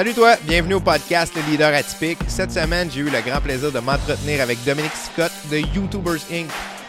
Salut 0.00 0.14
toi, 0.14 0.34
bienvenue 0.44 0.72
au 0.72 0.80
podcast 0.80 1.30
Le 1.36 1.42
Leader 1.42 1.74
Atypique. 1.74 2.20
Cette 2.26 2.52
semaine, 2.52 2.90
j'ai 2.90 3.00
eu 3.00 3.10
le 3.10 3.20
grand 3.20 3.38
plaisir 3.42 3.70
de 3.70 3.80
m'entretenir 3.80 4.40
avec 4.40 4.56
Dominique 4.64 4.94
Scott 4.94 5.30
de 5.50 5.58
YouTubers 5.58 6.22
Inc. 6.32 6.48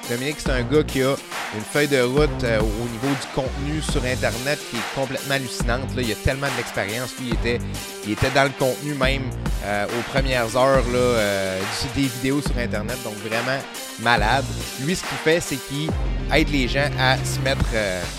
Dominique, 0.10 0.38
c'est 0.40 0.52
un 0.52 0.62
gars 0.62 0.82
qui 0.84 1.04
a 1.04 1.16
une 1.56 1.64
feuille 1.64 1.88
de 1.88 2.02
route 2.02 2.44
euh, 2.44 2.60
au 2.60 2.90
niveau 2.90 3.10
du 3.10 3.28
contenu 3.36 3.82
sur 3.82 4.04
Internet 4.04 4.60
qui 4.70 4.78
est 4.78 4.96
complètement 4.96 5.36
hallucinante. 5.36 5.96
Là. 5.96 6.02
Il 6.02 6.12
a 6.12 6.16
tellement 6.16 6.48
d'expérience. 6.56 7.14
Lui, 7.20 7.30
il 7.30 7.34
était, 7.34 7.60
il 8.06 8.14
était 8.14 8.30
dans 8.32 8.44
le 8.44 8.52
contenu 8.58 8.94
même 8.94 9.24
euh, 9.66 9.86
aux 9.86 10.12
premières 10.12 10.56
heures 10.56 10.84
là, 10.92 10.98
euh, 10.98 11.62
des 11.96 12.04
vidéos 12.04 12.42
sur 12.42 12.58
Internet. 12.58 12.98
Donc, 13.04 13.16
vraiment 13.18 13.60
malade. 14.00 14.46
Lui, 14.86 14.96
ce 14.96 15.02
qu'il 15.02 15.18
fait, 15.18 15.42
c'est 15.42 15.58
qu'il 15.58 15.90
aide 16.34 16.50
les 16.50 16.68
gens 16.68 16.90
à 16.98 17.18
se 17.18 17.40
mettre 17.42 17.66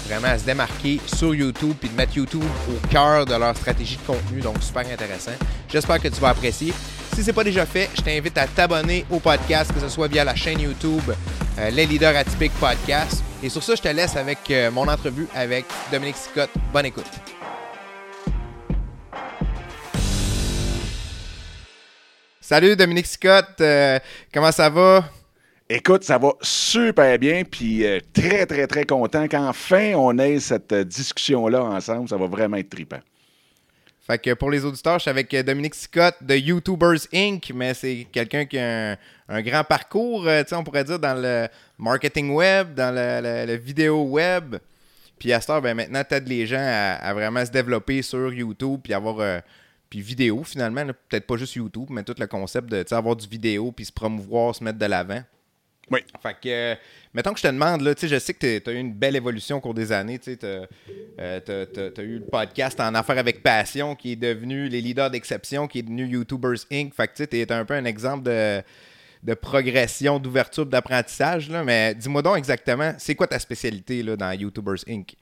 vraiment 0.06 0.28
à 0.28 0.38
se 0.38 0.45
démarquer 0.45 1.01
sur 1.06 1.34
YouTube 1.34 1.74
puis 1.80 1.88
de 1.88 1.96
mettre 1.96 2.16
YouTube 2.16 2.45
au 2.68 2.87
cœur 2.88 3.24
de 3.24 3.34
leur 3.34 3.56
stratégie 3.56 3.96
de 3.96 4.06
contenu. 4.06 4.40
Donc, 4.40 4.62
super 4.62 4.82
intéressant. 4.82 5.32
J'espère 5.68 6.01
que 6.01 6.09
tu 6.09 6.20
vas 6.20 6.30
apprécier. 6.30 6.74
Si 7.15 7.23
ce 7.23 7.27
n'est 7.27 7.34
pas 7.34 7.45
déjà 7.45 7.66
fait, 7.66 7.91
je 7.95 8.01
t'invite 8.01 8.39
à 8.39 8.47
t'abonner 8.47 9.05
au 9.11 9.21
podcast, 9.21 9.71
que 9.71 9.79
ce 9.79 9.89
soit 9.91 10.09
via 10.09 10.25
la 10.25 10.34
chaîne 10.34 10.61
YouTube 10.61 11.02
euh, 11.59 11.69
Les 11.69 11.85
Leaders 11.85 12.16
Atypiques 12.16 12.55
Podcast. 12.59 13.23
Et 13.43 13.51
sur 13.51 13.62
ça, 13.62 13.75
je 13.75 13.83
te 13.83 13.88
laisse 13.88 14.16
avec 14.16 14.38
euh, 14.51 14.71
mon 14.71 14.88
entrevue 14.88 15.29
avec 15.35 15.66
Dominique 15.93 16.16
Scott. 16.16 16.48
Bonne 16.73 16.87
écoute. 16.87 17.05
Salut 22.41 22.77
Dominique 22.77 23.07
Scott, 23.07 23.60
euh, 23.60 23.99
comment 24.32 24.51
ça 24.51 24.71
va? 24.71 25.04
Écoute, 25.69 26.04
ça 26.04 26.16
va 26.16 26.32
super 26.41 27.19
bien, 27.19 27.45
puis 27.45 27.85
très, 28.15 28.47
très, 28.47 28.66
très 28.66 28.85
content 28.85 29.29
qu'enfin 29.29 29.93
on 29.97 30.19
ait 30.19 30.41
cette 30.41 30.73
discussion-là 30.73 31.63
ensemble. 31.63 32.09
Ça 32.09 32.16
va 32.16 32.26
vraiment 32.26 32.57
être 32.57 32.71
trippant. 32.71 33.01
Fait 34.04 34.18
que 34.18 34.34
pour 34.34 34.50
les 34.50 34.64
auditeurs, 34.64 34.98
je 34.98 35.02
suis 35.02 35.10
avec 35.10 35.32
euh, 35.32 35.45
Dominique 35.45 35.76
Scott 35.76 36.16
de 36.20 36.34
YouTubers 36.34 37.06
Inc., 37.14 37.52
mais 37.54 37.72
c'est 37.72 38.08
quelqu'un 38.10 38.45
qui 38.45 38.58
a 38.58 38.96
un, 39.28 39.42
grand 39.42 39.62
parcours, 39.62 40.26
euh, 40.26 40.42
on 40.50 40.64
pourrait 40.64 40.82
dire, 40.82 40.98
dans 40.98 41.14
le 41.14 41.46
marketing 41.78 42.30
web, 42.32 42.74
dans 42.74 42.92
le, 42.92 43.54
vidéo 43.54 44.02
web. 44.02 44.56
Puis 45.20 45.32
à 45.32 45.40
ce 45.40 45.60
ben, 45.60 45.74
maintenant, 45.74 46.02
tu 46.02 46.16
aides 46.16 46.26
les 46.26 46.48
gens 46.48 46.58
à, 46.58 47.14
vraiment 47.14 47.46
se 47.46 47.50
développer 47.52 48.02
sur 48.02 48.32
YouTube, 48.32 48.80
puis 48.82 48.92
avoir. 48.92 49.20
Euh, 49.20 49.38
puis 49.88 50.00
vidéo 50.00 50.42
finalement, 50.42 50.86
peut-être 50.86 51.26
pas 51.26 51.36
juste 51.36 51.54
YouTube, 51.54 51.88
mais 51.90 52.02
tout 52.02 52.14
le 52.18 52.26
concept 52.26 52.70
de 52.70 52.95
avoir 52.95 53.14
du 53.14 53.28
vidéo, 53.28 53.70
puis 53.70 53.84
se 53.84 53.92
promouvoir, 53.92 54.54
se 54.54 54.64
mettre 54.64 54.78
de 54.78 54.86
l'avant. 54.86 55.23
Oui. 55.90 56.00
Fait 56.23 56.36
que, 56.42 56.76
mettons 57.15 57.32
que 57.32 57.38
je 57.38 57.45
te 57.45 57.49
demande, 57.49 57.82
là, 57.82 57.95
je 58.01 58.18
sais 58.18 58.35
que 58.35 58.59
tu 58.59 58.71
as 58.71 58.73
eu 58.73 58.79
une 58.79 58.93
belle 58.93 59.16
évolution 59.16 59.59
au 59.59 59.60
cours 59.60 59.74
des 59.74 59.93
années. 59.93 60.18
Tu 60.18 60.37
as, 60.43 60.66
euh, 61.19 61.91
eu 61.99 62.19
le 62.19 62.24
podcast 62.30 62.80
En 62.80 62.95
Affaires 62.95 63.19
avec 63.19 63.43
Passion 63.43 63.95
qui 63.95 64.12
est 64.12 64.16
devenu 64.16 64.69
les 64.69 64.81
leaders 64.81 65.10
d'exception, 65.10 65.66
qui 65.66 65.81
est 65.81 65.82
devenu 65.82 66.06
YouTubers 66.06 66.66
Inc. 66.71 66.94
Fait 66.94 67.09
que 67.09 67.25
tu 67.25 67.38
es 67.38 67.53
un 67.53 67.65
peu 67.65 67.75
un 67.75 67.84
exemple 67.84 68.25
de, 68.25 69.34
progression, 69.34 70.19
d'ouverture, 70.19 70.66
d'apprentissage. 70.66 71.50
Mais 71.50 71.94
dis-moi 71.94 72.22
donc 72.22 72.38
exactement, 72.38 72.94
c'est 72.99 73.15
quoi 73.15 73.26
ta 73.26 73.38
spécialité 73.38 74.03
là, 74.03 74.16
dans 74.16 74.32
YouTubers 74.32 74.84
Inc?? 74.88 75.15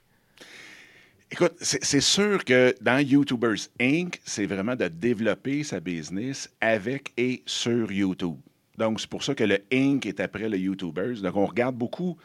Écoute, 1.32 1.54
c'est 1.60 2.00
sûr 2.00 2.44
que 2.44 2.75
dans 2.80 2.98
YouTubers 2.98 3.69
Inc., 3.80 4.20
c'est 4.25 4.47
vraiment 4.47 4.75
de 4.75 4.88
développer 4.88 5.62
sa 5.62 5.78
business 5.78 6.50
avec 6.60 7.12
et 7.16 7.44
sur 7.47 7.92
YouTube. 7.92 8.36
Donc, 8.80 8.98
c'est 8.98 9.10
pour 9.10 9.22
ça 9.22 9.34
que 9.34 9.44
le 9.44 9.58
Inc. 9.70 10.06
est 10.06 10.20
après 10.20 10.48
le 10.48 10.56
YouTubers. 10.56 11.20
Donc, 11.20 11.36
on 11.36 11.44
regarde 11.44 11.76
beaucoup 11.76 12.16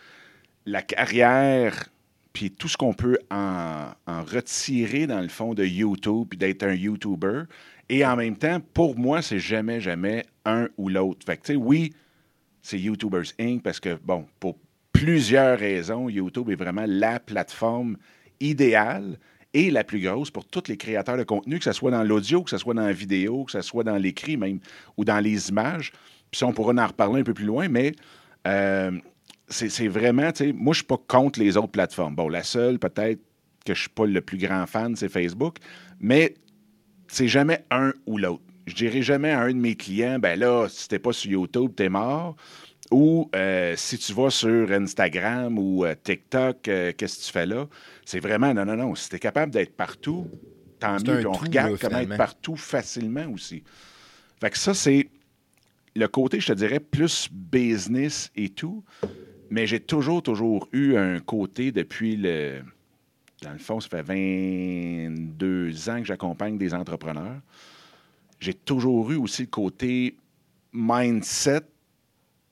la 0.66 0.82
carrière 0.82 1.90
puis 2.32 2.50
tout 2.50 2.70
ce 2.70 2.78
qu'on 2.78 2.94
peut 2.94 3.18
en, 3.30 3.92
retirer 4.08 5.06
dans 5.06 5.20
le 5.20 5.28
fond 5.28 5.54
de 5.54 5.66
YouTube 5.66 6.28
puis 6.30 6.38
d'être 6.38 6.64
un 6.64 6.74
YouTuber. 6.74 7.44
Et 7.90 8.06
en 8.06 8.16
même 8.16 8.38
temps, 8.38 8.62
pour 8.74 8.98
moi, 8.98 9.22
c'est 9.22 9.38
jamais, 9.38 9.82
jamais 9.82 10.26
un 10.46 10.70
ou 10.78 10.88
l'autre. 10.88 11.26
Fait 11.26 11.36
que, 11.36 11.42
tu 11.42 11.54
sais, 11.54 11.56
oui, 11.58 11.94
c'est 12.62 12.80
YouTubers 12.80 13.34
Inc. 13.38 13.62
parce 13.62 13.82
que, 13.82 14.00
bon, 14.02 14.26
pour 14.40 14.58
plusieurs 14.94 15.60
raisons, 15.60 16.08
YouTube 16.08 16.50
est 16.52 16.56
vraiment 16.56 16.86
la 16.88 17.20
plateforme 17.20 17.98
idéale 18.40 19.20
et 19.54 19.72
la 19.72 19.84
plus 19.84 20.00
grosse 20.00 20.32
pour 20.32 20.46
tous 20.46 20.70
les 20.70 20.78
créateurs 20.78 21.18
de 21.18 21.24
contenu, 21.24 21.58
que 21.58 21.66
ce 21.66 21.74
soit 21.74 21.92
dans 21.92 22.04
l'audio, 22.04 22.44
que 22.44 22.50
ce 22.50 22.58
soit 22.58 22.74
dans 22.74 22.86
la 22.86 22.94
vidéo, 22.94 23.44
que 23.44 23.52
ce 23.52 23.62
soit 23.62 23.84
dans 23.84 23.98
l'écrit 23.98 24.38
même 24.38 24.60
ou 24.96 25.04
dans 25.04 25.20
les 25.20 25.50
images. 25.50 25.92
Puis 26.36 26.44
on 26.44 26.52
pourra 26.52 26.74
en 26.74 26.88
reparler 26.88 27.22
un 27.22 27.24
peu 27.24 27.34
plus 27.34 27.46
loin, 27.46 27.70
mais 27.70 27.94
euh, 28.46 28.92
c'est 29.48 29.88
vraiment, 29.88 30.34
tu 30.34 30.48
sais, 30.48 30.54
moi, 30.54 30.74
je 30.74 30.80
ne 30.80 30.84
suis 30.84 30.84
pas 30.84 31.00
contre 31.08 31.40
les 31.40 31.56
autres 31.56 31.70
plateformes. 31.70 32.14
Bon, 32.14 32.28
la 32.28 32.44
seule, 32.44 32.78
peut-être, 32.78 33.22
que 33.66 33.74
je 33.74 33.80
ne 33.80 33.84
suis 33.84 33.90
pas 33.90 34.06
le 34.06 34.20
plus 34.20 34.38
grand 34.38 34.66
fan, 34.66 34.98
c'est 34.98 35.08
Facebook, 35.08 35.58
mais 36.02 36.36
c'est 37.08 37.30
jamais 37.30 37.64
un 37.72 37.94
ou 38.06 38.18
l'autre. 38.18 38.44
Je 38.68 38.76
dirais 38.76 39.02
jamais 39.02 39.32
à 39.32 39.42
un 39.42 39.54
de 39.54 39.60
mes 39.60 39.76
clients, 39.76 40.20
ben 40.20 40.38
là, 40.38 40.68
si 40.68 40.90
t'es 40.90 41.00
pas 41.00 41.14
sur 41.14 41.32
YouTube, 41.32 41.72
t'es 41.74 41.88
mort. 41.88 42.36
Ou 42.92 43.30
euh, 43.34 43.74
si 43.78 43.98
tu 43.98 44.14
vas 44.14 44.30
sur 44.30 44.72
Instagram 44.72 45.58
ou 45.58 45.86
euh, 45.86 45.96
TikTok, 46.04 46.58
qu'est-ce 46.64 47.20
que 47.20 47.26
tu 47.26 47.32
fais 47.32 47.46
là? 47.46 47.68
C'est 48.04 48.20
vraiment, 48.20 48.54
non, 48.54 48.66
non, 48.66 48.76
non. 48.76 48.94
Si 48.94 49.10
tu 49.10 49.16
es 49.16 49.20
capable 49.20 49.52
d'être 49.54 49.76
partout, 49.76 50.28
tant 50.80 50.96
mieux. 50.96 51.18
Puis 51.18 51.26
on 51.26 51.32
regarde 51.32 51.78
comment 51.80 52.00
être 52.00 52.18
partout 52.18 52.58
facilement 52.58 53.26
aussi. 53.34 53.64
Fait 54.42 54.50
que 54.50 54.58
ça, 54.58 54.74
c'est 54.74 55.08
le 55.96 56.08
côté, 56.08 56.40
je 56.40 56.48
te 56.48 56.54
dirais, 56.54 56.80
plus 56.80 57.30
business 57.32 58.32
et 58.36 58.50
tout, 58.50 58.84
mais 59.50 59.66
j'ai 59.66 59.80
toujours, 59.80 60.22
toujours 60.22 60.68
eu 60.74 60.96
un 60.96 61.20
côté 61.20 61.72
depuis 61.72 62.18
le. 62.18 62.62
Dans 63.42 63.52
le 63.52 63.60
fond, 63.60 63.80
ça 63.80 63.90
fait 63.90 64.02
22 64.02 65.90
ans 65.90 66.00
que 66.00 66.06
j'accompagne 66.06 66.58
des 66.58 66.74
entrepreneurs. 66.74 67.42
J'ai 68.40 68.54
toujours 68.54 69.12
eu 69.12 69.16
aussi 69.16 69.44
le 69.44 69.48
côté 69.48 70.18
mindset. 70.74 71.62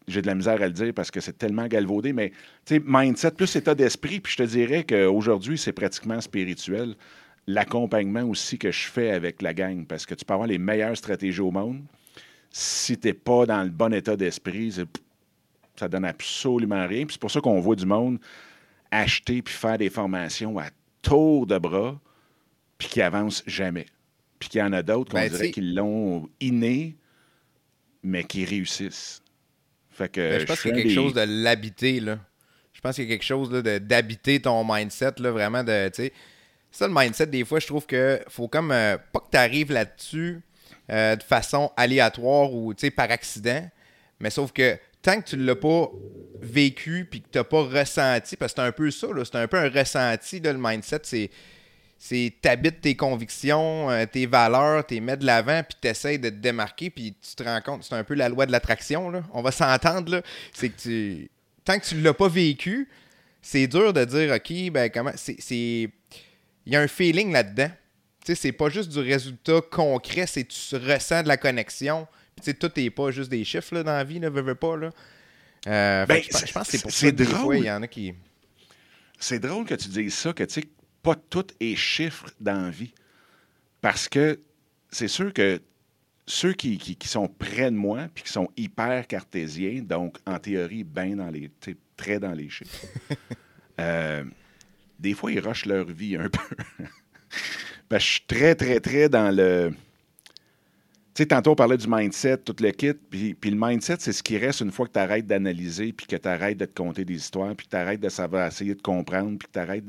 J'ai 0.08 0.22
de 0.22 0.28
la 0.28 0.36
misère 0.36 0.62
à 0.62 0.68
le 0.68 0.74
dire 0.74 0.94
parce 0.94 1.10
que 1.10 1.20
c'est 1.20 1.38
tellement 1.38 1.68
galvaudé, 1.68 2.14
mais 2.14 2.30
tu 2.66 2.76
sais, 2.76 2.82
mindset 2.86 3.32
plus 3.32 3.56
état 3.56 3.74
d'esprit. 3.74 4.20
Puis 4.20 4.34
je 4.34 4.44
te 4.44 4.48
dirais 4.48 4.84
qu'aujourd'hui, 4.84 5.58
c'est 5.58 5.72
pratiquement 5.72 6.20
spirituel. 6.22 6.96
L'accompagnement 7.48 8.24
aussi 8.24 8.58
que 8.58 8.72
je 8.72 8.88
fais 8.88 9.12
avec 9.12 9.42
la 9.42 9.54
gang 9.54 9.86
parce 9.86 10.06
que 10.06 10.16
tu 10.16 10.26
peux 10.26 10.34
avoir 10.34 10.48
les 10.48 10.58
meilleures 10.58 10.96
stratégies 10.96 11.42
au 11.42 11.52
monde 11.52 11.82
si 12.56 13.00
tu 13.00 13.08
n'es 13.08 13.14
pas 13.14 13.48
dans 13.48 13.64
le 13.64 13.72
bon 13.72 13.92
état 13.92 14.16
d'esprit, 14.16 14.72
ça 15.76 15.88
donne 15.90 16.06
absolument 16.06 16.88
rien. 16.88 17.04
c'est 17.10 17.20
pour 17.20 17.32
ça 17.32 17.42
qu'on 17.42 17.60
voit 17.60 17.76
du 17.76 17.88
monde 17.88 18.20
acheter 18.92 19.42
puis 19.42 19.56
faire 19.56 19.80
des 19.80 19.90
formations 19.90 20.60
à 20.60 20.68
tour 21.02 21.48
de 21.48 21.58
bras, 21.58 22.00
puis 22.78 22.88
qui 22.88 23.02
avancent 23.02 23.44
jamais. 23.48 23.88
Puis 24.38 24.50
qu'il 24.50 24.60
y 24.60 24.64
en 24.64 24.72
a 24.72 24.84
d'autres 24.84 25.12
qu'on 25.12 25.18
ben, 25.18 25.32
dirait 25.32 25.50
qu'ils 25.50 25.74
l'ont 25.74 26.30
inné, 26.40 26.96
mais 28.04 28.24
qui 28.24 28.46
réussissent. 28.46 29.24
Fait 29.90 30.10
que 30.10 30.22
ben, 30.22 30.40
je 30.40 30.46
pense 30.46 30.62
qu'il 30.62 30.76
y 30.76 30.80
a 30.80 30.84
quelque 30.84 30.94
chose 30.94 31.14
de 31.14 31.22
l'habiter, 31.22 32.00
là. 32.00 32.20
Je 32.72 32.82
pense 32.82 32.96
qu'il 32.96 33.06
y 33.06 33.08
a 33.08 33.10
quelque 33.10 33.26
chose 33.26 33.50
d'habiter 33.50 34.42
ton 34.42 34.64
mindset, 34.64 35.14
là, 35.18 35.32
vraiment 35.32 35.64
de. 35.64 35.90
Ça, 36.70 36.88
le 36.88 36.94
mindset, 36.94 37.28
des 37.28 37.46
fois, 37.46 37.60
je 37.60 37.66
trouve 37.66 37.88
que 37.88 38.22
faut 38.28 38.48
comme. 38.48 38.72
Euh, 38.72 38.98
pas 39.12 39.22
que 39.22 39.32
tu 39.32 39.38
arrives 39.38 39.72
là-dessus 39.72 40.42
euh, 40.92 41.16
de 41.16 41.24
façon 41.24 41.72
aléatoire 41.78 42.54
ou 42.54 42.74
par 42.96 43.10
accident. 43.12 43.70
Mais 44.20 44.30
sauf 44.30 44.52
que 44.52 44.78
tant 45.02 45.22
que 45.22 45.30
tu 45.30 45.38
ne 45.38 45.46
l'as 45.46 45.56
pas 45.56 45.90
vécu 46.42 47.08
puis 47.10 47.22
que 47.22 47.28
tu 47.32 47.38
n'as 47.38 47.44
pas 47.44 47.64
ressenti, 47.64 48.36
parce 48.36 48.54
que 48.54 48.62
c'est 48.62 48.68
un 48.68 48.72
peu 48.72 48.92
ça, 48.92 49.08
c'est 49.24 49.36
un 49.36 49.48
peu 49.48 49.58
un 49.58 49.70
ressenti, 49.70 50.40
le 50.40 50.58
mindset, 50.58 51.02
c'est 51.04 51.30
c'est 51.98 52.34
t'habites 52.42 52.82
tes 52.82 52.96
convictions, 52.96 53.90
euh, 53.90 54.06
tes 54.06 54.26
valeurs, 54.26 54.86
t'es 54.86 55.00
mets 55.00 55.16
de 55.16 55.26
l'avant, 55.26 55.64
puis 55.64 55.78
t'essayes 55.80 56.20
de 56.20 56.28
te 56.28 56.36
démarquer, 56.36 56.90
puis 56.90 57.16
tu 57.22 57.36
te 57.36 57.44
rends 57.44 57.62
compte, 57.62 57.86
c'est 57.86 57.96
un 57.96 58.04
peu 58.04 58.14
la 58.14 58.28
loi 58.28 58.46
de 58.46 58.52
l'attraction, 58.52 59.10
là. 59.10 59.24
On 59.32 59.42
va 59.42 59.52
s'entendre, 59.54 60.12
là. 60.12 60.22
C'est 60.52 60.68
que 60.68 60.82
tu... 60.82 61.32
Tant 61.64 61.80
que 61.80 61.86
tu 61.86 62.02
l'as 62.02 62.14
pas 62.14 62.28
vécu, 62.28 62.90
c'est 63.42 63.68
dur 63.68 63.94
de 63.94 64.04
dire, 64.04 64.34
OK, 64.34 64.72
ben 64.72 64.90
comment... 64.90 65.14
C'est... 65.16 65.38
Il 66.66 66.74
y 66.74 66.76
a 66.76 66.82
un 66.82 66.90
feeling 66.90 67.32
là-dedans 67.32 67.72
sais, 68.28 68.36
c'est 68.36 68.52
pas 68.52 68.70
juste 68.70 68.90
du 68.90 69.00
résultat 69.00 69.62
concret, 69.70 70.26
c'est 70.28 70.46
tu 70.46 70.76
ressens 70.76 71.24
de 71.24 71.28
la 71.28 71.38
connexion. 71.38 72.08
tu 72.38 72.44
sais, 72.44 72.54
tout 72.54 72.72
n'est 72.76 72.90
pas 72.90 73.12
juste 73.12 73.30
des 73.30 73.44
chiffres 73.44 73.76
là, 73.76 73.84
dans 73.84 73.92
la 73.92 74.04
vie, 74.04 74.20
ne 74.20 74.30
veux, 74.30 74.56
pas. 74.56 74.78
Là. 74.78 74.92
Euh, 75.68 76.06
ben, 76.06 76.22
je, 76.24 76.52
pense 76.52 76.66
que 76.66 76.78
c'est 76.78 76.82
pour 76.82 76.92
ça 76.92 77.12
drôle. 77.12 77.58
il 77.58 77.66
y 77.66 77.72
en 77.72 77.82
a 77.82 77.88
qui. 77.88 78.14
C'est 79.20 79.40
drôle 79.40 79.66
que 79.66 79.76
tu 79.76 79.90
dises 79.90 80.14
ça, 80.14 80.34
que 80.34 80.44
tu 80.44 80.62
sais, 80.62 80.68
pas 81.02 81.16
tout 81.16 81.48
est 81.60 81.76
chiffre 81.76 82.28
dans 82.40 82.66
la 82.66 82.70
vie. 82.70 82.94
Parce 83.82 84.08
que 84.08 84.40
c'est 84.90 85.08
sûr 85.08 85.34
que 85.34 85.62
ceux 86.26 86.54
qui, 86.54 86.78
qui, 86.78 87.08
sont 87.08 87.28
près 87.28 87.70
de 87.70 87.76
moi 87.76 88.08
puis 88.14 88.24
qui 88.24 88.32
sont 88.32 88.50
hyper 88.56 89.06
cartésiens, 89.08 89.82
donc 89.82 90.18
en 90.26 90.40
théorie, 90.40 90.84
bien 90.84 91.18
dans 91.18 91.30
les. 91.30 91.52
très 91.98 92.20
dans 92.20 92.34
les 92.34 92.50
chiffres. 92.50 92.86
Euh, 93.80 94.24
des 95.00 95.16
fois, 95.16 95.32
ils 95.32 95.40
rushent 95.40 95.66
leur 95.66 95.86
vie 95.86 96.16
un 96.16 96.30
peu. 96.30 96.56
Ben, 97.90 98.00
je 98.00 98.06
suis 98.06 98.22
très, 98.28 98.56
très, 98.56 98.80
très 98.80 99.10
dans 99.10 99.36
le. 99.36 99.72
Tu 101.14 101.22
sais, 101.22 101.26
tantôt, 101.28 101.52
on 101.52 101.56
parlait 101.56 101.78
du 101.78 101.88
mindset, 101.88 102.38
tout 102.38 102.56
le 102.60 102.72
kit. 102.72 102.94
Puis, 102.94 103.36
le 103.44 103.56
mindset, 103.56 103.98
c'est 104.00 104.14
ce 104.14 104.24
qui 104.24 104.38
reste 104.38 104.62
une 104.62 104.72
fois 104.72 104.88
que 104.88 104.94
tu 104.94 105.00
arrêtes 105.00 105.28
d'analyser, 105.28 105.94
puis 105.94 106.08
que 106.08 106.16
tu 106.16 106.28
arrêtes 106.28 106.58
de 106.58 106.66
te 106.66 106.76
compter 106.76 107.06
des 107.06 107.14
histoires, 107.14 107.56
puis 107.56 107.68
que 107.68 107.72
tu 107.72 107.78
arrêtes 107.78 108.00
de 108.00 108.10
savoir 108.10 108.48
essayer 108.48 108.74
de 108.74 108.82
comprendre, 108.82 109.38
puis 109.38 109.48
que 109.48 109.54
tu 109.54 109.60
arrêtes 109.60 109.86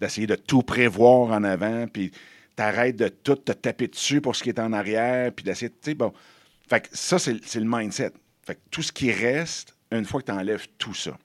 d'essayer 0.00 0.26
de, 0.26 0.36
tout 0.36 0.62
prévoir 0.62 1.32
en 1.32 1.44
avant. 1.44 1.86
Puis, 1.86 2.10
tu 2.10 2.18
t'arrêtes 2.56 2.96
de 2.96 3.08
tout 3.08 3.36
te 3.36 3.52
taper 3.52 3.88
dessus 3.88 4.22
pour 4.22 4.34
ce 4.34 4.42
qui 4.42 4.48
est 4.48 4.58
en 4.58 4.72
arrière, 4.72 5.32
puis 5.32 5.44
d'essayer, 5.44 5.70
tu 5.70 5.76
sais, 5.82 5.94
bon. 5.94 6.14
Fait 6.66 6.80
que 6.80 6.88
ça, 6.92 7.18
c'est 7.18 7.34
le 7.34 7.66
mindset. 7.66 8.12
Fait 8.42 8.54
que 8.54 8.60
tout 8.70 8.82
ce 8.82 8.92
qui 8.92 9.12
reste, 9.12 9.74
une 9.90 10.06
fois 10.06 10.20
que 10.22 10.26
tu 10.26 10.32
enlèves 10.32 10.66
tout 10.78 10.94
ça. 10.94 11.16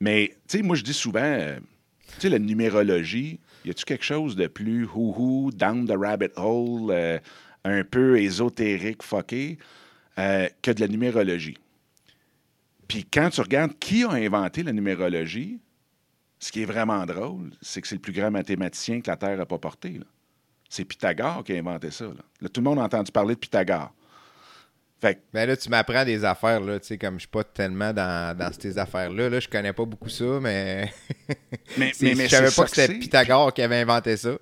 Mais, 0.00 0.30
tu 0.48 0.58
sais, 0.58 0.62
moi, 0.62 0.76
je 0.76 0.82
dis 0.82 0.94
souvent, 0.94 1.20
euh, 1.20 1.58
tu 2.14 2.22
sais, 2.22 2.28
la 2.30 2.38
numérologie, 2.38 3.38
y 3.64 3.70
a-tu 3.70 3.84
quelque 3.84 4.04
chose 4.04 4.36
de 4.36 4.46
plus 4.46 4.86
hou 4.94 5.50
down 5.52 5.86
the 5.86 5.96
rabbit 5.96 6.32
hole, 6.36 6.90
euh, 6.90 7.18
un 7.64 7.84
peu 7.84 8.18
ésotérique, 8.20 9.02
fucké, 9.02 9.58
euh, 10.18 10.48
que 10.62 10.70
de 10.70 10.80
la 10.80 10.88
numérologie? 10.88 11.58
Puis 12.88 13.04
quand 13.04 13.30
tu 13.30 13.40
regardes 13.40 13.78
qui 13.78 14.04
a 14.04 14.10
inventé 14.10 14.62
la 14.62 14.72
numérologie, 14.72 15.60
ce 16.38 16.50
qui 16.50 16.62
est 16.62 16.66
vraiment 16.66 17.04
drôle, 17.04 17.50
c'est 17.60 17.80
que 17.80 17.86
c'est 17.86 17.96
le 17.96 18.00
plus 18.00 18.12
grand 18.12 18.30
mathématicien 18.30 19.00
que 19.00 19.10
la 19.10 19.16
Terre 19.16 19.36
n'a 19.36 19.46
pas 19.46 19.58
porté. 19.58 20.00
C'est 20.68 20.84
Pythagore 20.84 21.44
qui 21.44 21.52
a 21.52 21.58
inventé 21.58 21.90
ça. 21.90 22.06
tout 22.06 22.60
le 22.60 22.62
monde 22.62 22.78
a 22.78 22.84
entendu 22.84 23.12
parler 23.12 23.34
de 23.34 23.40
Pythagore. 23.40 23.92
Fait 25.00 25.22
ben 25.32 25.46
là, 25.46 25.56
tu 25.56 25.70
m'apprends 25.70 26.04
des 26.04 26.24
affaires, 26.24 26.60
là, 26.60 26.78
tu 26.78 26.88
sais, 26.88 26.98
comme 26.98 27.14
je 27.14 27.20
suis 27.20 27.28
pas 27.28 27.42
tellement 27.42 27.92
dans, 27.92 28.36
dans 28.36 28.52
ces 28.52 28.76
affaires-là. 28.76 29.30
Là, 29.30 29.40
je 29.40 29.48
connais 29.48 29.72
pas 29.72 29.86
beaucoup 29.86 30.10
ça, 30.10 30.38
mais. 30.40 30.92
mais, 31.78 31.92
mais, 32.02 32.14
je 32.14 32.28
savais 32.28 32.50
pas 32.50 32.64
que 32.64 32.70
c'était 32.70 32.98
Pythagore 32.98 33.54
qui 33.54 33.62
avait 33.62 33.80
inventé 33.80 34.16
ça. 34.16 34.36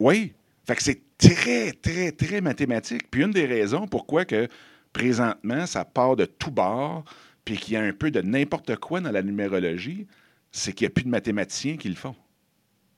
Oui. 0.00 0.32
Fait 0.66 0.74
que 0.74 0.82
c'est 0.82 1.00
très, 1.18 1.72
très, 1.72 2.10
très 2.10 2.40
mathématique. 2.40 3.10
Puis 3.10 3.22
une 3.22 3.30
des 3.30 3.46
raisons 3.46 3.86
pourquoi 3.86 4.24
que 4.24 4.48
présentement, 4.92 5.66
ça 5.66 5.84
part 5.84 6.16
de 6.16 6.24
tout 6.24 6.50
bord, 6.50 7.04
puis 7.44 7.56
qu'il 7.58 7.74
y 7.74 7.76
a 7.76 7.82
un 7.82 7.92
peu 7.92 8.10
de 8.10 8.20
n'importe 8.20 8.76
quoi 8.76 9.00
dans 9.00 9.12
la 9.12 9.22
numérologie, 9.22 10.06
c'est 10.50 10.72
qu'il 10.72 10.86
n'y 10.86 10.92
a 10.92 10.94
plus 10.94 11.04
de 11.04 11.10
mathématiciens 11.10 11.76
qui 11.76 11.88
le 11.88 11.94
font. 11.94 12.16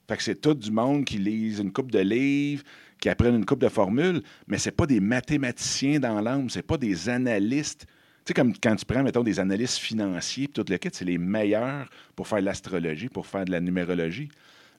Fait 0.09 0.17
que 0.17 0.23
c'est 0.23 0.41
tout 0.41 0.55
du 0.55 0.71
monde 0.71 1.05
qui 1.05 1.19
lise 1.19 1.59
une 1.59 1.73
coupe 1.73 1.91
de 1.91 1.99
livres, 1.99 2.63
qui 3.01 3.09
apprennent 3.09 3.37
une 3.37 3.45
coupe 3.45 3.61
de 3.61 3.69
formules, 3.69 4.23
mais 4.47 4.59
ce 4.59 4.71
pas 4.71 4.87
des 4.87 5.01
mathématiciens 5.01 6.01
dans 6.01 6.21
l'âme, 6.21 6.51
c'est 6.51 6.63
pas 6.63 6.79
des 6.79 7.09
analystes. 7.09 7.87
Tu 8.25 8.31
sais, 8.31 8.35
comme 8.35 8.53
quand 8.57 8.75
tu 8.75 8.85
prends, 8.85 9.03
mettons, 9.03 9.23
des 9.23 9.39
analystes 9.39 9.79
financiers, 9.79 10.49
tout 10.49 10.65
le 10.69 10.77
kit, 10.79 10.89
c'est 10.93 11.05
les 11.05 11.19
meilleurs 11.19 11.89
pour 12.17 12.27
faire 12.27 12.41
de 12.41 12.45
l'astrologie, 12.45 13.09
pour 13.09 13.27
faire 13.27 13.45
de 13.45 13.53
la 13.53 13.61
numérologie. 13.61 14.29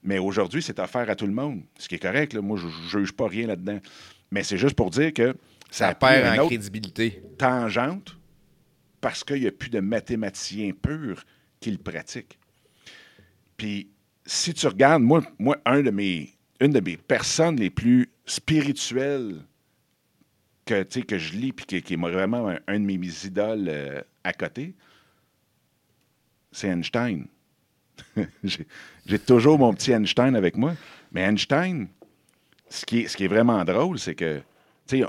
Mais 0.04 0.20
aujourd'hui, 0.20 0.62
c'est 0.62 0.80
offert 0.80 1.10
à 1.10 1.16
tout 1.16 1.28
le 1.28 1.34
monde, 1.34 1.62
ce 1.78 1.88
qui 1.88 1.96
est 1.96 2.00
correct. 2.00 2.36
Moi, 2.36 2.58
je 2.58 2.68
ne 2.68 3.02
juge 3.02 3.12
pas 3.14 3.28
rien 3.28 3.48
là-dedans. 3.48 3.80
Mais 4.32 4.44
c'est 4.44 4.58
juste 4.58 4.76
pour 4.76 4.90
dire 4.90 5.14
que 5.14 5.36
ça, 5.72 5.94
perd 5.96 6.40
en 6.40 6.48
crédibilité. 6.48 7.22
Tangente, 7.38 8.18
parce 9.02 9.24
qu'il 9.24 9.42
n'y 9.42 9.48
a 9.48 9.52
plus 9.52 9.70
de 9.70 9.80
mathématiciens 9.80 10.72
purs 10.74 11.24
qui 11.60 11.72
le 11.72 11.78
pratiquent. 11.78 12.38
Puis, 13.56 13.90
si 14.26 14.54
tu 14.54 14.68
regardes, 14.68 15.02
moi, 15.02 15.24
moi 15.40 15.58
un 15.66 15.82
de 15.82 15.90
mes, 15.90 16.37
une 16.60 16.72
de 16.72 16.80
mes 16.80 16.98
personnes 16.98 17.58
les 17.58 17.70
plus 17.70 18.10
spirituelles 18.26 19.42
que, 20.66 20.84
que 20.84 21.18
je 21.18 21.34
lis, 21.34 21.54
puis 21.54 21.66
qui, 21.66 21.94
est 21.94 21.98
vraiment 21.98 22.54
un, 22.68 22.80
de 22.80 22.86
mes 22.86 23.26
idoles 23.26 23.68
euh, 23.70 24.02
à 24.24 24.34
côté, 24.34 24.76
c'est 26.52 26.68
Einstein. 26.68 27.28
J'ai 29.06 29.20
toujours 29.20 29.58
mon 29.58 29.74
petit 29.74 29.92
Einstein 29.92 30.36
avec 30.36 30.58
moi. 30.58 30.74
Mais 31.12 31.22
Einstein, 31.22 31.88
ce 32.70 32.86
qui 32.86 33.00
est, 33.00 33.08
ce 33.08 33.18
qui 33.18 33.26
est 33.26 33.30
vraiment 33.30 33.64
drôle, 33.64 33.98
c'est 33.98 34.16
que, 34.16 34.42
tu 34.88 35.00
sais, 35.00 35.06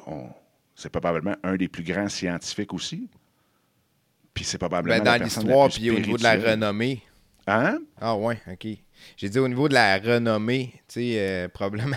c'est 0.75 0.91
probablement 0.91 1.35
un 1.43 1.57
des 1.57 1.69
plus 1.69 1.83
grands 1.83 2.09
scientifiques 2.09 2.73
aussi. 2.73 3.09
Puis 4.33 4.45
c'est 4.45 4.59
probablement. 4.59 4.99
Ben, 4.99 5.19
dans 5.19 5.25
l'histoire, 5.25 5.69
puis 5.69 5.91
au 5.91 5.99
niveau 5.99 6.17
de 6.17 6.23
la 6.23 6.37
renommée. 6.37 7.03
Hein? 7.47 7.79
Ah, 8.01 8.15
ouais, 8.15 8.41
OK. 8.47 8.69
J'ai 9.17 9.29
dit 9.29 9.39
au 9.39 9.49
niveau 9.49 9.69
de 9.69 9.75
la 9.75 9.99
renommée, 9.99 10.73
tu 10.89 10.95
sais, 10.95 11.15
euh, 11.19 11.49
probablement 11.53 11.97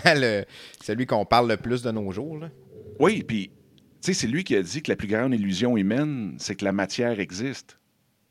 celui 0.82 1.06
qu'on 1.06 1.24
parle 1.24 1.48
le 1.48 1.56
plus 1.56 1.82
de 1.82 1.90
nos 1.90 2.10
jours. 2.12 2.38
Là. 2.38 2.50
Oui, 2.98 3.22
puis, 3.22 3.48
tu 3.48 3.54
sais, 4.00 4.14
c'est 4.14 4.26
lui 4.26 4.44
qui 4.44 4.56
a 4.56 4.62
dit 4.62 4.82
que 4.82 4.90
la 4.90 4.96
plus 4.96 5.08
grande 5.08 5.34
illusion 5.34 5.76
humaine, 5.76 6.36
c'est 6.38 6.56
que 6.56 6.64
la 6.64 6.72
matière 6.72 7.20
existe. 7.20 7.78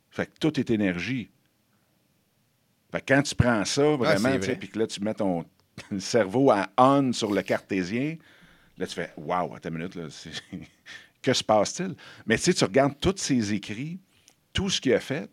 Fait 0.09 0.25
que 0.25 0.31
tout 0.39 0.59
est 0.59 0.69
énergie. 0.69 1.31
Fait 2.91 2.99
que 2.99 3.13
quand 3.13 3.21
tu 3.21 3.35
prends 3.35 3.63
ça, 3.63 3.83
ah, 3.83 3.95
vraiment, 3.95 4.35
tu 4.37 4.47
sais, 4.47 4.55
puis 4.55 4.67
que 4.67 4.79
là, 4.79 4.87
tu 4.87 5.01
mets 5.01 5.13
ton 5.13 5.45
cerveau 5.99 6.51
à 6.51 6.69
on 6.77 7.13
sur 7.13 7.31
le 7.31 7.41
cartésien, 7.41 8.17
là, 8.77 8.85
tu 8.85 8.95
fais 8.95 9.11
Waouh, 9.17 9.55
attends 9.55 9.69
une 9.69 9.77
minute, 9.77 9.95
là, 9.95 10.07
que 11.21 11.33
se 11.33 11.43
passe-t-il? 11.43 11.95
Mais 12.25 12.37
tu 12.37 12.43
sais, 12.43 12.53
tu 12.53 12.63
regardes 12.65 12.99
tous 12.99 13.15
ses 13.17 13.53
écrits, 13.53 13.99
tout 14.51 14.69
ce 14.69 14.81
qu'il 14.81 14.93
a 14.93 14.99
fait, 14.99 15.29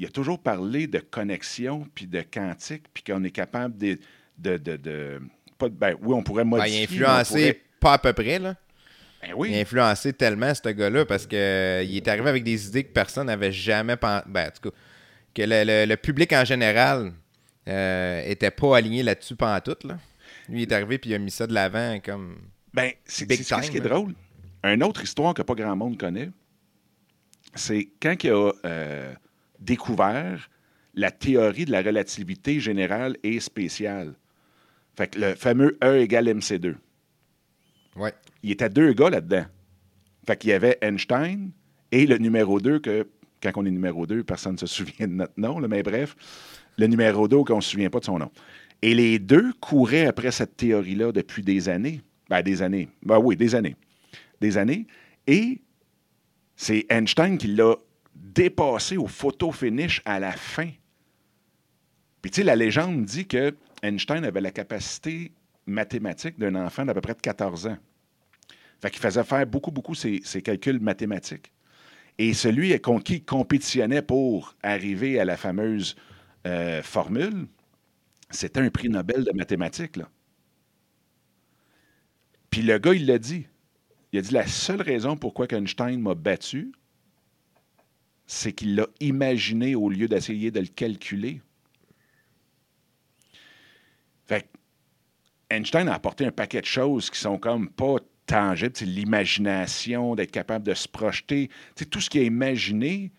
il 0.00 0.06
a 0.06 0.08
toujours 0.08 0.38
parlé 0.38 0.86
de 0.86 0.98
connexion, 0.98 1.86
puis 1.94 2.06
de 2.06 2.22
quantique, 2.22 2.84
puis 2.94 3.04
qu'on 3.04 3.22
est 3.22 3.30
capable 3.30 3.76
de... 3.76 3.98
de, 4.38 4.56
de, 4.56 5.20
pas 5.58 5.68
ben, 5.68 5.94
oui, 6.00 6.14
on 6.14 6.22
pourrait 6.22 6.44
modifier. 6.44 6.86
Ben, 6.86 6.94
il 6.94 7.04
a 7.04 7.18
influencé 7.18 7.62
pas 7.78 7.92
à 7.92 7.98
peu 7.98 8.14
près, 8.14 8.38
là. 8.38 8.54
Ben 9.20 9.34
oui. 9.36 9.50
Il 9.50 9.58
a 9.58 9.60
influencé 9.60 10.14
tellement 10.14 10.54
ce 10.54 10.70
gars-là 10.70 11.04
parce 11.04 11.26
qu'il 11.26 11.38
est 11.38 12.08
arrivé 12.08 12.30
avec 12.30 12.42
des 12.44 12.68
idées 12.68 12.84
que 12.84 12.92
personne 12.94 13.26
n'avait 13.26 13.52
jamais 13.52 13.96
pensé. 13.96 14.24
Ben, 14.26 14.48
en 14.48 14.50
tout 14.50 14.70
cas, 14.70 14.76
que 15.34 15.42
le, 15.86 15.94
public 15.96 16.32
en 16.32 16.46
général 16.46 17.12
euh, 17.68 18.22
était 18.24 18.50
pas 18.50 18.78
aligné 18.78 19.02
là-dessus 19.02 19.36
pendant 19.36 19.60
tout. 19.60 19.86
Là. 19.86 19.98
Lui, 20.48 20.60
il 20.60 20.62
est 20.62 20.72
arrivé 20.72 20.96
puis 20.96 21.10
il 21.10 21.14
a 21.14 21.18
mis 21.18 21.30
ça 21.30 21.46
de 21.46 21.52
l'avant 21.52 22.00
comme. 22.02 22.38
Ben, 22.72 22.92
c'est 23.04 23.30
ce 23.30 23.70
qui 23.70 23.76
est 23.76 23.80
drôle. 23.80 24.14
Une 24.64 24.82
autre 24.82 25.02
histoire 25.02 25.34
que 25.34 25.42
pas 25.42 25.54
grand 25.54 25.76
monde 25.76 25.98
connaît, 25.98 26.30
c'est 27.54 27.90
quand 28.00 28.16
il 28.24 28.30
a 28.30 28.52
euh, 28.64 29.14
découvert 29.60 30.48
la 30.94 31.10
théorie 31.10 31.64
de 31.64 31.72
la 31.72 31.82
relativité 31.82 32.60
générale 32.60 33.16
et 33.22 33.40
spéciale. 33.40 34.14
Fait 34.96 35.08
que 35.08 35.18
le 35.18 35.34
fameux 35.34 35.78
E 35.82 36.00
égale 36.00 36.26
MC2. 36.26 36.74
Ouais. 37.96 38.14
Il 38.42 38.50
était 38.50 38.68
deux 38.68 38.92
gars 38.92 39.10
là-dedans. 39.10 39.44
Fait 40.26 40.36
qu'il 40.36 40.50
y 40.50 40.52
avait 40.52 40.78
Einstein 40.80 41.50
et 41.92 42.06
le 42.06 42.18
numéro 42.18 42.60
2 42.60 42.78
que, 42.80 43.08
quand 43.42 43.52
on 43.56 43.64
est 43.64 43.70
numéro 43.70 44.06
2, 44.06 44.24
personne 44.24 44.52
ne 44.52 44.58
se 44.58 44.66
souvient 44.66 45.06
de 45.06 45.14
notre 45.14 45.38
nom, 45.38 45.60
mais 45.60 45.82
bref, 45.82 46.16
le 46.76 46.86
numéro 46.86 47.28
2 47.28 47.44
qu'on 47.44 47.56
ne 47.56 47.60
se 47.60 47.70
souvient 47.70 47.90
pas 47.90 48.00
de 48.00 48.04
son 48.04 48.18
nom. 48.18 48.30
Et 48.82 48.94
les 48.94 49.18
deux 49.18 49.52
couraient 49.60 50.06
après 50.06 50.30
cette 50.30 50.56
théorie-là 50.56 51.12
depuis 51.12 51.42
des 51.42 51.68
années. 51.68 52.00
Ben, 52.28 52.42
des 52.42 52.62
années. 52.62 52.88
Ben 53.02 53.18
oui, 53.18 53.36
des 53.36 53.54
années. 53.54 53.76
Des 54.40 54.56
années. 54.56 54.86
Et 55.26 55.60
c'est 56.56 56.86
Einstein 56.88 57.36
qui 57.36 57.48
l'a 57.48 57.74
dépassé 58.34 58.96
au 58.96 59.06
photo 59.06 59.52
finish 59.52 60.02
à 60.04 60.18
la 60.20 60.32
fin. 60.32 60.70
Puis, 62.22 62.30
tu 62.30 62.40
sais, 62.40 62.44
la 62.44 62.56
légende 62.56 63.04
dit 63.04 63.26
que 63.26 63.54
Einstein 63.82 64.24
avait 64.24 64.40
la 64.40 64.50
capacité 64.50 65.32
mathématique 65.66 66.38
d'un 66.38 66.54
enfant 66.54 66.84
d'à 66.84 66.94
peu 66.94 67.00
près 67.00 67.14
de 67.14 67.20
14 67.20 67.66
ans. 67.68 67.78
Fait 68.80 68.90
qu'il 68.90 69.00
faisait 69.00 69.24
faire 69.24 69.46
beaucoup, 69.46 69.70
beaucoup 69.70 69.94
ses, 69.94 70.20
calculs 70.42 70.80
mathématiques. 70.80 71.52
Et 72.18 72.34
celui 72.34 72.78
qui 73.04 73.22
compétitionnait 73.22 74.02
pour 74.02 74.54
arriver 74.62 75.18
à 75.20 75.24
la 75.24 75.36
fameuse 75.36 75.96
euh, 76.46 76.82
formule, 76.82 77.46
c'était 78.30 78.60
un 78.60 78.70
prix 78.70 78.88
Nobel 78.88 79.24
de 79.24 79.32
mathématiques. 79.32 79.98
Puis 82.50 82.62
le 82.62 82.78
gars, 82.78 82.94
il 82.94 83.06
l'a 83.06 83.18
dit. 83.18 83.46
Il 84.12 84.18
a 84.18 84.22
dit 84.22 84.32
la 84.32 84.46
seule 84.46 84.82
raison 84.82 85.16
pourquoi 85.16 85.46
Einstein 85.50 86.00
m'a 86.00 86.14
battu, 86.14 86.72
c'est 88.32 88.52
qu'il 88.52 88.76
l'a 88.76 88.86
imaginé 89.00 89.74
au 89.74 89.90
lieu 89.90 90.06
d'essayer 90.06 90.52
de 90.52 90.60
le 90.60 90.68
calculer. 90.68 91.42
Fait 94.24 94.48
Einstein 95.50 95.88
a 95.88 95.94
apporté 95.94 96.24
un 96.26 96.30
paquet 96.30 96.60
de 96.60 96.66
choses 96.66 97.10
qui 97.10 97.18
sont 97.18 97.38
comme 97.38 97.68
pas 97.68 97.96
tangibles. 98.26 98.72
L'imagination, 98.82 100.14
d'être 100.14 100.30
capable 100.30 100.64
de 100.64 100.74
se 100.74 100.86
projeter. 100.86 101.50
Tout 101.90 102.00
ce 102.00 102.08
qu'il 102.08 102.20
a 102.20 102.24
imaginé 102.24 103.10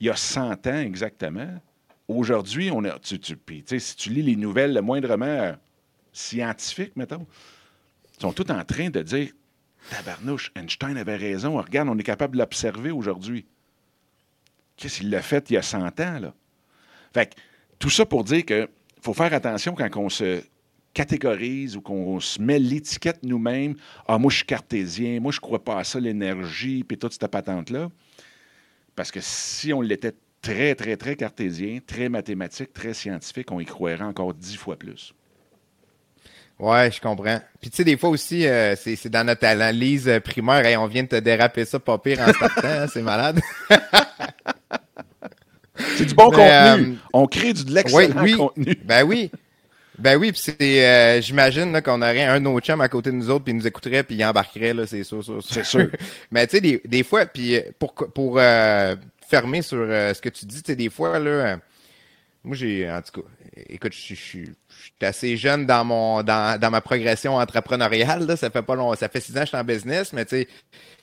il 0.00 0.08
y 0.08 0.10
a 0.10 0.16
100 0.16 0.66
ans 0.66 0.80
exactement. 0.80 1.60
Aujourd'hui, 2.08 2.72
on 2.72 2.84
a. 2.84 2.98
Si 3.02 3.20
tu 3.20 4.10
lis 4.10 4.22
les 4.22 4.34
nouvelles 4.34 4.74
le 4.74 4.82
moindrement 4.82 5.26
euh, 5.26 5.52
scientifiques, 6.12 6.96
mettons, 6.96 7.24
ils 8.18 8.20
sont 8.20 8.32
tous 8.32 8.50
en 8.50 8.64
train 8.64 8.90
de 8.90 9.02
dire 9.02 9.30
Tabarnouche, 9.90 10.50
Einstein 10.56 10.96
avait 10.96 11.16
raison. 11.16 11.56
Regarde, 11.56 11.88
on 11.88 11.96
est 11.96 12.02
capable 12.02 12.34
de 12.34 12.40
l'observer 12.40 12.90
aujourd'hui. 12.90 13.46
Qu'est-ce 14.76 14.98
qu'il 14.98 15.10
l'a 15.10 15.22
fait 15.22 15.50
il 15.50 15.54
y 15.54 15.56
a 15.56 15.62
100 15.62 16.00
ans, 16.00 16.18
là? 16.20 16.34
Fait 17.14 17.26
que, 17.26 17.40
tout 17.78 17.90
ça 17.90 18.04
pour 18.04 18.24
dire 18.24 18.44
qu'il 18.44 18.68
faut 19.00 19.14
faire 19.14 19.32
attention 19.32 19.74
quand 19.74 19.88
on 19.96 20.08
se 20.08 20.42
catégorise 20.96 21.76
ou 21.76 21.82
qu'on 21.82 22.20
se 22.20 22.40
met 22.40 22.58
l'étiquette 22.58 23.18
nous-mêmes. 23.22 23.74
Ah, 24.08 24.16
moi, 24.16 24.30
je 24.30 24.36
suis 24.36 24.46
cartésien, 24.46 25.20
moi, 25.20 25.30
je 25.30 25.36
ne 25.36 25.42
crois 25.42 25.62
pas 25.62 25.78
à 25.78 25.84
ça, 25.84 26.00
l'énergie, 26.00 26.84
puis 26.84 26.96
toute 26.96 27.12
cette 27.12 27.30
patente-là. 27.30 27.90
Parce 28.94 29.10
que 29.10 29.20
si 29.22 29.74
on 29.74 29.82
l'était 29.82 30.14
très, 30.40 30.74
très, 30.74 30.96
très 30.96 31.14
cartésien, 31.16 31.80
très 31.86 32.08
mathématique, 32.08 32.72
très 32.72 32.94
scientifique, 32.94 33.52
on 33.52 33.60
y 33.60 33.66
croirait 33.66 34.04
encore 34.04 34.32
dix 34.32 34.56
fois 34.56 34.76
plus. 34.76 35.12
Ouais, 36.58 36.90
je 36.90 36.98
comprends. 36.98 37.40
Puis 37.60 37.68
tu 37.68 37.76
sais, 37.76 37.84
des 37.84 37.98
fois 37.98 38.08
aussi, 38.08 38.46
euh, 38.46 38.74
c'est 38.76 39.10
dans 39.10 39.26
notre 39.26 39.44
analyse 39.44 40.10
primaire, 40.24 40.64
et 40.64 40.78
on 40.78 40.86
vient 40.86 41.02
de 41.02 41.08
te 41.08 41.16
déraper 41.16 41.66
ça 41.66 41.78
pas 41.78 41.98
pire 41.98 42.20
en 42.20 42.32
startant, 42.32 42.68
hein, 42.68 42.86
c'est 42.90 43.02
malade. 43.02 43.40
C'est 45.96 46.06
du 46.06 46.14
bon 46.14 46.30
contenu. 46.30 46.42
Euh, 46.44 46.94
on 47.12 47.26
crée 47.26 47.52
du 47.52 47.64
de 47.64 47.72
l'excellent 47.72 48.36
contenu. 48.36 48.78
Ben 48.84 49.04
oui. 49.04 49.30
Ben 49.98 50.16
oui, 50.16 50.30
puis 50.30 50.40
c'est, 50.42 50.86
euh, 50.86 51.20
j'imagine 51.22 51.80
qu'on 51.80 52.02
aurait 52.02 52.24
un 52.24 52.44
autre 52.44 52.66
chum 52.66 52.80
à 52.80 52.88
côté 52.88 53.10
de 53.10 53.16
nous 53.16 53.30
autres, 53.30 53.44
puis 53.44 53.54
il 53.54 53.56
nous 53.56 53.66
écouterait, 53.66 54.02
puis 54.02 54.16
il 54.16 54.24
embarquerait, 54.24 54.74
là, 54.74 54.86
c'est 54.86 55.04
sûr, 55.04 55.24
sûr, 55.24 55.42
C'est 55.42 55.64
sûr. 55.64 55.88
Mais 56.30 56.46
tu 56.46 56.56
sais, 56.56 56.60
des, 56.60 56.82
des, 56.84 57.02
fois, 57.02 57.24
puis 57.24 57.58
pour, 57.78 57.94
pour 57.94 58.38
euh, 58.38 58.94
fermer 59.26 59.62
sur 59.62 59.78
euh, 59.80 60.12
ce 60.12 60.20
que 60.20 60.28
tu 60.28 60.44
dis, 60.44 60.62
tu 60.62 60.72
sais, 60.72 60.76
des 60.76 60.90
fois, 60.90 61.18
là, 61.18 61.58
moi, 62.44 62.54
j'ai, 62.54 62.90
en 62.90 63.00
tout 63.00 63.22
cas, 63.22 63.28
écoute, 63.68 63.92
je 63.92 64.14
suis 64.14 64.54
assez 65.00 65.36
jeune 65.36 65.66
dans 65.66 65.84
mon 65.84 66.22
dans, 66.22 66.60
dans 66.60 66.70
ma 66.70 66.80
progression 66.80 67.36
entrepreneuriale. 67.36 68.26
Là. 68.26 68.36
Ça 68.36 68.50
fait 68.50 68.62
pas 68.62 68.74
long, 68.74 68.94
ça 68.94 69.08
fait 69.08 69.20
six 69.20 69.32
ans 69.32 69.40
que 69.40 69.46
je 69.46 69.48
suis 69.48 69.56
en 69.56 69.64
business, 69.64 70.12
mais 70.12 70.24
tu 70.26 70.36
sais, 70.36 70.48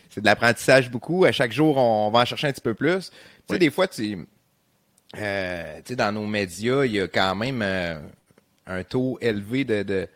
c'est 0.09 0.21
de 0.21 0.25
l'apprentissage 0.25 0.91
beaucoup. 0.91 1.25
À 1.25 1.31
chaque 1.31 1.51
jour, 1.51 1.77
on 1.77 2.12
va 2.12 2.19
en 2.19 2.25
chercher 2.25 2.47
un 2.47 2.51
petit 2.51 2.62
peu 2.62 2.75
plus. 2.75 3.09
Tu 3.47 3.53
sais, 3.55 3.59
des 3.59 3.71
fois, 3.71 3.88
tu 3.88 4.25
euh, 5.17 5.82
dans 5.91 6.12
nos 6.12 6.25
médias, 6.25 6.86
il 6.86 6.93
y 6.93 7.00
a 7.00 7.08
quand 7.08 7.36
même 7.36 7.62
euh, 7.62 8.00
un 8.65 8.84
taux 8.84 9.17
élevé 9.22 9.63
de, 9.63 10.08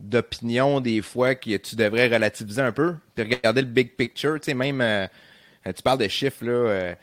d'opinion 0.00 0.80
des 0.80 1.02
fois 1.02 1.34
que 1.34 1.56
tu 1.56 1.76
devrais 1.76 2.08
relativiser 2.08 2.62
un 2.62 2.72
peu, 2.72 2.94
puis 3.14 3.24
regarder 3.24 3.60
le 3.60 3.68
big 3.68 3.96
picture, 3.96 4.40
tu 4.40 4.54
même, 4.54 4.80
euh, 4.80 5.06
tu 5.64 5.82
parles 5.82 5.98
de 5.98 6.08
chiffres, 6.08 6.44
là, 6.44 6.94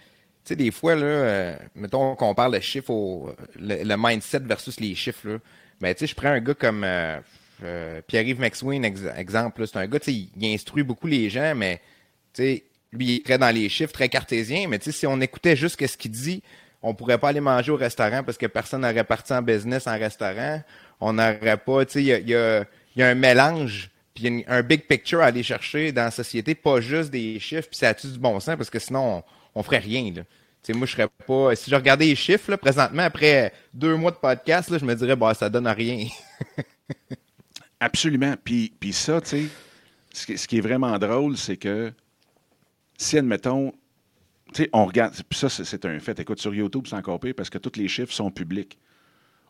des 0.50 0.72
fois, 0.72 0.96
là, 0.96 1.58
mettons 1.76 2.16
qu'on 2.16 2.36
parle 2.36 2.56
de 2.56 2.60
chiffres, 2.60 2.90
au, 2.90 3.34
le, 3.56 3.96
mindset 3.98 4.40
versus 4.40 4.80
les 4.80 4.96
chiffres, 4.96 5.28
là. 5.28 5.38
Ben, 5.82 5.96
je 6.00 6.14
prends 6.16 6.30
un 6.30 6.40
gars 6.40 6.54
comme 6.54 6.86
Pierre-Yves 8.08 8.40
McSween, 8.40 8.86
exemple. 8.86 9.68
C'est 9.68 9.78
un 9.78 9.88
gars, 9.88 10.00
tu 10.00 10.12
il, 10.12 10.54
instruit 10.54 10.84
beaucoup 10.84 11.08
les 11.08 11.30
gens, 11.30 11.54
mais, 11.56 11.82
lui, 12.38 12.64
il 12.94 13.16
est 13.16 13.26
très 13.26 13.38
dans 13.38 13.54
les 13.54 13.68
chiffres, 13.70 13.92
très 13.92 14.08
cartésien. 14.08 14.68
Mais, 14.70 14.80
si 14.80 15.06
on 15.08 15.20
écoutait 15.20 15.56
juste 15.56 15.86
ce 15.86 15.98
qu'il 15.98 16.12
dit, 16.12 16.42
on 16.84 16.94
pourrait 16.94 17.18
pas 17.18 17.30
aller 17.30 17.40
manger 17.40 17.72
au 17.72 17.78
restaurant 17.78 18.24
parce 18.24 18.38
que 18.38 18.46
personne 18.46 18.82
n'aurait 18.82 19.04
parti 19.04 19.34
en 19.34 19.42
business 19.42 19.88
en 19.88 19.98
restaurant. 19.98 20.62
On 21.00 21.14
n'aurait 21.14 21.58
pas, 21.58 21.86
tu 21.86 21.94
sais, 21.94 22.02
il 22.02 22.06
y 22.06 22.14
a, 22.14 22.20
y, 22.20 22.36
a, 22.36 22.66
y 22.96 23.02
a, 23.02 23.08
un 23.08 23.16
mélange 23.16 23.90
puis 24.14 24.46
un 24.48 24.62
big 24.62 24.86
picture 24.86 25.22
à 25.22 25.26
aller 25.26 25.44
chercher 25.44 25.92
dans 25.92 26.04
la 26.04 26.12
société, 26.12 26.54
pas 26.54 26.82
juste 26.82 27.10
des 27.10 27.40
chiffres, 27.40 27.68
puis 27.68 27.78
ça 27.78 27.90
a-tu 27.90 28.08
du 28.08 28.20
bon 28.20 28.40
sens? 28.40 28.56
Parce 28.56 28.70
que 28.70 28.80
sinon, 28.80 29.24
on 29.56 29.64
ferait 29.64 29.80
rien. 29.80 30.12
Là. 30.16 30.22
sais, 30.62 30.74
moi, 30.74 30.86
je 30.86 30.92
serais 30.92 31.08
pas. 31.26 31.56
Si 31.56 31.72
je 31.72 31.76
regardais 31.76 32.06
les 32.06 32.16
chiffres, 32.16 32.52
là, 32.52 32.58
présentement, 32.58 33.04
après 33.04 33.54
deux 33.74 33.96
mois 33.96 34.12
de 34.12 34.18
podcast, 34.18 34.70
là, 34.70 34.78
je 34.78 34.86
me 34.86 34.94
dirais, 34.94 35.16
bah, 35.16 35.34
ça 35.34 35.50
donne 35.50 35.68
rien. 35.68 36.08
Absolument. 37.80 38.36
Puis, 38.44 38.72
puis 38.80 38.94
ça, 38.94 39.20
tu 39.20 39.50
sais, 40.14 40.38
ce, 40.38 40.48
qui, 40.48 40.58
est 40.58 40.62
vraiment 40.62 40.98
drôle, 41.00 41.38
c'est 41.38 41.58
que 41.58 41.92
si, 42.98 43.18
admettons, 43.18 43.72
tu 43.72 43.78
sais, 44.54 44.70
on 44.74 44.86
regarde, 44.86 45.14
puis 45.28 45.40
ça, 45.40 45.50
c'est 45.50 45.86
un 45.86 46.00
fait. 46.00 46.20
Écoute, 46.20 46.40
sur 46.40 46.54
YouTube, 46.54 46.86
c'est 46.88 46.96
encore 46.96 47.20
pire 47.20 47.34
parce 47.36 47.50
que 47.50 47.58
tous 47.58 47.80
les 47.80 47.88
chiffres 47.88 48.14
sont 48.14 48.32
publics. 48.32 48.78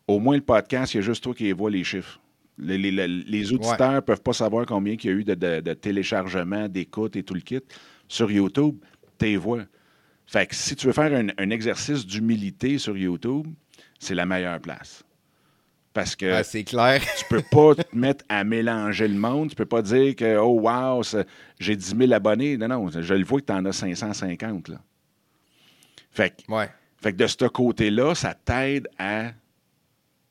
Au 0.07 0.19
moins, 0.19 0.35
le 0.35 0.41
podcast, 0.41 0.93
il 0.93 0.97
y 0.97 0.99
a 0.99 1.03
juste 1.03 1.23
toi 1.23 1.33
qui 1.33 1.51
vois 1.51 1.71
les 1.71 1.83
chiffres. 1.83 2.19
Les, 2.57 2.77
les, 2.77 2.91
les 3.07 3.53
auditeurs 3.53 3.93
ne 3.93 3.99
peuvent 3.99 4.21
pas 4.21 4.33
savoir 4.33 4.65
combien 4.65 4.93
il 4.93 5.05
y 5.05 5.09
a 5.09 5.11
eu 5.11 5.23
de, 5.23 5.33
de, 5.33 5.61
de 5.61 5.73
téléchargements, 5.73 6.67
d'écoutes 6.67 7.15
et 7.15 7.23
tout 7.23 7.33
le 7.33 7.39
kit. 7.39 7.61
Sur 8.07 8.29
YouTube, 8.31 8.75
tu 9.17 9.25
les 9.25 9.37
vois. 9.37 9.63
Fait 10.25 10.47
que 10.47 10.55
si 10.55 10.75
tu 10.75 10.87
veux 10.87 10.93
faire 10.93 11.11
un, 11.37 11.49
exercice 11.49 12.05
d'humilité 12.05 12.77
sur 12.77 12.97
YouTube, 12.97 13.47
c'est 13.99 14.15
la 14.15 14.25
meilleure 14.25 14.59
place. 14.59 15.03
Parce 15.93 16.15
que 16.15 16.41
c'est 16.43 16.63
clair. 16.63 17.01
tu 17.17 17.25
peux 17.29 17.43
pas 17.51 17.75
te 17.75 17.95
mettre 17.95 18.25
à 18.29 18.43
mélanger 18.43 19.07
le 19.07 19.17
monde. 19.17 19.49
Tu 19.49 19.55
peux 19.55 19.65
pas 19.65 19.81
dire 19.81 20.15
que, 20.15 20.37
oh, 20.37 20.59
wow, 20.61 21.03
j'ai 21.59 21.75
10 21.75 21.95
000 21.97 22.11
abonnés. 22.13 22.57
Non, 22.57 22.67
non, 22.67 22.89
je 22.89 23.13
le 23.13 23.23
vois 23.23 23.41
que 23.41 23.45
tu 23.45 23.53
en 23.53 23.63
as 23.65 23.73
550. 23.73 24.69
Là. 24.69 24.81
Fait 26.13 26.29
que, 26.29 26.51
ouais. 26.51 26.69
fait 26.97 27.11
que 27.11 27.17
de 27.17 27.27
ce 27.27 27.45
côté-là, 27.45 28.15
ça 28.15 28.33
t'aide 28.33 28.87
à 28.97 29.31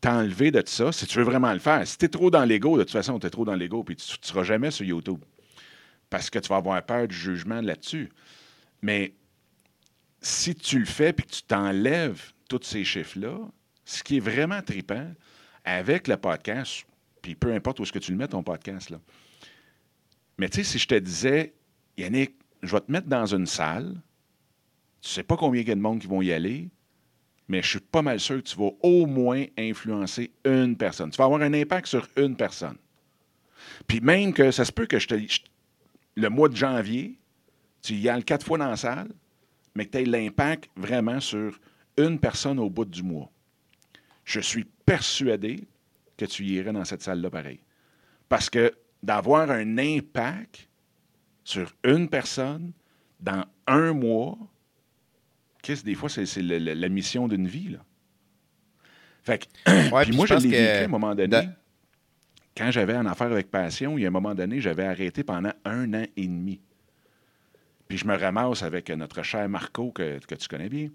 t'enlever 0.00 0.50
de 0.50 0.62
ça 0.64 0.92
si 0.92 1.06
tu 1.06 1.18
veux 1.18 1.24
vraiment 1.24 1.52
le 1.52 1.58
faire. 1.58 1.86
Si 1.86 1.98
tu 1.98 2.04
es 2.06 2.08
trop 2.08 2.30
dans 2.30 2.44
l'ego, 2.44 2.78
de 2.78 2.82
toute 2.82 2.92
façon, 2.92 3.18
tu 3.18 3.26
es 3.26 3.30
trop 3.30 3.44
dans 3.44 3.54
l'ego, 3.54 3.82
puis 3.82 3.96
tu 3.96 4.12
ne 4.20 4.26
seras 4.26 4.44
jamais 4.44 4.70
sur 4.70 4.84
YouTube. 4.84 5.24
Parce 6.08 6.30
que 6.30 6.38
tu 6.38 6.48
vas 6.48 6.56
avoir 6.56 6.84
peur 6.84 7.08
du 7.08 7.16
jugement 7.16 7.60
là-dessus. 7.60 8.10
Mais 8.80 9.14
si 10.20 10.54
tu 10.54 10.78
le 10.78 10.84
fais 10.84 11.10
et 11.10 11.12
que 11.14 11.22
tu 11.22 11.42
t'enlèves 11.42 12.32
tous 12.48 12.62
ces 12.62 12.84
chiffres-là, 12.84 13.38
ce 13.84 14.02
qui 14.02 14.18
est 14.18 14.20
vraiment 14.20 14.62
tripant 14.62 15.12
avec 15.64 16.06
le 16.08 16.16
podcast, 16.16 16.84
puis 17.22 17.34
peu 17.34 17.52
importe 17.52 17.80
où 17.80 17.82
est-ce 17.82 17.92
que 17.92 17.98
tu 17.98 18.12
le 18.12 18.18
mets, 18.18 18.28
ton 18.28 18.42
podcast, 18.42 18.90
là. 18.90 19.00
Mais 20.38 20.48
tu 20.48 20.58
sais, 20.58 20.64
si 20.64 20.78
je 20.78 20.88
te 20.88 20.94
disais, 20.94 21.54
Yannick, 21.96 22.34
je 22.62 22.72
vais 22.72 22.80
te 22.80 22.90
mettre 22.90 23.06
dans 23.06 23.26
une 23.26 23.46
salle, 23.46 24.00
tu 25.02 25.10
sais 25.10 25.24
pas 25.24 25.36
combien 25.36 25.60
il 25.60 25.68
y 25.68 25.72
a 25.72 25.74
de 25.74 25.80
monde 25.80 25.98
qui 25.98 26.06
vont 26.06 26.22
y 26.22 26.32
aller, 26.32 26.70
mais 27.48 27.60
je 27.60 27.68
suis 27.68 27.80
pas 27.80 28.02
mal 28.02 28.20
sûr 28.20 28.36
que 28.36 28.48
tu 28.48 28.56
vas 28.56 28.70
au 28.82 29.04
moins 29.06 29.44
influencer 29.58 30.32
une 30.44 30.76
personne. 30.76 31.10
Tu 31.10 31.18
vas 31.18 31.24
avoir 31.24 31.42
un 31.42 31.52
impact 31.52 31.88
sur 31.88 32.08
une 32.16 32.36
personne. 32.36 32.76
Puis 33.86 34.00
même 34.00 34.32
que 34.32 34.50
ça 34.52 34.64
se 34.64 34.72
peut 34.72 34.86
que 34.86 34.98
je 34.98 35.08
te. 35.08 35.14
le 36.16 36.28
mois 36.28 36.48
de 36.48 36.56
janvier, 36.56 37.18
tu 37.82 37.94
y 37.94 38.08
ailles 38.08 38.24
quatre 38.24 38.46
fois 38.46 38.58
dans 38.58 38.68
la 38.68 38.76
salle, 38.76 39.10
mais 39.74 39.86
que 39.86 39.90
tu 39.90 39.98
aies 39.98 40.04
l'impact 40.04 40.70
vraiment 40.76 41.18
sur 41.18 41.58
une 41.96 42.18
personne 42.20 42.60
au 42.60 42.70
bout 42.70 42.84
du 42.84 43.02
mois. 43.02 43.30
Je 44.24 44.40
suis 44.40 44.64
persuadé 44.86 45.64
que 46.16 46.24
tu 46.24 46.44
irais 46.44 46.72
dans 46.72 46.84
cette 46.84 47.02
salle-là 47.02 47.28
pareil. 47.28 47.60
Parce 48.28 48.48
que 48.48 48.72
d'avoir 49.02 49.50
un 49.50 49.78
impact 49.78 50.68
sur 51.42 51.74
une 51.82 52.08
personne 52.08 52.72
dans 53.18 53.44
un 53.66 53.92
mois, 53.92 54.38
qu'est-ce 55.62 55.84
des 55.84 55.94
fois, 55.94 56.08
c'est 56.08 56.42
la, 56.42 56.88
mission 56.88 57.28
d'une 57.28 57.46
vie. 57.46 57.68
Là. 57.70 57.78
Fait 59.22 59.38
que, 59.38 59.44
puis 60.04 60.16
moi, 60.16 60.26
je 60.26 60.34
l'ai 60.34 60.48
vécu 60.48 60.56
à 60.56 60.84
un 60.84 60.88
moment 60.88 61.14
donné. 61.14 61.48
Quand 62.54 62.70
j'avais 62.70 62.94
en 62.96 63.06
affaire 63.06 63.32
avec 63.32 63.50
Passion, 63.50 63.96
il 63.96 64.02
y 64.02 64.04
a 64.04 64.08
un 64.08 64.12
moment 64.12 64.34
donné, 64.34 64.60
j'avais 64.60 64.84
arrêté 64.84 65.24
pendant 65.24 65.52
un 65.64 65.94
an 65.94 66.04
et 66.16 66.26
demi. 66.26 66.60
Puis 67.88 67.96
je 67.96 68.06
me 68.06 68.14
ramasse 68.16 68.62
avec 68.62 68.90
notre 68.90 69.22
cher 69.22 69.48
Marco, 69.48 69.90
que, 69.90 70.18
tu 70.18 70.48
connais 70.48 70.68
bien. 70.68 70.90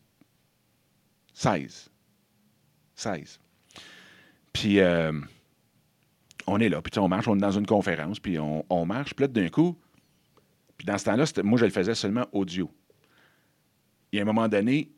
16. 1.35 1.91
16. 2.95 3.39
Puis 4.53 4.81
euh, 4.81 5.13
on 6.49 6.59
est 6.61 6.69
là, 6.69 6.81
puis 6.83 6.99
on 6.99 7.09
marche, 7.09 7.29
on 7.29 7.37
est 7.37 7.41
dans 7.41 7.51
une 7.51 7.67
conférence, 7.67 8.19
puis 8.19 8.39
on, 8.39 8.87
marche, 8.87 9.15
puis 9.15 9.25
là, 9.25 9.29
d'un 9.29 9.49
coup, 9.49 9.79
puis 10.77 10.87
dans 10.87 10.99
ce 10.99 11.05
temps-là, 11.05 11.25
moi, 11.43 11.59
je 11.59 11.65
le 11.65 11.71
faisais 11.71 11.95
seulement 11.95 12.27
audio. 12.33 12.71
Il 14.13 14.17
y 14.17 14.19
a 14.21 14.23
un 14.23 14.27
moment 14.27 14.49
donné, 14.49 14.91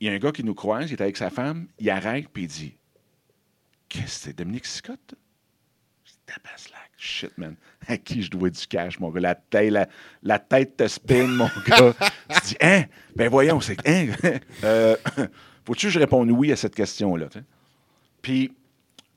il 0.00 0.06
y 0.06 0.10
a 0.10 0.12
un 0.12 0.18
gars 0.18 0.32
qui 0.32 0.44
nous 0.44 0.54
croise, 0.54 0.90
il 0.90 0.94
est 0.94 1.00
avec 1.00 1.16
sa 1.16 1.30
femme, 1.30 1.68
il 1.78 1.88
arrête, 1.90 2.28
puis 2.28 2.44
il 2.44 2.48
dit 2.48 2.76
Qu'est-ce 3.88 4.04
que 4.04 4.10
c'est, 4.10 4.36
Dominique 4.36 4.66
Scott? 4.66 5.14
Tabaslac. 6.26 6.90
Shit, 6.98 7.38
man. 7.38 7.56
À 7.86 7.96
qui 7.96 8.22
je 8.22 8.30
dois 8.30 8.50
du 8.50 8.66
cash, 8.66 9.00
mon 9.00 9.08
gars? 9.10 9.20
La 9.20 9.34
tête, 9.34 9.88
la, 10.22 10.38
tête 10.38 10.76
te 10.76 10.86
spin, 10.86 11.26
mon 11.26 11.48
gars. 11.66 11.94
tu 12.34 12.40
dis, 12.48 12.56
hein? 12.60 12.84
Ben 13.16 13.30
voyons, 13.30 13.60
c'est. 13.60 13.78
Hein? 13.88 14.08
euh, 14.64 14.96
Faut-tu 15.64 15.86
que 15.86 15.92
je 15.92 15.98
réponde 15.98 16.30
oui 16.30 16.52
à 16.52 16.56
cette 16.56 16.74
question-là? 16.74 17.28
Puis, 18.20 18.52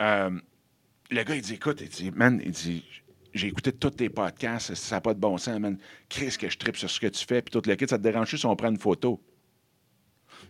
euh, 0.01 0.39
le 1.12 1.24
gars, 1.24 1.36
il 1.36 1.41
dit, 1.41 1.53
écoute, 1.53 1.82
il 1.82 1.89
dit, 1.89 2.12
man, 2.12 2.41
il 2.44 2.51
dit, 2.51 2.84
j'ai 3.34 3.48
écouté 3.48 3.72
tous 3.74 3.91
tes 3.91 4.10
podcasts, 4.10 4.74
ça 4.75 4.96
n'a 4.96 5.01
pas 5.01 5.13
de 5.13 5.20
bon 5.20 5.38
sens, 5.38 5.60
man. 5.60 5.77
Qu'est-ce 6.10 6.38
que 6.38 6.50
je 6.50 6.58
tripe 6.58 6.77
sur 6.77 6.89
ce 6.89 7.00
que 7.00 7.08
tu 7.08 7.25
fais? 7.25 7.41
Puis 7.41 7.51
tout 7.51 7.62
le 7.68 7.75
kit, 7.75 7.86
ça 7.88 7.98
te 7.98 8.03
dérange 8.03 8.36
si 8.36 8.46
on 8.46 8.56
prend 8.56 8.70
une 8.70 8.80
photo? 8.80 9.22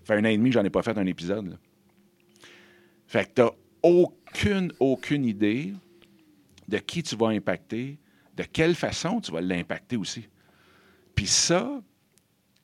Fait 0.03 0.13
un 0.13 0.25
an 0.25 0.29
et 0.29 0.37
demi, 0.37 0.51
j'en 0.51 0.63
ai 0.63 0.69
pas 0.69 0.83
fait 0.83 0.97
un 0.97 1.05
épisode. 1.05 1.49
Là. 1.49 1.57
Fait 3.07 3.25
que 3.25 3.31
t'as 3.33 3.49
aucune, 3.83 4.71
aucune 4.79 5.25
idée 5.25 5.73
de 6.67 6.77
qui 6.77 7.03
tu 7.03 7.15
vas 7.15 7.27
impacter, 7.27 7.97
de 8.37 8.43
quelle 8.43 8.75
façon 8.75 9.19
tu 9.19 9.31
vas 9.31 9.41
l'impacter 9.41 9.97
aussi. 9.97 10.27
Puis 11.15 11.27
ça, 11.27 11.81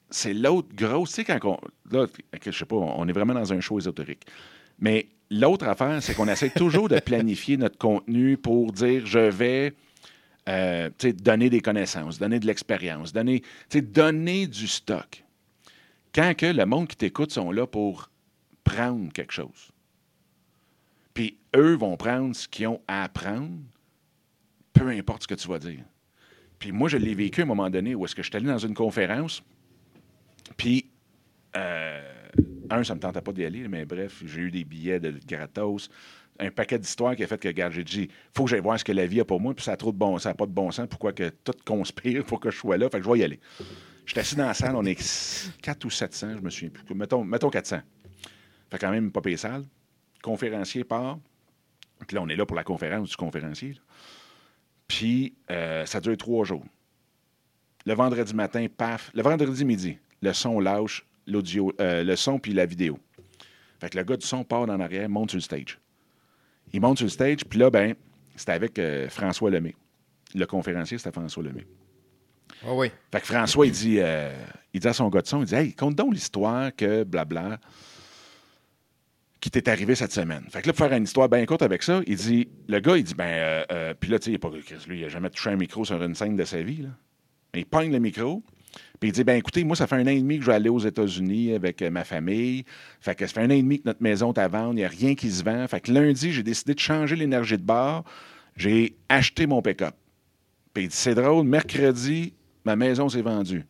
c'est 0.10 0.34
l'autre 0.34 0.70
grosse. 0.74 1.10
Tu 1.10 1.16
sais, 1.16 1.26
quand 1.26 1.40
on. 1.44 1.60
Là, 1.92 2.08
je 2.44 2.52
sais 2.52 2.66
pas, 2.66 2.76
on 2.76 3.08
est 3.08 3.12
vraiment 3.12 3.34
dans 3.34 3.52
un 3.52 3.60
show 3.60 3.78
ésotérique. 3.78 4.26
Mais 4.80 5.10
l'autre 5.30 5.68
affaire, 5.68 6.02
c'est 6.02 6.14
qu'on 6.14 6.28
essaie 6.28 6.50
toujours 6.50 6.90
de 6.90 7.00
planifier 7.00 7.58
notre 7.58 7.78
contenu 7.78 8.38
pour 8.38 8.72
dire 8.72 9.06
je 9.06 9.20
vais. 9.20 9.74
Euh, 10.50 10.90
donner 11.02 11.50
des 11.50 11.60
connaissances, 11.60 12.20
donner 12.20 12.40
de 12.40 12.46
l'expérience, 12.46 13.12
donner, 13.12 14.48
du 14.48 14.68
stock. 14.68 15.26
Quand 16.16 16.34
que 16.38 16.46
le 16.46 16.66
monde 16.66 16.88
qui 16.88 16.96
t'écoute 16.96 17.34
sont 17.34 17.52
là 17.52 17.68
pour 17.68 18.10
prendre 18.64 19.12
quelque 19.12 19.34
chose. 19.34 19.72
Puis 21.14 21.38
eux 21.54 21.76
vont 21.76 21.98
prendre 21.98 22.34
ce 22.34 22.48
qu'ils 22.48 22.68
ont 22.68 22.82
à 22.88 23.04
apprendre, 23.04 23.60
peu 24.72 24.88
importe 24.88 25.24
ce 25.24 25.28
que 25.28 25.36
tu 25.36 25.50
vas 25.50 25.60
dire. 25.60 25.84
Puis 26.60 26.72
moi, 26.72 26.88
je 26.88 26.98
l'ai 26.98 27.14
vécu 27.14 27.42
à 27.42 27.44
un 27.44 27.48
moment 27.48 27.70
donné 27.70 27.94
où 27.94 28.06
est-ce 28.06 28.16
que 28.16 28.24
je 28.24 28.30
suis 28.30 28.38
allé 28.38 28.48
dans 28.48 28.58
une 28.58 28.74
conférence, 28.74 29.44
puis, 30.56 30.90
euh, 31.56 32.17
un, 32.70 32.84
ça 32.84 32.94
ne 32.94 32.98
me 32.98 33.02
tentait 33.02 33.22
pas 33.22 33.32
d'y 33.32 33.46
aller, 33.46 33.68
mais 33.68 33.86
bref, 33.86 34.22
j'ai 34.26 34.42
eu 34.42 34.52
des 34.52 34.64
billets 34.64 35.00
de 35.00 35.14
gratos, 35.28 35.90
un 36.40 36.52
paquet 36.52 36.78
d'histoires 36.78 37.16
qui 37.16 37.24
a 37.24 37.28
fait 37.28 37.40
que, 37.40 37.48
regarde, 37.48 37.74
j'ai 37.74 37.84
dit, 37.84 38.10
faut 38.36 38.46
que 38.46 38.52
j'aille 38.52 38.62
voir 38.62 38.80
ce 38.80 38.84
que 38.84 38.92
la 38.92 39.08
vie 39.08 39.20
a 39.20 39.26
pour 39.26 39.40
moi, 39.40 39.54
puis 39.54 39.64
ça 39.64 39.74
a 39.74 39.78
trop 39.78 39.92
de 39.92 39.98
bon, 39.98 40.18
ça 40.20 40.30
n'a 40.30 40.36
pas 40.36 40.46
de 40.46 40.52
bon 40.52 40.72
sens, 40.72 40.88
pourquoi 40.88 41.14
que 41.14 41.30
tout 41.30 41.54
conspire 41.66 42.24
pour 42.26 42.40
que 42.40 42.52
je 42.52 42.58
sois 42.58 42.78
là, 42.78 42.90
fait 42.90 43.00
que 43.00 43.06
je 43.06 43.10
vais 43.10 43.20
y 43.20 43.24
aller. 43.24 43.40
Je 44.06 44.12
suis 44.12 44.20
assis 44.20 44.36
dans 44.36 44.46
la 44.46 44.54
salle, 44.54 44.76
on 44.76 44.86
est 44.86 45.52
4 45.62 45.86
ou 45.86 45.90
700, 45.90 46.38
je 46.38 46.42
me 46.42 46.50
souviens 46.50 46.70
plus. 46.70 46.96
Mettons, 46.96 47.24
mettons 47.24 47.50
400. 47.50 47.80
Fait 48.70 48.78
quand 48.78 48.92
même 48.92 49.12
pas 49.12 49.22
payé 49.22 49.38
salle. 49.38 49.66
Conférencier 50.22 50.84
part. 50.84 51.20
Puis 52.08 52.16
là, 52.16 52.22
on 52.22 52.30
est 52.30 52.36
là 52.36 52.46
pour 52.46 52.56
la 52.56 52.64
conférence 52.64 53.10
du 53.10 53.16
conférencier. 53.16 53.76
Puis 54.88 55.36
euh, 55.52 55.86
ça 55.86 56.00
dure 56.00 56.18
trois 56.18 56.46
jours. 56.46 56.64
Le 57.86 57.94
vendredi 57.94 58.34
matin, 58.34 58.66
paf. 58.76 59.12
Le 59.14 59.24
vendredi 59.24 59.66
midi, 59.66 59.98
le 60.22 60.34
son 60.34 60.60
lâche, 60.60 61.06
l'audio, 61.28 61.74
euh, 61.80 62.04
le 62.04 62.16
son 62.16 62.40
puis 62.40 62.54
la 62.54 62.66
vidéo. 62.66 62.98
Fait 63.80 63.90
que 63.90 63.98
le 63.98 64.04
gars 64.04 64.18
du 64.18 64.26
son 64.26 64.44
part 64.44 64.62
en 64.62 64.80
arrière, 64.80 65.08
monte 65.10 65.32
sur 65.32 65.38
le 65.38 65.42
stage. 65.42 65.80
Il 66.74 66.82
monte 66.82 66.98
sur 66.98 67.06
le 67.06 67.12
stage, 67.12 67.46
puis 67.46 67.60
là, 67.60 67.70
ben, 67.70 67.94
c'était 68.36 68.54
avec 68.54 68.80
euh, 68.80 69.08
François 69.10 69.52
Lemay. 69.52 69.76
Le 70.34 70.46
conférencier, 70.46 70.98
c'était 70.98 71.12
François 71.12 71.44
Lemay. 71.44 71.66
Ah 72.64 72.74
oui. 72.74 72.92
Fait 73.12 73.22
que 73.22 73.28
François, 73.28 73.66
il 73.68 73.72
dit, 73.72 74.00
il 74.74 74.80
dit 74.80 74.88
à 74.88 74.94
son 74.94 75.10
gars 75.10 75.22
de 75.22 75.28
son, 75.28 75.42
il 75.42 75.46
dit 75.46 75.56
Hey, 75.56 75.74
compte 75.74 75.96
donc 75.96 76.14
l'histoire 76.14 76.76
que 76.76 77.04
blabla 77.04 77.60
qui 79.40 79.52
t'est 79.52 79.68
arrivé 79.70 79.96
cette 79.96 80.12
semaine. 80.12 80.44
Fait 80.50 80.62
que 80.62 80.68
là, 80.68 80.74
pour 80.74 80.86
faire 80.86 80.98
une 80.98 81.04
histoire 81.04 81.30
bien 81.30 81.46
courte 81.46 81.62
avec 81.62 81.84
ça, 81.84 82.02
il 82.08 82.16
dit, 82.16 82.48
le 82.68 82.80
gars, 82.80 82.98
il 82.98 83.04
dit, 83.04 83.14
ben, 83.14 83.26
euh, 83.26 83.66
euh, 83.72 83.94
puis 83.98 84.10
là, 84.10 84.20
tu 84.20 84.26
sais, 84.26 84.32
il 84.32 84.34
n'a 84.34 84.40
pas, 84.40 84.50
lui, 84.88 85.00
il 85.00 85.06
a 85.06 85.10
jamais 85.10 85.30
touché 85.30 85.50
un 85.50 85.56
micro 85.56 85.86
sur 85.86 86.02
une 86.02 86.16
scène 86.16 86.36
de 86.36 86.44
sa 86.44 86.62
vie, 86.62 86.84
là. 86.84 86.90
il 87.54 87.66
pogne 87.66 87.92
le 87.92 88.00
micro, 88.00 88.44
puis 89.00 89.10
il 89.10 89.12
dit, 89.12 89.24
ben, 89.24 89.36
écoutez, 89.36 89.64
moi, 89.64 89.76
ça 89.76 89.88
fait 89.88 89.96
un 89.96 90.06
an 90.06 90.12
et 90.12 90.20
demi 90.20 90.38
que 90.38 90.44
je 90.44 90.50
vais 90.50 90.56
aller 90.56 90.70
aux 90.70 90.80
États-Unis 90.80 91.54
avec 91.54 91.82
euh, 91.82 91.90
ma 91.90 92.04
famille. 92.04 92.64
Fait 93.00 93.16
que 93.16 93.26
ça 93.28 93.34
fait 93.34 93.42
un 93.42 93.50
an 93.50 93.54
et 93.54 93.62
demi 93.62 93.80
que 93.80 93.88
notre 93.88 94.02
maison 94.02 94.34
est 94.34 94.40
à 94.40 94.48
vendre, 94.48 94.74
il 94.74 94.78
n'y 94.78 94.86
a 94.86 94.90
rien 94.90 95.16
qui 95.16 95.30
se 95.30 95.44
vend. 95.44 95.68
Fait 95.68 95.82
que 95.82 95.92
lundi, 95.92 96.32
j'ai 96.32 96.44
décidé 96.44 96.74
de 96.74 96.80
changer 96.80 97.16
l'énergie 97.16 97.58
de 97.58 97.64
bar. 97.64 98.04
J'ai 98.56 98.96
acheté 99.10 99.46
mon 99.46 99.62
pick-up. 99.62 99.94
Puis 100.74 100.86
il 100.86 100.90
dit, 100.90 100.96
c'est 100.96 101.16
drôle, 101.16 101.46
mercredi, 101.46 102.34
ma 102.66 102.76
maison 102.76 103.08
s'est 103.10 103.22
vendue. 103.22 103.66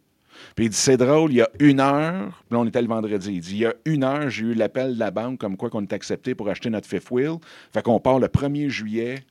Puis 0.56 0.66
il 0.66 0.70
dit 0.70 0.78
c'est 0.78 0.98
drôle, 0.98 1.32
il 1.32 1.38
y 1.38 1.42
a 1.42 1.50
une 1.60 1.80
heure, 1.80 2.44
puis 2.48 2.56
là, 2.56 2.60
on 2.60 2.66
était 2.66 2.82
le 2.82 2.88
vendredi, 2.88 3.34
il 3.34 3.42
dit 3.42 3.52
il 3.54 3.58
y 3.60 3.66
a 3.66 3.74
une 3.86 4.04
heure, 4.04 4.30
j'ai 4.30 4.46
eu 4.46 4.54
l'appel 4.54 4.94
de 4.94 5.00
la 5.00 5.12
banque 5.12 5.40
comme 5.40 5.58
quoi 5.58 5.70
qu'on 5.70 5.82
est 5.82 5.94
accepté 5.94 6.36
pour 6.36 6.48
acheter 6.48 6.70
notre 6.70 6.88
fifth 6.88 7.10
wheel. 7.10 7.38
Fait 7.74 7.82
qu'on 7.82 8.00
part 8.00 8.20
le 8.20 8.28
1er 8.28 8.70
juillet, 8.70 9.26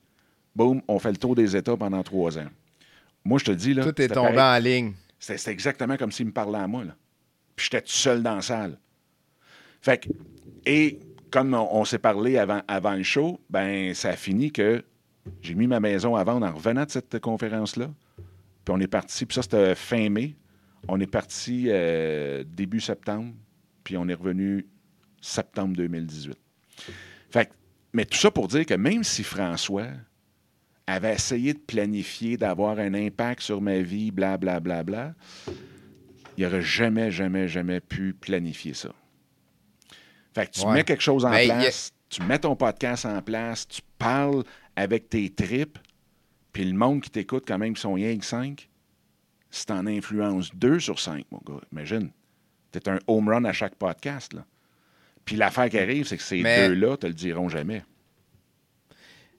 boum, 0.55 0.81
on 0.87 0.99
fait 0.99 1.11
le 1.11 1.17
tour 1.17 1.35
des 1.35 1.55
États 1.55 1.77
pendant 1.77 2.03
trois 2.03 2.37
ans. 2.37 2.47
Moi, 3.23 3.39
je 3.39 3.45
te 3.45 3.51
dis, 3.51 3.73
là. 3.73 3.83
Tout 3.83 4.01
est 4.01 4.07
tombé 4.07 4.39
en 4.39 4.57
ligne. 4.57 4.93
C'était 5.19 5.51
exactement 5.51 5.97
comme 5.97 6.11
s'il 6.11 6.27
me 6.27 6.31
parlait 6.31 6.59
à 6.59 6.67
moi, 6.67 6.83
là. 6.83 6.95
Puis 7.55 7.65
j'étais 7.65 7.81
tout 7.81 7.91
seul 7.91 8.21
dans 8.21 8.35
la 8.35 8.41
salle. 8.41 8.79
Fait 9.81 9.97
que, 9.97 10.09
et 10.65 10.99
comme 11.31 11.53
on, 11.53 11.85
s'est 11.85 11.99
parlé 11.99 12.37
avant, 12.37 12.93
le 12.93 13.03
show, 13.03 13.41
ben 13.49 13.93
ça 13.93 14.09
a 14.09 14.15
fini 14.15 14.51
que 14.51 14.83
j'ai 15.41 15.55
mis 15.55 15.67
ma 15.67 15.79
maison 15.79 16.15
à 16.15 16.23
vendre 16.23 16.45
en 16.45 16.53
revenant 16.53 16.85
de 16.85 16.91
cette 16.91 17.19
conférence-là. 17.19 17.89
Puis 18.63 18.75
on 18.75 18.79
est 18.79 18.87
parti, 18.87 19.25
puis 19.25 19.35
ça, 19.35 19.41
c'était 19.41 19.75
fin 19.75 20.09
mai. 20.09 20.35
On 20.87 20.99
est 20.99 21.07
parti 21.07 21.65
euh, 21.67 22.43
début 22.45 22.79
septembre, 22.79 23.33
puis 23.83 23.97
on 23.97 24.07
est 24.07 24.13
revenu 24.13 24.67
septembre 25.21 25.75
2018. 25.75 26.37
Fait, 27.31 27.51
mais 27.91 28.05
tout 28.05 28.17
ça 28.17 28.31
pour 28.31 28.47
dire 28.47 28.65
que 28.65 28.75
même 28.75 29.03
si 29.03 29.23
François 29.23 29.87
avait 30.87 31.13
essayé 31.13 31.53
de 31.53 31.59
planifier, 31.59 32.37
d'avoir 32.37 32.79
un 32.79 32.93
impact 32.93 33.41
sur 33.41 33.61
ma 33.61 33.79
vie, 33.79 34.09
blablabla, 34.09 34.83
bla, 34.83 34.83
bla, 34.83 35.13
bla, 35.13 35.55
il 36.37 36.43
n'aurait 36.43 36.61
jamais, 36.61 37.11
jamais, 37.11 37.47
jamais 37.47 37.81
pu 37.81 38.13
planifier 38.13 38.73
ça. 38.73 38.89
Fait 40.33 40.47
que 40.47 40.51
tu 40.59 40.67
mets 40.67 40.83
quelque 40.83 41.03
chose 41.03 41.25
en 41.25 41.31
place, 41.31 41.91
tu 42.09 42.21
mets 42.23 42.39
ton 42.39 42.55
podcast 42.55 43.05
en 43.05 43.21
place, 43.21 43.67
tu 43.67 43.81
parles 43.97 44.43
avec 44.75 45.09
tes 45.09 45.29
tripes, 45.29 45.79
puis 46.53 46.63
le 46.63 46.77
monde 46.77 47.01
qui 47.01 47.09
t'écoute, 47.09 47.43
quand 47.47 47.57
même, 47.57 47.73
qui 47.73 47.81
sont 47.81 47.93
rien 47.93 48.17
que 48.17 48.25
cinq, 48.25 48.69
si 49.49 49.65
tu 49.65 49.73
en 49.73 49.87
influences 49.87 50.53
deux 50.55 50.79
sur 50.79 50.99
cinq, 50.99 51.25
mon 51.31 51.41
gars, 51.45 51.61
imagine. 51.71 52.11
Tu 52.71 52.79
es 52.79 52.89
un 52.89 52.99
home 53.07 53.29
run 53.29 53.45
à 53.45 53.53
chaque 53.53 53.75
podcast. 53.75 54.33
Là. 54.33 54.45
Puis 55.25 55.35
l'affaire 55.35 55.69
qui 55.69 55.79
arrive, 55.79 56.05
c'est 56.05 56.17
que 56.17 56.23
ces 56.23 56.43
deux-là 56.43 56.97
te 56.97 57.07
le 57.07 57.13
diront 57.13 57.49
jamais. 57.49 57.83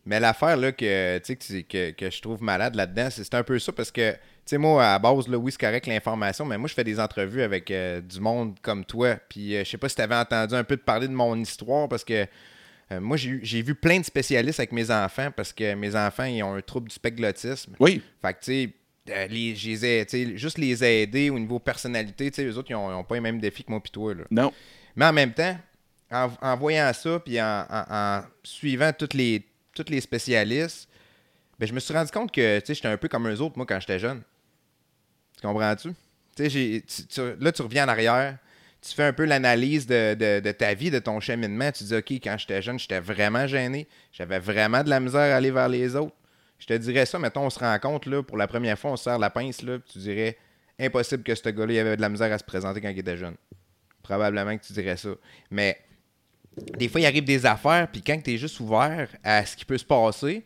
Mais 0.09 0.21
l'affaire 0.21 0.57
là, 0.57 0.73
que, 0.73 1.19
que, 1.19 1.91
que 1.91 2.11
je 2.11 2.23
trouve 2.23 2.43
malade 2.43 2.75
là-dedans, 2.75 3.09
c'est 3.11 3.35
un 3.35 3.43
peu 3.43 3.59
ça 3.59 3.73
parce 3.73 3.91
que, 3.91 4.13
tu 4.13 4.19
sais, 4.47 4.57
moi, 4.57 4.95
à 4.95 4.99
base, 4.99 5.29
là, 5.29 5.37
oui, 5.37 5.53
c'est 5.53 5.61
correct 5.61 5.87
l'information, 5.87 6.47
mais 6.47 6.57
moi, 6.57 6.67
je 6.67 6.73
fais 6.73 6.83
des 6.83 6.99
entrevues 6.99 7.43
avec 7.43 7.71
euh, 7.71 8.01
du 8.01 8.19
monde 8.19 8.59
comme 8.63 8.87
toi. 8.87 9.17
Puis 9.29 9.55
euh, 9.55 9.65
je 9.65 9.69
sais 9.69 9.77
pas 9.77 9.87
si 9.87 9.97
tu 9.97 10.01
avais 10.01 10.15
entendu 10.15 10.55
un 10.55 10.65
peu 10.65 10.77
de 10.77 10.81
parler 10.81 11.09
de 11.09 11.13
mon 11.13 11.37
histoire 11.39 11.91
parce 11.91 12.05
que 12.05 12.25
euh, 12.91 13.01
moi, 13.01 13.19
j'ai 13.19 13.61
vu 13.61 13.75
plein 13.75 14.01
de 14.01 14.05
spécialistes 14.07 14.59
avec 14.61 14.73
mes 14.73 14.91
enfants 14.91 15.29
parce 15.37 15.53
que 15.53 15.75
mes 15.75 15.95
enfants, 15.95 16.25
ils 16.25 16.43
ont 16.43 16.55
un 16.55 16.63
trouble 16.63 16.89
du 16.89 16.95
spectre. 16.95 17.23
Oui. 17.79 18.01
Fait 18.23 18.33
que, 18.33 18.39
tu 18.41 18.73
sais, 19.07 19.29
les, 19.29 19.55
juste 20.39 20.57
les 20.57 20.85
aider 20.85 21.29
au 21.29 21.39
niveau 21.39 21.59
personnalité, 21.59 22.33
eux 22.39 22.57
autres, 22.57 22.71
ils 22.71 22.77
n'ont 22.77 23.05
pas 23.05 23.17
les 23.17 23.21
mêmes 23.21 23.41
défis 23.41 23.63
que 23.63 23.71
moi 23.71 23.83
et 23.85 23.89
toi. 23.91 24.15
Là. 24.15 24.25
Non. 24.31 24.55
Mais 24.97 25.05
en 25.05 25.13
même 25.13 25.35
temps, 25.35 25.55
en, 26.11 26.57
voyant 26.57 26.91
ça, 26.95 27.21
puis 27.21 27.39
en, 27.41 28.23
suivant 28.43 28.93
tous 28.99 29.15
les, 29.15 29.45
toutes 29.79 29.91
les 29.91 30.01
spécialistes, 30.01 30.89
ben, 31.59 31.67
je 31.67 31.73
me 31.73 31.81
suis 31.81 31.95
rendu 31.95 32.11
compte 32.11 32.33
que 32.33 32.61
j'étais 32.67 32.87
un 32.87 32.97
peu 32.97 33.09
comme 33.09 33.29
eux 33.29 33.41
autres, 33.41 33.57
moi, 33.57 33.67
quand 33.67 33.81
j'étais 33.81 33.99
jeune. 33.99 34.23
Tu 35.41 35.47
comprends-tu? 35.47 35.95
là, 37.41 37.53
tu 37.53 37.63
reviens 37.63 37.85
en 37.85 37.89
arrière, 37.89 38.39
tu 38.81 38.95
fais 38.95 39.03
un 39.03 39.13
peu 39.13 39.25
l'analyse 39.25 39.87
de, 39.87 40.15
de, 40.15 40.53
ta 40.53 40.75
vie, 40.75 40.91
de 40.91 41.01
ton 41.01 41.19
cheminement. 41.19 41.73
Tu 41.73 41.85
dis, 41.85 41.95
OK, 41.97 42.11
quand 42.13 42.37
j'étais 42.39 42.63
jeune, 42.63 42.79
j'étais 42.79 43.01
vraiment 43.01 43.47
gêné. 43.47 43.89
J'avais 44.13 44.39
vraiment 44.39 44.85
de 44.85 44.89
la 44.89 45.01
misère 45.01 45.35
à 45.35 45.37
aller 45.37 45.51
vers 45.51 45.69
les 45.69 45.97
autres. 45.97 46.15
Je 46.59 46.67
te 46.67 46.75
dirais 46.75 47.07
ça, 47.07 47.19
mettons, 47.19 47.43
on 47.43 47.51
se 47.51 47.59
rend 47.59 47.77
compte, 47.79 48.07
là, 48.07 48.23
pour 48.23 48.37
la 48.37 48.47
première 48.47 48.79
fois, 48.79 48.93
on 48.93 48.97
sert 48.97 49.19
la 49.19 49.31
pince, 49.31 49.63
là, 49.63 49.79
tu 49.79 49.99
dirais 49.99 50.37
impossible 50.81 51.23
que 51.23 51.35
ce 51.35 51.49
gars-là 51.49 51.81
avait 51.81 51.97
de 51.97 52.01
la 52.01 52.09
misère 52.09 52.33
à 52.33 52.39
se 52.39 52.45
présenter 52.45 52.81
quand 52.81 52.89
il 52.89 52.99
était 52.99 53.17
jeune. 53.17 53.37
Probablement 54.03 54.57
que 54.57 54.65
tu 54.65 54.73
dirais 54.73 54.97
ça. 54.97 55.11
Mais 55.51 55.79
des 56.79 56.89
fois, 56.89 57.01
il 57.01 57.07
arrive 57.07 57.25
des 57.25 57.47
affaires, 57.47 57.89
puis 57.91 58.03
quand 58.03 58.21
tu 58.23 58.35
es 58.35 58.39
juste 58.39 58.61
ouvert 58.61 59.09
à 59.23 59.45
ce 59.45 59.57
qui 59.57 59.65
peut 59.65 59.79
se 59.79 59.85
passer, 59.85 60.45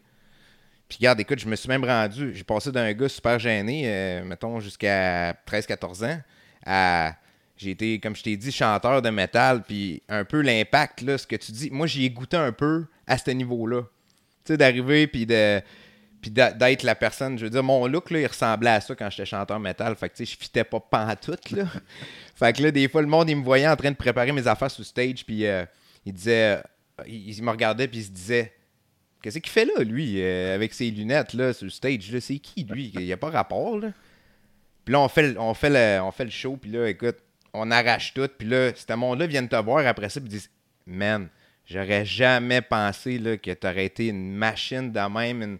puis 0.88 0.98
regarde, 1.00 1.20
écoute, 1.20 1.38
je 1.38 1.48
me 1.48 1.56
suis 1.56 1.68
même 1.68 1.84
rendu, 1.84 2.34
j'ai 2.34 2.44
passé 2.44 2.70
d'un 2.70 2.92
gars 2.92 3.08
super 3.08 3.38
gêné, 3.38 3.84
euh, 3.86 4.24
mettons, 4.24 4.60
jusqu'à 4.60 5.32
13-14 5.46 6.04
ans, 6.04 6.20
à. 6.66 7.14
J'ai 7.58 7.70
été, 7.70 8.00
comme 8.00 8.16
je 8.16 8.24
t'ai 8.24 8.36
dit, 8.36 8.50
chanteur 8.50 9.02
de 9.02 9.10
métal, 9.10 9.62
puis 9.62 10.02
un 10.08 10.24
peu 10.24 10.40
l'impact, 10.40 11.02
là, 11.02 11.16
ce 11.16 11.26
que 11.26 11.36
tu 11.36 11.52
dis. 11.52 11.70
Moi, 11.70 11.86
j'y 11.86 12.06
ai 12.06 12.10
goûté 12.10 12.36
un 12.36 12.50
peu 12.50 12.86
à 13.06 13.16
ce 13.18 13.30
niveau-là. 13.30 13.82
Tu 13.82 14.52
sais, 14.52 14.56
d'arriver, 14.56 15.06
puis 15.06 15.26
de 15.26 15.62
puis 16.22 16.30
d'être 16.30 16.84
la 16.84 16.94
personne, 16.94 17.36
je 17.36 17.44
veux 17.44 17.50
dire, 17.50 17.64
mon 17.64 17.86
look, 17.88 18.10
là, 18.12 18.20
il 18.20 18.26
ressemblait 18.26 18.70
à 18.70 18.80
ça 18.80 18.94
quand 18.94 19.10
j'étais 19.10 19.26
chanteur 19.26 19.58
métal. 19.58 19.96
Fait 19.96 20.08
que, 20.08 20.14
tu 20.14 20.24
sais, 20.24 20.32
je 20.32 20.38
fitais 20.38 20.62
pas 20.62 20.78
pantoute, 20.78 21.50
là. 21.50 21.64
fait 22.36 22.52
que 22.52 22.62
là, 22.62 22.70
des 22.70 22.88
fois, 22.88 23.02
le 23.02 23.08
monde, 23.08 23.28
il 23.28 23.36
me 23.36 23.42
voyait 23.42 23.66
en 23.66 23.74
train 23.74 23.90
de 23.90 23.96
préparer 23.96 24.30
mes 24.30 24.46
affaires 24.46 24.70
sur 24.70 24.84
stage, 24.84 25.26
puis 25.26 25.44
euh, 25.44 25.64
il 26.04 26.12
disait, 26.12 26.62
euh, 27.00 27.04
il, 27.06 27.42
me 27.42 27.50
regardait, 27.50 27.88
puis 27.88 28.00
il 28.00 28.04
se 28.04 28.10
disait, 28.10 28.52
qu'est-ce 29.22 29.38
qu'il 29.38 29.52
fait 29.52 29.64
là, 29.64 29.82
lui, 29.82 30.20
euh, 30.20 30.54
avec 30.54 30.74
ses 30.74 30.90
lunettes, 30.90 31.34
là, 31.34 31.52
sur 31.52 31.64
le 31.64 31.70
stage, 31.70 32.10
là, 32.12 32.20
c'est 32.20 32.38
qui, 32.38 32.64
lui? 32.64 32.92
Il 32.94 33.04
n'y 33.04 33.12
a 33.12 33.16
pas 33.16 33.30
rapport, 33.30 33.78
là. 33.78 33.92
Puis 34.84 34.92
là, 34.92 35.00
on 35.00 35.08
fait, 35.08 35.36
on 35.38 35.54
fait, 35.54 35.70
le, 35.70 36.02
on 36.02 36.10
fait 36.10 36.24
le 36.24 36.30
show, 36.30 36.56
puis 36.56 36.70
là, 36.70 36.88
écoute, 36.88 37.18
on 37.52 37.70
arrache 37.70 38.14
tout, 38.14 38.28
puis 38.36 38.48
là, 38.48 38.72
ce 38.74 38.92
monde-là 38.94 39.26
vient 39.26 39.46
te 39.46 39.56
voir 39.56 39.86
après 39.86 40.08
ça, 40.08 40.20
puis 40.20 40.28
disent, 40.28 40.50
man, 40.86 41.28
j'aurais 41.66 42.04
jamais 42.04 42.62
pensé, 42.62 43.18
là, 43.18 43.36
que 43.36 43.52
t'aurais 43.52 43.86
été 43.86 44.08
une 44.08 44.32
machine 44.34 44.90
de 44.90 45.08
même, 45.08 45.42
une 45.42 45.58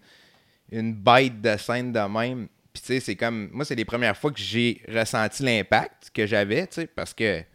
une 0.72 0.94
bête 0.94 1.40
de 1.40 1.56
scène 1.56 1.92
de 1.92 2.00
même. 2.00 2.48
Puis, 2.72 2.82
tu 2.82 2.86
sais, 2.86 3.00
c'est 3.00 3.16
comme. 3.16 3.50
Moi, 3.52 3.64
c'est 3.64 3.74
les 3.74 3.84
premières 3.84 4.16
fois 4.16 4.32
que 4.32 4.40
j'ai 4.40 4.82
ressenti 4.88 5.42
l'impact 5.42 6.10
que 6.12 6.26
j'avais, 6.26 6.66
tu 6.66 6.80
sais, 6.80 6.86
parce 6.86 7.14
que. 7.14 7.40
Tu 7.40 7.46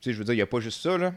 sais, 0.00 0.12
je 0.12 0.18
veux 0.18 0.24
dire, 0.24 0.34
il 0.34 0.38
n'y 0.38 0.42
a 0.42 0.46
pas 0.46 0.60
juste 0.60 0.80
ça, 0.80 0.96
là. 0.96 1.12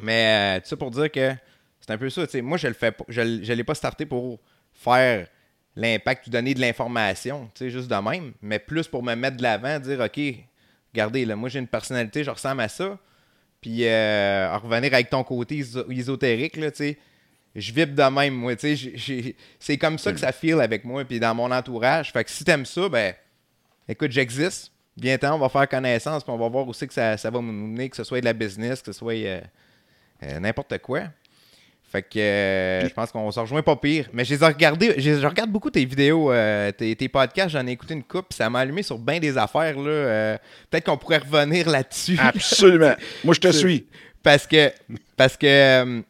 Mais, 0.00 0.58
euh, 0.58 0.60
tu 0.62 0.68
sais, 0.68 0.76
pour 0.76 0.90
dire 0.90 1.10
que 1.10 1.32
c'est 1.80 1.90
un 1.90 1.98
peu 1.98 2.10
ça, 2.10 2.26
tu 2.26 2.32
sais. 2.32 2.42
Moi, 2.42 2.58
je 2.58 2.68
le 2.68 2.74
fais 2.74 2.94
Je 3.08 3.52
l'ai 3.52 3.64
pas 3.64 3.74
starté 3.74 4.06
pour 4.06 4.40
faire 4.72 5.26
l'impact, 5.74 6.26
ou 6.26 6.30
donner 6.30 6.54
de 6.54 6.60
l'information, 6.60 7.50
juste 7.60 7.88
de 7.88 8.10
même. 8.10 8.32
Mais 8.42 8.58
plus 8.58 8.88
pour 8.88 9.02
me 9.02 9.14
mettre 9.14 9.36
de 9.36 9.42
l'avant, 9.42 9.78
dire, 9.78 10.00
OK, 10.00 10.20
regardez, 10.92 11.24
là, 11.24 11.36
moi, 11.36 11.48
j'ai 11.48 11.58
une 11.58 11.66
personnalité, 11.66 12.24
je 12.24 12.30
ressemble 12.30 12.62
à 12.62 12.68
ça. 12.68 12.98
Puis, 13.60 13.86
euh, 13.86 14.56
revenir 14.58 14.94
avec 14.94 15.10
ton 15.10 15.24
côté 15.24 15.62
ésotérique, 15.90 16.56
là, 16.56 16.70
tu 16.70 16.76
sais 16.78 16.98
je 17.56 17.72
vibre 17.72 17.94
de 17.94 18.02
même, 18.02 18.34
moi. 18.34 18.52
C'est 19.58 19.78
comme 19.78 19.98
ça 19.98 20.12
que 20.12 20.20
ça 20.20 20.30
feel 20.30 20.60
avec 20.60 20.84
moi, 20.84 21.04
puis 21.04 21.18
dans 21.18 21.34
mon 21.34 21.50
entourage. 21.50 22.12
Fait 22.12 22.22
que 22.22 22.30
si 22.30 22.44
t'aimes 22.44 22.66
ça, 22.66 22.88
ben, 22.88 23.14
écoute, 23.88 24.12
j'existe. 24.12 24.70
Bientôt, 24.96 25.28
on 25.28 25.38
va 25.38 25.48
faire 25.48 25.68
connaissance, 25.68 26.22
puis 26.22 26.32
on 26.32 26.38
va 26.38 26.48
voir 26.48 26.68
aussi 26.68 26.86
que 26.86 26.94
ça, 26.94 27.16
ça 27.16 27.30
va 27.30 27.40
nous 27.40 27.52
mener, 27.52 27.88
que 27.88 27.96
ce 27.96 28.04
soit 28.04 28.20
de 28.20 28.24
la 28.24 28.32
business, 28.32 28.80
que 28.80 28.92
ce 28.92 28.98
soit 28.98 29.14
euh, 29.14 29.40
euh, 30.22 30.40
n'importe 30.40 30.78
quoi. 30.78 31.02
Fait 31.90 32.02
que 32.02 32.18
euh, 32.18 32.88
je 32.88 32.92
pense 32.92 33.12
qu'on 33.12 33.30
se 33.30 33.38
rejoint 33.38 33.62
pas 33.62 33.76
pire. 33.76 34.08
Mais 34.12 34.24
je 34.24 34.34
les 34.34 34.42
ai 34.42 34.46
regardés, 34.46 34.94
je, 34.98 35.24
regarde 35.24 35.50
beaucoup 35.50 35.70
tes 35.70 35.84
vidéos, 35.84 36.32
tes, 36.76 36.96
tes, 36.96 37.08
podcasts, 37.08 37.50
j'en 37.50 37.66
ai 37.66 37.72
écouté 37.72 37.94
une 37.94 38.02
coupe, 38.02 38.32
ça 38.32 38.50
m'a 38.50 38.60
allumé 38.60 38.82
sur 38.82 38.98
bien 38.98 39.20
des 39.20 39.38
affaires. 39.38 39.78
là. 39.78 40.38
Peut-être 40.68 40.86
qu'on 40.86 40.98
pourrait 40.98 41.18
revenir 41.18 41.68
là-dessus. 41.70 42.18
Absolument. 42.18 42.94
Moi, 43.24 43.34
je 43.34 43.40
te 43.40 43.52
suis. 43.52 43.86
Parce 44.22 44.46
que, 44.46 44.72
parce 45.16 45.36
que 45.36 46.02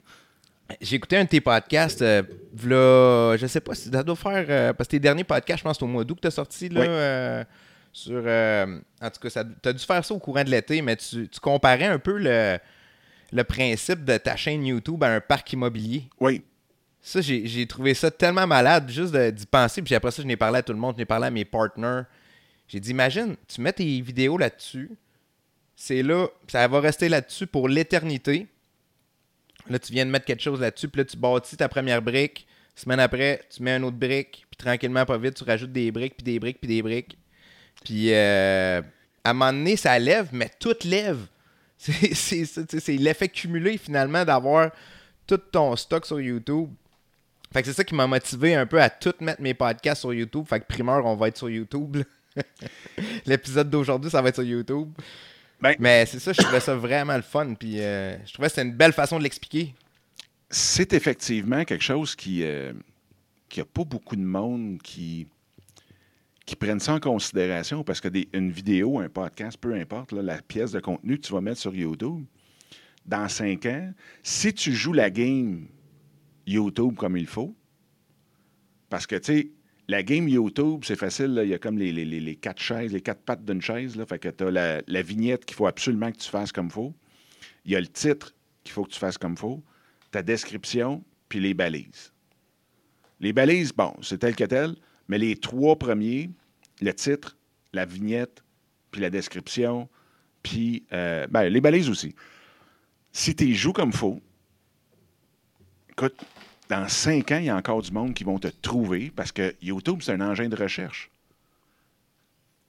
j'ai 0.81 0.97
écouté 0.97 1.16
un 1.16 1.25
de 1.25 1.29
tes 1.29 1.40
podcasts, 1.40 2.03
euh, 2.03 2.23
là, 2.64 3.37
je 3.37 3.47
sais 3.47 3.61
pas 3.61 3.75
si 3.75 3.88
ça 3.88 4.03
doit 4.03 4.16
faire, 4.16 4.47
euh, 4.49 4.73
parce 4.73 4.88
que 4.88 4.92
tes 4.92 5.01
derniers 5.01 5.25
podcasts, 5.25 5.61
je 5.61 5.64
pense, 5.64 5.79
c'est 5.79 5.85
au 5.85 5.88
mois 5.88 6.05
d'août 6.05 6.16
que 6.16 6.23
tu 6.23 6.27
as 6.27 6.33
sorti, 6.33 6.69
là, 6.69 6.81
euh, 6.83 7.45
sur. 7.92 8.23
Euh, 8.25 8.79
en 9.01 9.11
tout 9.11 9.21
cas, 9.21 9.45
tu 9.62 9.69
as 9.69 9.73
dû 9.73 9.85
faire 9.85 10.05
ça 10.05 10.14
au 10.14 10.19
courant 10.19 10.45
de 10.45 10.51
l'été, 10.51 10.83
mais 10.83 10.97
tu, 10.97 11.29
comparais 11.40 11.87
un 11.87 11.99
peu 11.99 12.19
le, 12.19 12.59
le 13.33 13.45
principe 13.45 14.05
de 14.05 14.17
ta 14.17 14.37
chaîne 14.37 14.67
YouTube 14.67 15.03
à 15.03 15.15
un 15.15 15.21
parc 15.21 15.53
immobilier. 15.53 16.09
Oui. 16.21 16.43
Ça, 17.01 17.21
j'ai 17.21 17.67
trouvé 17.67 17.95
ça 17.95 18.11
tellement 18.11 18.47
malade 18.47 18.91
juste 18.91 19.17
d'y 19.17 19.47
penser. 19.47 19.81
Puis 19.81 19.95
après 19.95 20.11
ça, 20.11 20.23
je 20.23 20.27
n'ai 20.27 20.37
parlé 20.37 20.59
à 20.59 20.62
tout 20.62 20.73
le 20.73 20.79
monde, 20.79 20.95
je 20.97 21.03
n'ai 21.03 21.05
parlé 21.05 21.27
à 21.27 21.31
mes 21.31 21.45
partners. 21.45 22.03
J'ai 22.67 22.81
dit, 22.81 22.91
imagine, 22.91 23.37
tu 23.47 23.61
mets 23.61 23.73
tes 23.73 24.01
vidéos 24.01 24.37
là-dessus, 24.37 24.91
c'est 25.77 26.03
là, 26.03 26.27
ça 26.49 26.67
va 26.67 26.81
rester 26.81 27.09
là-dessus 27.09 27.47
pour 27.47 27.69
l'éternité. 27.69 28.49
Là, 29.69 29.79
tu 29.79 29.93
viens 29.93 30.07
de 30.07 30.11
mettre 30.11 30.25
quelque 30.25 30.43
chose 30.43 30.61
là-dessus, 30.61 30.89
puis 30.89 31.01
là, 31.01 31.05
tu 31.05 31.17
bâtis 31.17 31.57
ta 31.57 31.69
première 31.69 32.03
brique. 32.03 32.47
Semaine 32.75 33.01
après, 33.01 33.43
tu 33.55 33.62
mets 33.62 33.77
une 33.77 33.85
autre 33.85 33.97
brique, 33.97 34.47
puis 34.51 34.57
tranquillement, 34.57 35.05
pas 35.05 35.19
vite, 35.19 35.35
tu 35.35 35.45
rajoutes 35.45 35.73
des 35.73 35.91
briques, 35.93 36.17
puis 36.17 36.25
des 36.25 36.39
briques, 36.39 36.59
puis 36.61 36.69
des 36.69 36.83
briques. 36.83 37.19
Puis 37.85 38.12
euh, 38.12 38.83
à 39.23 39.31
un 39.31 39.33
moment 39.33 39.53
donné, 39.53 39.77
ça 39.77 39.99
lève, 39.99 40.29
mais 40.33 40.51
tout 40.59 40.77
lève. 40.85 41.27
C'est 42.14 42.96
l'effet 42.96 43.29
cumulé 43.29 43.79
finalement 43.79 44.25
d'avoir 44.25 44.70
tout 45.27 45.38
ton 45.38 45.77
stock 45.77 46.07
sur 46.07 46.20
YouTube. 46.20 46.68
Fait 47.53 47.62
que 47.62 47.68
c'est 47.68 47.75
ça 47.75 47.85
qui 47.85 47.94
m'a 47.94 48.07
motivé 48.07 48.55
un 48.55 48.66
peu 48.66 48.81
à 48.81 48.90
tout 48.90 49.14
mettre 49.20 49.40
mes 49.40 49.55
podcasts 49.55 50.01
sur 50.01 50.12
YouTube. 50.12 50.44
Fait 50.49 50.61
que 50.61 50.66
primeur, 50.66 51.05
on 51.07 51.16
va 51.16 51.29
être 51.29 51.38
sur 51.38 51.49
YouTube. 51.49 51.99
L'épisode 53.27 53.70
d'aujourd'hui, 53.70 54.11
ça 54.11 54.20
va 54.20 54.29
être 54.29 54.35
sur 54.37 54.44
YouTube. 54.44 54.90
Ben, 55.61 55.75
mais 55.79 56.05
c'est 56.07 56.18
ça, 56.18 56.33
je 56.33 56.42
trouvais 56.42 56.61
ça 56.61 56.75
vraiment 56.75 57.16
le 57.16 57.22
fun. 57.22 57.55
Puis 57.55 57.81
euh, 57.81 58.16
je 58.27 58.33
trouvais 58.33 58.49
que 58.49 58.55
c'était 58.55 58.68
une 58.68 58.77
belle 58.77 58.92
façon 58.92 59.18
de 59.18 59.22
l'expliquer. 59.22 59.75
C'est 60.51 60.92
effectivement 60.92 61.64
quelque 61.64 61.85
chose 61.85 62.14
qui 62.14 62.40
n'a 62.40 62.46
euh, 62.46 62.72
qui 63.49 63.61
a 63.61 63.64
pas 63.64 63.85
beaucoup 63.85 64.16
de 64.16 64.22
monde 64.22 64.79
qui, 64.83 65.27
qui 66.47 66.55
prennent 66.55 66.81
ça 66.81 66.95
en 66.95 67.01
considération 67.01 67.83
parce 67.83 68.01
que 68.01 68.09
une 68.33 68.51
vidéo, 68.51 69.01
un 69.01 69.09
podcast, 69.09 69.59
peu 69.59 69.75
importe, 69.75 70.13
la 70.13 70.41
pièce 70.41 70.71
de 70.71 70.81
contenu 70.81 71.19
que 71.19 71.27
tu 71.27 71.33
vas 71.33 71.41
mettre 71.41 71.61
sur 71.61 71.75
YouTube, 71.75 72.25
dans 73.05 73.29
cinq 73.29 73.67
ans, 73.67 73.93
si 74.23 74.55
tu 74.55 74.73
joues 74.73 74.93
la 74.93 75.11
game 75.11 75.67
YouTube 76.47 76.97
comme 76.97 77.17
il 77.17 77.27
faut, 77.27 77.55
parce 78.89 79.07
que, 79.07 79.17
tu 79.17 79.25
sais, 79.25 79.51
la 79.89 80.03
game 80.03 80.29
YouTube, 80.29 80.83
c'est 80.85 80.97
facile. 80.97 81.41
Il 81.43 81.49
y 81.49 81.55
a 81.55 81.59
comme 81.59 81.79
les, 81.79 81.93
les, 81.93 82.37
quatre 82.37 82.61
chaises, 82.61 82.93
les 82.93 83.01
quatre 83.01 83.23
pattes 83.23 83.45
d'une 83.45 83.61
chaise. 83.61 83.97
Là, 83.97 84.07
fait 84.07 84.19
que 84.19 84.29
tu 84.29 84.45
as 84.45 84.83
la, 84.87 85.03
vignette 85.03 85.45
qu'il 85.45 85.57
faut 85.57 85.67
absolument 85.67 86.11
que 86.11 86.19
tu 86.19 86.29
fasses 86.29 86.53
comme 86.53 86.67
il 86.67 86.73
faut. 86.73 86.95
Il 87.65 87.73
y 87.73 87.77
a 87.77 87.81
le 87.81 87.87
titre 87.87 88.35
qu'il 88.65 88.73
faut 88.73 88.85
que 88.85 88.91
tu 88.91 88.99
fasses 88.99 89.19
comme 89.19 89.33
il 89.33 89.39
faut. 89.39 89.63
Ta 90.11 90.23
description, 90.23 91.05
puis 91.29 91.41
les 91.41 91.55
balises. 91.55 92.13
Les 93.21 93.33
balises, 93.33 93.73
bon, 93.73 93.95
c'est 94.03 94.19
tel 94.19 94.37
que 94.37 94.45
tel, 94.45 94.77
mais 95.09 95.19
les 95.19 95.37
trois 95.37 95.77
premiers, 95.77 96.31
le 96.81 96.92
titre, 96.92 97.37
la 97.73 97.85
vignette, 97.85 98.42
puis 98.90 99.01
la 99.01 99.11
description, 99.11 99.88
puis 100.42 100.85
euh, 100.92 101.27
ben, 101.29 101.45
les 101.45 101.61
balises 101.61 101.88
aussi. 101.88 102.14
Si 103.12 103.35
tu 103.35 103.55
joues 103.55 103.73
comme 103.73 103.92
faut, 103.92 104.21
écoute, 105.90 106.16
dans 106.69 106.88
cinq 106.88 107.33
ans, 107.33 107.38
il 107.38 107.47
y 107.47 107.51
a 107.51 107.57
encore 107.57 107.83
du 107.83 107.92
monde 107.92 108.14
qui 108.14 108.25
vont 108.25 108.38
te 108.38 108.49
trouver 108.49 109.12
parce 109.14 109.33
que 109.33 109.55
YouTube, 109.62 110.01
c'est 110.03 110.12
un 110.12 110.21
engin 110.21 110.49
de 110.49 110.57
recherche. 110.57 111.11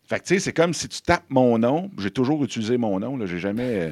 Fait 0.08 0.20
que, 0.20 0.26
tu 0.26 0.36
sais, 0.36 0.40
c'est 0.40 0.54
comme 0.54 0.74
si 0.74 0.88
tu 0.88 1.02
tapes 1.02 1.26
mon 1.30 1.58
nom. 1.58 1.92
J'ai 1.98 2.12
toujours 2.12 2.44
utilisé 2.44 2.78
mon 2.78 3.00
nom. 3.00 3.26
J'ai 3.26 3.40
jamais. 3.40 3.90
Euh, 3.90 3.92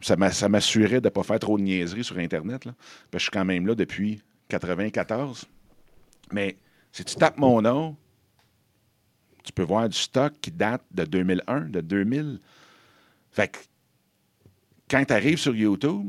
ça 0.00 0.48
m'assurait 0.48 1.00
de 1.00 1.06
ne 1.06 1.10
pas 1.10 1.22
faire 1.22 1.38
trop 1.38 1.56
de 1.56 1.62
niaiseries 1.62 2.04
sur 2.04 2.18
Internet. 2.18 2.64
Là, 2.64 2.74
je 3.12 3.18
suis 3.18 3.30
quand 3.30 3.44
même 3.44 3.66
là 3.66 3.74
depuis 3.74 4.20
94. 4.48 5.46
Mais 6.32 6.56
si 6.96 7.04
tu 7.04 7.14
tapes 7.16 7.36
mon 7.36 7.60
nom, 7.60 7.94
tu 9.44 9.52
peux 9.52 9.64
voir 9.64 9.86
du 9.86 9.98
stock 9.98 10.32
qui 10.40 10.50
date 10.50 10.82
de 10.90 11.04
2001, 11.04 11.68
de 11.68 11.82
2000. 11.82 12.40
Fait 13.30 13.48
que 13.48 13.58
quand 14.88 15.04
tu 15.04 15.12
arrives 15.12 15.36
sur 15.36 15.54
YouTube, 15.54 16.06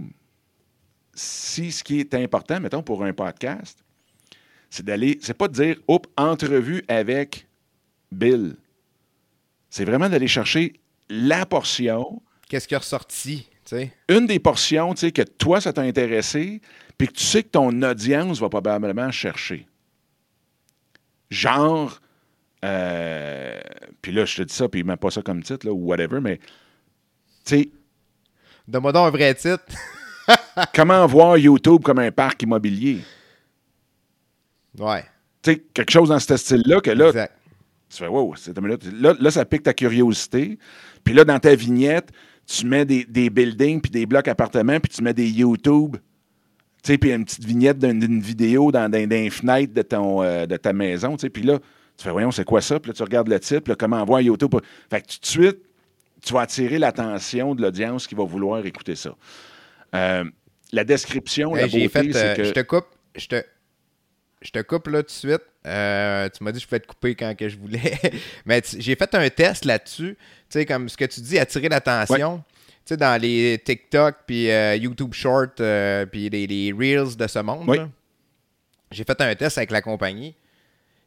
si 1.13 1.73
ce 1.73 1.84
qui 1.84 2.00
est 2.00 2.13
important, 2.13 2.62
mettons, 2.62 2.82
pour 2.84 3.04
un 3.04 3.12
podcast, 3.12 3.84
c'est 4.69 4.86
d'aller, 4.86 5.19
c'est 5.21 5.34
pas 5.34 5.50
de 5.50 5.54
dire, 5.54 5.76
hop, 5.89 6.08
entrevue 6.15 6.86
avec 6.88 7.47
Bill. 8.10 8.56
C'est 9.69 9.84
vraiment 9.84 10.08
d'aller 10.08 10.30
chercher 10.30 10.80
la 11.10 11.45
portion. 11.45 12.21
Qu'est-ce 12.47 12.65
qui 12.65 12.76
est 12.76 12.78
ressorti, 12.78 13.50
tu 13.65 13.76
sais? 13.76 13.93
Une 14.08 14.26
des 14.26 14.39
portions, 14.39 14.93
tu 14.93 15.02
sais, 15.02 15.12
que 15.12 15.23
toi, 15.23 15.60
ça 15.60 15.73
t'a 15.73 15.82
intéressé, 15.82 16.62
puis 16.97 17.10
que 17.10 17.13
tu 17.13 17.26
sais 17.26 17.43
que 17.43 17.50
ton 17.50 17.82
audience 17.82 18.39
va 18.39 18.47
probablement 18.47 19.12
chercher. 19.12 19.67
Genre, 21.30 22.00
euh, 22.63 23.60
puis 24.02 24.12
là, 24.12 24.26
je 24.26 24.38
te 24.38 24.42
dis 24.44 24.54
ça, 24.54 24.68
puis 24.68 24.82
il 24.82 24.86
met 24.86 24.96
pas 24.96 25.12
ça 25.12 25.22
comme 25.22 25.44
titre, 25.44 25.66
là, 25.66 25.74
ou 25.74 25.86
whatever, 25.86 26.20
mais, 26.22 26.38
tu 26.38 26.44
sais... 27.46 27.70
Donne-moi 28.68 28.92
donc 28.92 29.08
un 29.08 29.12
vrai 29.12 29.34
titre. 29.36 29.66
Comment 30.76 31.06
voir 31.06 31.38
YouTube 31.38 31.82
comme 31.84 32.00
un 32.00 32.12
parc 32.12 32.44
immobilier? 32.44 33.00
Ouais. 34.78 35.04
Tu 35.42 35.54
sais, 35.54 35.60
quelque 35.74 35.92
chose 35.92 36.10
dans 36.10 36.20
ce 36.20 36.36
style-là 36.36 36.82
que 36.82 36.92
là, 36.92 37.08
exact. 37.08 37.34
tu 37.90 37.98
fais, 37.98 38.08
wow, 38.08 38.34
là, 39.00 39.13
là, 39.20 39.32
ça 39.32 39.46
pique 39.46 39.63
ta 39.63 39.74
curiosité. 39.74 40.60
Puis 41.04 41.13
là, 41.13 41.24
dans 41.24 41.40
ta 41.40 41.56
vignette, 41.56 42.12
tu 42.46 42.66
mets 42.66 42.86
des, 42.86 43.06
des 43.06 43.30
buildings 43.30 43.82
puis 43.82 43.92
des 43.92 44.06
blocs 44.06 44.28
appartements, 44.28 44.80
puis 44.80 44.92
tu 44.92 45.02
mets 45.02 45.13
des 45.13 45.30
YouTube. 45.30 45.98
Tu 46.88 46.93
sais, 46.93 46.97
puis 46.97 47.12
une 47.12 47.26
petite 47.26 47.43
vignette 47.43 47.80
d'une 47.80 48.21
vidéo 48.21 48.71
dans, 48.71 48.89
de, 48.89 49.82
ton, 49.82 50.23
euh, 50.23 50.45
de 50.45 50.56
ta 50.56 50.71
maison. 50.71 51.17
Tu 51.17 51.23
sais, 51.23 51.30
puis 51.30 51.43
là, 51.43 51.60
tu 51.97 52.04
fais, 52.06 52.12
voyons, 52.12 52.32
c'est 52.32 52.45
quoi 52.45 52.62
ça? 52.62 52.80
Puis 52.80 52.91
là, 52.91 52.93
tu 52.93 53.04
regardes 53.04 53.28
le 53.28 53.38
titre, 53.41 53.73
comment 53.73 54.06
voir 54.06 54.21
YouTube. 54.21 54.56
Fait 54.89 55.02
que 55.02 55.08
tout 55.08 55.19
de 55.19 55.26
suite, 55.26 55.58
tu 56.23 56.34
vas 56.34 56.41
attirer 56.41 56.80
l'attention 56.80 57.56
de 57.56 57.62
l'audience 57.62 58.08
qui 58.08 58.15
va 58.15 58.23
vouloir 58.23 58.65
écouter 58.65 58.95
ça. 58.95 59.13
Euh, 59.95 60.23
la 60.71 60.86
description, 60.86 61.56
la 61.56 61.67
beauté, 61.67 61.89
c'est 61.89 62.15
euh, 62.15 62.36
que... 62.36 62.43
Je 62.45 62.52
te 62.54 62.62
coupe, 62.62 62.88
je 63.17 63.28
te, 63.28 63.43
je 64.41 64.52
te 64.52 64.62
coupe 64.62 64.88
là 64.88 65.04
tout 65.04 65.08
de 65.08 65.12
suite. 65.12 65.43
Euh, 65.65 66.30
tu 66.30 66.41
m'as 66.41 66.54
dit 66.54 66.60
que 66.60 66.63
je 66.63 66.67
pouvais 66.67 66.80
te 66.80 66.88
couper 66.88 67.15
quand 67.15 67.36
que 67.36 67.50
je 67.50 67.58
voulais. 67.58 68.00
Mais 68.45 68.62
j'ai 68.78 68.95
fait 68.95 69.13
un 69.13 69.30
test 69.30 69.65
là-dessus. 69.65 70.15
Tu 70.15 70.45
sais, 70.47 70.65
comme 70.65 70.88
ce 70.88 70.95
que 70.95 71.04
tu 71.04 71.19
dis, 71.19 71.38
attirer 71.38 71.67
l'attention. 71.67 72.45
Tu 72.88 72.93
sais, 72.93 72.97
dans 72.97 73.21
les 73.21 73.62
TikTok, 73.63 74.15
puis 74.26 74.47
YouTube 74.80 75.13
Short, 75.13 75.62
puis 76.12 76.30
les, 76.30 76.71
Reels 76.71 77.17
de 77.17 77.28
ce 77.28 77.39
monde. 77.39 77.89
J'ai 78.89 79.04
fait 79.04 79.19
un 79.19 79.36
test 79.36 79.58
avec 79.58 79.71
la 79.71 79.82
compagnie. 79.82 80.36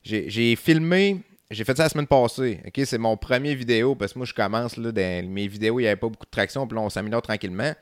J'ai 0.02 0.56
filmé 0.56 1.22
j'ai 1.50 1.64
fait 1.64 1.76
ça 1.76 1.84
la 1.84 1.88
semaine 1.88 2.06
passée. 2.06 2.60
OK, 2.64 2.80
c'est 2.84 2.98
mon 2.98 3.16
premier 3.16 3.54
vidéo 3.54 3.94
parce 3.94 4.12
que 4.12 4.18
moi 4.18 4.26
je 4.26 4.34
commence 4.34 4.76
là, 4.76 4.92
dans 4.92 5.28
mes 5.28 5.48
vidéos, 5.48 5.80
il 5.80 5.82
n'y 5.82 5.88
avait 5.88 5.96
pas 5.96 6.08
beaucoup 6.08 6.24
de 6.24 6.30
traction, 6.30 6.66
puis 6.66 6.76
là 6.76 6.82
on 6.82 6.90
s'améliore 6.90 7.22
tranquillement. 7.22 7.74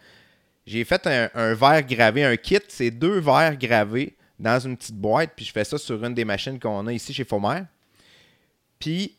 J'ai 0.66 0.84
fait 0.84 1.06
un, 1.06 1.54
verre 1.54 1.82
gravé, 1.86 2.24
un 2.24 2.36
kit, 2.36 2.60
c'est 2.68 2.90
deux 2.90 3.20
verres 3.20 3.56
gravés 3.56 4.16
dans 4.38 4.58
une 4.58 4.76
petite 4.76 4.96
boîte, 4.96 5.32
puis 5.36 5.44
je 5.44 5.52
fais 5.52 5.64
ça 5.64 5.78
sur 5.78 6.02
une 6.04 6.14
des 6.14 6.24
machines 6.24 6.58
qu'on 6.58 6.86
a 6.86 6.92
ici 6.92 7.12
chez 7.12 7.24
Fomer. 7.24 7.62
Puis, 8.78 9.16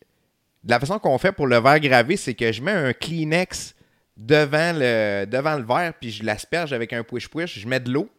la 0.64 0.80
façon 0.80 1.00
qu'on 1.00 1.18
fait 1.18 1.32
pour 1.32 1.48
le 1.48 1.60
verre 1.60 1.80
gravé, 1.80 2.18
c'est 2.18 2.34
que 2.34 2.52
je 2.52 2.62
mets 2.62 2.72
un 2.72 2.94
Kleenex 2.94 3.76
devant 4.20 4.74
le, 4.78 5.26
devant 5.26 5.56
le 5.56 5.64
verre, 5.64 5.94
puis 6.00 6.12
je 6.12 6.24
l'asperge 6.24 6.74
avec 6.74 6.92
un 6.92 7.04
push-push, 7.04 7.58
je 7.58 7.68
mets 7.68 7.80
de 7.80 7.90
l'eau, 7.90 8.10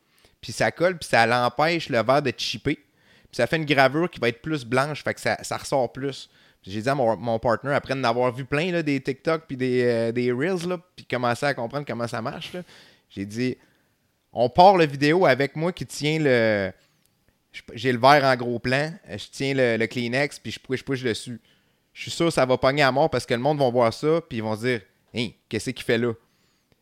puis 0.40 0.50
ça 0.50 0.72
colle, 0.72 0.98
puis 0.98 1.08
ça 1.08 1.26
l'empêche 1.26 1.90
le 1.90 2.02
verre 2.02 2.22
de 2.22 2.32
chipper. 2.36 2.76
Puis 2.76 3.36
ça 3.36 3.46
fait 3.46 3.58
une 3.58 3.66
gravure 3.66 4.10
qui 4.10 4.18
va 4.18 4.28
être 4.28 4.40
plus 4.40 4.64
blanche, 4.64 5.04
fait 5.04 5.14
que 5.14 5.20
ça, 5.20 5.36
ressort 5.56 5.92
plus. 5.92 6.30
J'ai 6.62 6.80
dit 6.80 6.88
à 6.88 6.94
mon, 6.94 7.16
mon 7.16 7.38
partner, 7.38 7.74
après 7.74 7.94
d'avoir 7.94 8.32
vu 8.32 8.44
plein 8.44 8.72
là, 8.72 8.82
des 8.82 9.00
TikTok 9.00 9.44
puis 9.46 9.56
des, 9.56 9.82
euh, 9.84 10.12
des 10.12 10.32
Reels, 10.32 10.66
là, 10.66 10.78
puis 10.96 11.04
commencer 11.04 11.46
à 11.46 11.54
comprendre 11.54 11.86
comment 11.86 12.08
ça 12.08 12.22
marche, 12.22 12.52
j'ai 13.10 13.26
dit, 13.26 13.56
on 14.32 14.48
part 14.48 14.76
la 14.76 14.86
vidéo 14.86 15.26
avec 15.26 15.54
moi 15.54 15.72
qui 15.72 15.84
tient 15.84 16.18
le. 16.18 16.72
J'ai 17.74 17.92
le 17.92 17.98
verre 17.98 18.24
en 18.24 18.36
gros 18.36 18.58
plan, 18.58 18.92
je 19.08 19.26
tiens 19.30 19.54
le, 19.54 19.84
Kleenex, 19.86 20.38
puis 20.38 20.52
je 20.52 20.60
push-push 20.60 21.02
dessus. 21.02 21.40
Je 21.92 22.02
suis 22.02 22.10
sûr 22.10 22.26
que 22.26 22.32
ça 22.32 22.46
va 22.46 22.56
pogner 22.56 22.82
à 22.82 22.92
mort 22.92 23.10
parce 23.10 23.26
que 23.26 23.34
le 23.34 23.40
monde 23.40 23.58
va 23.58 23.68
voir 23.68 23.92
ça, 23.92 24.20
puis 24.28 24.38
ils 24.38 24.42
vont 24.42 24.54
se 24.54 24.60
dire, 24.60 24.80
hein, 25.14 25.28
qu'est-ce 25.48 25.70
qu'il 25.70 25.84
fait 25.84 25.98
là? 25.98 26.12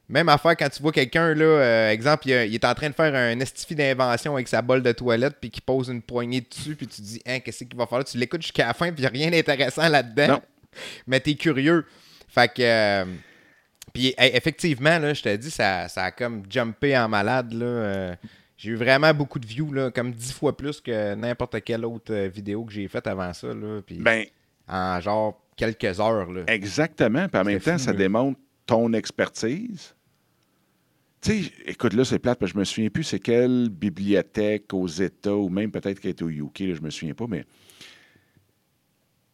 Même 0.09 0.31
affaire 0.31 0.57
quand 0.57 0.71
tu 0.71 0.81
vois 0.81 0.93
quelqu'un, 0.93 1.35
là, 1.35 1.45
euh, 1.45 1.91
exemple, 1.91 2.29
il, 2.29 2.55
est 2.55 2.65
en 2.65 2.75
train 2.75 2.89
de 2.89 2.95
faire 2.95 3.15
un 3.15 3.39
estifi 3.41 3.75
d'invention 3.75 4.35
avec 4.35 4.49
sa 4.49 4.63
bolle 4.63 4.83
de 4.83 4.93
toilette, 4.93 5.37
puis 5.39 5.51
qui 5.51 5.61
pose 5.61 5.89
une 5.89 6.01
poignée 6.01 6.41
dessus, 6.41 6.77
puis 6.77 6.87
tu 6.87 6.97
te 6.97 7.07
dis, 7.07 7.23
hein, 7.27 7.41
qu'est-ce 7.41 7.65
qu'il 7.65 7.77
va 7.77 7.87
faire 7.87 7.99
là? 7.99 8.05
Tu 8.05 8.17
l'écoutes 8.17 8.41
jusqu'à 8.41 8.69
la 8.69 8.75
fin, 8.75 8.87
puis 8.91 8.97
il 8.99 9.01
n'y 9.03 9.07
a 9.07 9.11
rien 9.11 9.31
d'intéressant 9.31 9.87
là-dedans. 9.87 10.41
Mais 11.07 11.21
tu 11.21 11.31
es 11.31 11.35
curieux. 11.35 11.85
Fait 12.29 12.49
que. 12.53 12.63
Euh, 12.63 13.05
puis 13.93 14.15
effectivement, 14.17 14.99
là, 14.99 15.13
je 15.13 15.23
te 15.23 15.37
dis, 15.37 15.51
ça, 15.51 15.89
ça 15.89 16.05
a 16.05 16.11
comme 16.11 16.45
jumpé 16.49 16.97
en 16.97 17.09
malade. 17.09 17.53
Là, 17.53 17.67
euh, 17.67 18.15
j'ai 18.57 18.71
eu 18.71 18.77
vraiment 18.77 19.13
beaucoup 19.13 19.39
de 19.39 19.47
views, 19.47 19.73
là, 19.73 19.91
comme 19.91 20.13
dix 20.13 20.33
fois 20.33 20.57
plus 20.57 20.81
que 20.81 21.15
n'importe 21.15 21.63
quelle 21.63 21.85
autre 21.85 22.15
vidéo 22.27 22.65
que 22.65 22.73
j'ai 22.73 22.89
faite 22.89 23.07
avant 23.07 23.33
ça. 23.35 23.49
Là, 23.49 23.81
puis 23.85 23.97
ben, 23.97 24.25
en 24.69 25.01
genre 25.01 25.41
quelques 25.57 26.01
heures. 26.01 26.31
Là. 26.33 26.43
Exactement. 26.47 27.29
Puis 27.29 27.41
en 27.41 27.45
même 27.45 27.61
temps, 27.61 27.79
ça 27.79 27.93
démontre 27.93 28.39
ton 28.67 28.93
expertise. 28.93 29.95
Tu 31.21 31.43
sais, 31.43 31.53
écoute, 31.67 31.95
là, 31.95 32.05
c'est 32.05 32.19
plate, 32.19 32.39
parce 32.39 32.53
que 32.53 32.55
je 32.55 32.61
me 32.61 32.65
souviens 32.65 32.91
plus 32.91 33.03
c'est 33.03 33.19
quelle 33.19 33.71
bibliothèque 33.71 34.73
aux 34.73 34.87
États, 34.87 35.35
ou 35.35 35.49
même 35.49 35.71
peut-être 35.73 35.99
qu'elle 35.99 36.13
était 36.13 36.23
au 36.23 36.31
UK, 36.31 36.61
là, 36.61 36.75
je 36.75 36.81
me 36.81 36.91
souviens 36.91 37.15
pas, 37.15 37.27
mais 37.29 37.45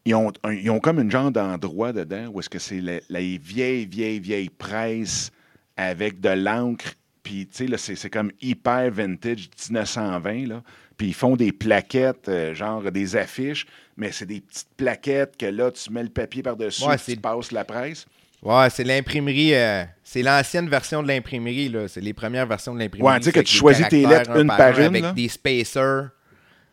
ils 0.07 0.15
ont, 0.15 0.33
ils 0.51 0.71
ont 0.71 0.81
comme 0.81 0.99
une 0.99 1.11
genre 1.11 1.31
d'endroit 1.31 1.93
dedans 1.93 2.29
où 2.29 2.41
est-ce 2.41 2.49
que 2.49 2.59
c'est 2.59 2.81
la, 2.81 3.01
la, 3.09 3.21
vieille, 3.21 3.87
vieille, 3.87 4.19
vieille 4.19 4.51
presse 4.51 5.31
avec 5.77 6.21
de 6.21 6.31
l'encre. 6.31 6.95
Puis, 7.23 7.47
tu 7.47 7.67
sais, 7.77 7.97
c'est 7.97 8.11
comme 8.11 8.31
hyper 8.41 8.91
vintage 8.91 9.49
1920, 9.71 10.47
là. 10.47 10.63
Puis, 10.97 11.09
ils 11.09 11.15
font 11.15 11.37
des 11.37 11.53
plaquettes, 11.53 12.29
euh, 12.29 12.55
genre 12.55 12.91
des 12.93 13.17
affiches, 13.17 13.67
mais 13.97 14.13
c'est 14.13 14.27
des 14.27 14.41
petites 14.41 14.69
plaquettes 14.77 15.37
que 15.37 15.47
là, 15.47 15.71
tu 15.71 15.91
mets 15.93 16.03
le 16.03 16.09
papier 16.09 16.43
par-dessus, 16.43 16.85
ouais, 16.85 16.97
tu 16.99 17.17
passes 17.17 17.51
la 17.53 17.65
presse. 17.65 18.07
Ouais, 18.45 18.69
c'est 18.69 18.85
l'imprimerie. 18.85 19.55
Euh, 19.55 19.85
c'est 20.03 20.23
l'ancienne 20.23 20.69
version 20.69 21.03
de 21.03 21.09
l'imprimerie, 21.09 21.71
là. 21.71 21.89
C'est 21.89 22.03
les 22.03 22.13
premières 22.13 22.47
versions 22.47 22.75
de 22.75 22.79
l'imprimerie. 22.79 23.11
Ouais, 23.11 23.19
tu 23.19 23.25
sais 23.25 23.33
que 23.33 23.41
tu 23.41 23.57
choisis 23.57 23.89
tes 23.89 24.07
lettres 24.07 24.37
une 24.37 24.49
par, 24.49 24.79
une. 24.79 24.97
Avec 24.97 25.15
des 25.15 25.29
spacers. 25.29 26.11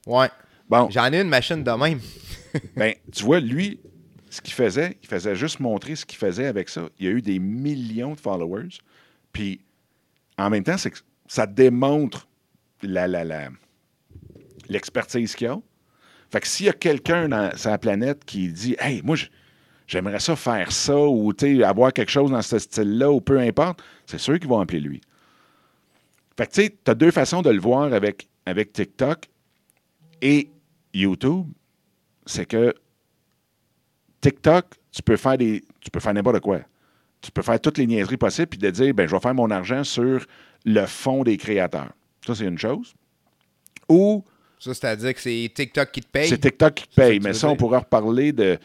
Ouais. 0.05 0.27
Bon. 0.69 0.89
J'en 0.89 1.11
ai 1.13 1.21
une 1.21 1.29
machine 1.29 1.63
de 1.63 1.71
même. 1.71 1.99
ben, 2.75 2.93
tu 3.11 3.23
vois, 3.23 3.39
lui, 3.39 3.79
ce 4.29 4.41
qu'il 4.41 4.53
faisait, 4.53 4.97
il 5.01 5.07
faisait 5.07 5.35
juste 5.35 5.61
montrer 5.61 5.95
ce 5.95 6.05
qu'il 6.05 6.17
faisait 6.17 6.47
avec 6.47 6.67
ça. 6.67 6.89
Il 6.99 7.05
y 7.05 7.09
a 7.09 7.11
eu 7.11 7.21
des 7.21 7.39
millions 7.39 8.15
de 8.15 8.19
followers. 8.19 8.79
Puis, 9.31 9.61
en 10.37 10.49
même 10.49 10.63
temps, 10.63 10.77
c'est 10.77 10.91
que 10.91 10.99
ça 11.27 11.47
démontre 11.47 12.27
la, 12.81 13.07
la, 13.07 13.23
la, 13.23 13.49
l'expertise 14.71 15.35
qu'il 15.35 15.47
a. 15.47 15.59
Fait 16.31 16.39
que 16.39 16.47
s'il 16.47 16.67
y 16.67 16.69
a 16.69 16.73
quelqu'un 16.73 17.27
dans 17.29 17.55
sa 17.55 17.77
planète 17.77 18.23
qui 18.25 18.51
dit 18.51 18.75
Hey, 18.79 19.01
moi, 19.03 19.17
j'aimerais 19.85 20.19
ça 20.19 20.35
faire 20.35 20.71
ça 20.71 20.97
ou 20.97 21.33
avoir 21.63 21.91
quelque 21.93 22.11
chose 22.11 22.31
dans 22.31 22.41
ce 22.41 22.57
style-là 22.57 23.11
ou 23.11 23.19
peu 23.19 23.39
importe, 23.39 23.83
c'est 24.05 24.17
sûr 24.17 24.39
qu'ils 24.39 24.49
vont 24.49 24.59
appeler 24.59 24.79
lui. 24.79 25.01
Fait 26.37 26.47
que 26.47 26.53
tu 26.53 26.61
sais, 26.63 26.69
tu 26.83 26.91
as 26.91 26.95
deux 26.95 27.11
façons 27.11 27.41
de 27.41 27.49
le 27.49 27.59
voir 27.59 27.93
avec, 27.93 28.27
avec 28.45 28.71
TikTok 28.71 29.27
et 30.21 30.49
YouTube. 30.93 31.47
C'est 32.25 32.45
que 32.45 32.73
TikTok, 34.21 34.65
tu 34.91 35.01
peux 35.01 35.17
faire 35.17 35.37
des. 35.37 35.63
Tu 35.81 35.91
peux 35.91 35.99
faire 35.99 36.13
n'importe 36.13 36.39
quoi. 36.39 36.61
Tu 37.19 37.31
peux 37.31 37.41
faire 37.41 37.59
toutes 37.59 37.77
les 37.77 37.85
niaiseries 37.85 38.17
possibles 38.17 38.47
puis 38.47 38.59
de 38.59 38.69
dire 38.69 38.93
ben, 38.93 39.07
je 39.07 39.13
vais 39.13 39.21
faire 39.21 39.35
mon 39.35 39.51
argent 39.51 39.83
sur 39.83 40.25
le 40.65 40.85
fond 40.85 41.23
des 41.23 41.37
créateurs. 41.37 41.91
Ça, 42.25 42.35
c'est 42.35 42.45
une 42.45 42.57
chose. 42.57 42.93
Ou 43.89 44.23
ça, 44.61 44.75
c'est-à-dire 44.75 45.15
que 45.15 45.19
c'est 45.19 45.51
TikTok 45.51 45.91
qui 45.91 46.01
te 46.01 46.07
paye. 46.07 46.27
C'est 46.27 46.37
TikTok 46.37 46.75
qui 46.75 46.87
te 46.87 46.93
paye. 46.93 47.19
Mais 47.19 47.33
ça, 47.33 47.49
on 47.49 47.55
pourra 47.55 47.79
reparler 47.79 48.31
de. 48.31 48.59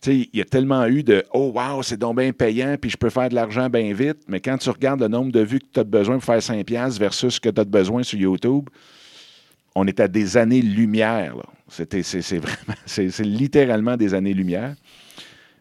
Tu 0.00 0.10
sais, 0.10 0.28
il 0.32 0.38
y 0.38 0.40
a 0.40 0.44
tellement 0.44 0.86
eu 0.86 1.02
de 1.02 1.24
Oh, 1.32 1.52
wow, 1.52 1.82
c'est 1.82 1.96
donc 1.96 2.18
bien 2.18 2.32
payant, 2.32 2.76
puis 2.80 2.90
je 2.90 2.96
peux 2.96 3.10
faire 3.10 3.28
de 3.28 3.34
l'argent 3.34 3.68
bien 3.68 3.92
vite. 3.92 4.18
Mais 4.28 4.38
quand 4.38 4.56
tu 4.56 4.70
regardes 4.70 5.00
le 5.00 5.08
nombre 5.08 5.32
de 5.32 5.40
vues 5.40 5.58
que 5.58 5.66
tu 5.74 5.80
as 5.80 5.84
besoin 5.84 6.18
pour 6.18 6.24
faire 6.24 6.38
5$ 6.38 6.96
versus 6.96 7.34
ce 7.34 7.40
que 7.40 7.48
tu 7.48 7.60
as 7.60 7.64
besoin 7.64 8.04
sur 8.04 8.20
YouTube, 8.20 8.68
on 9.74 9.84
est 9.88 9.98
à 9.98 10.06
des 10.06 10.36
années-lumière. 10.36 11.34
C'est 11.68 11.92
vraiment, 12.38 12.74
c'est 12.86 13.18
littéralement 13.20 13.96
des 13.96 14.14
années-lumière. 14.14 14.76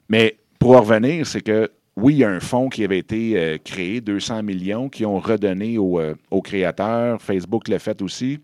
Mais 0.09 0.37
pour 0.59 0.75
en 0.75 0.81
revenir, 0.81 1.25
c'est 1.25 1.41
que 1.41 1.71
oui, 1.95 2.13
il 2.13 2.17
y 2.19 2.23
a 2.23 2.29
un 2.29 2.39
fonds 2.39 2.69
qui 2.69 2.83
avait 2.83 2.99
été 2.99 3.33
euh, 3.35 3.57
créé, 3.63 3.99
200 3.99 4.43
millions, 4.43 4.89
qui 4.89 5.05
ont 5.05 5.19
redonné 5.19 5.77
euh, 5.77 6.13
aux 6.29 6.41
créateurs. 6.41 7.19
Facebook 7.19 7.67
l'a 7.67 7.79
fait 7.79 7.99
aussi. 8.03 8.39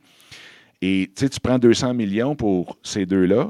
Et 0.81 1.11
tu 1.15 1.27
prends 1.41 1.57
200 1.57 1.93
millions 1.93 2.35
pour 2.35 2.77
ces 2.83 3.05
deux-là. 3.05 3.49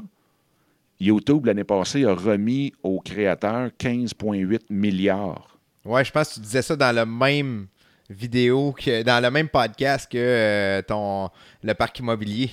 YouTube, 1.00 1.46
l'année 1.46 1.64
passée, 1.64 2.04
a 2.04 2.14
remis 2.14 2.72
aux 2.82 3.00
créateurs 3.00 3.70
15,8 3.78 4.62
milliards. 4.70 5.58
Ouais, 5.84 6.04
je 6.04 6.10
pense 6.10 6.30
que 6.30 6.34
tu 6.34 6.40
disais 6.40 6.62
ça 6.62 6.74
dans 6.74 6.94
le 6.94 7.06
même 7.06 7.66
vidéo, 8.10 8.72
que 8.72 9.02
dans 9.02 9.22
le 9.22 9.30
même 9.30 9.48
podcast 9.48 10.10
que 10.10 10.18
euh, 10.18 10.82
ton 10.82 11.28
le 11.62 11.74
parc 11.74 11.98
immobilier. 12.00 12.50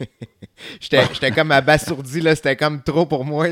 J'étais 0.80 1.30
comme 1.32 1.52
abasourdi, 1.52 2.20
là. 2.20 2.34
C'était 2.34 2.56
comme 2.56 2.82
trop 2.82 3.06
pour 3.06 3.24
moi, 3.24 3.46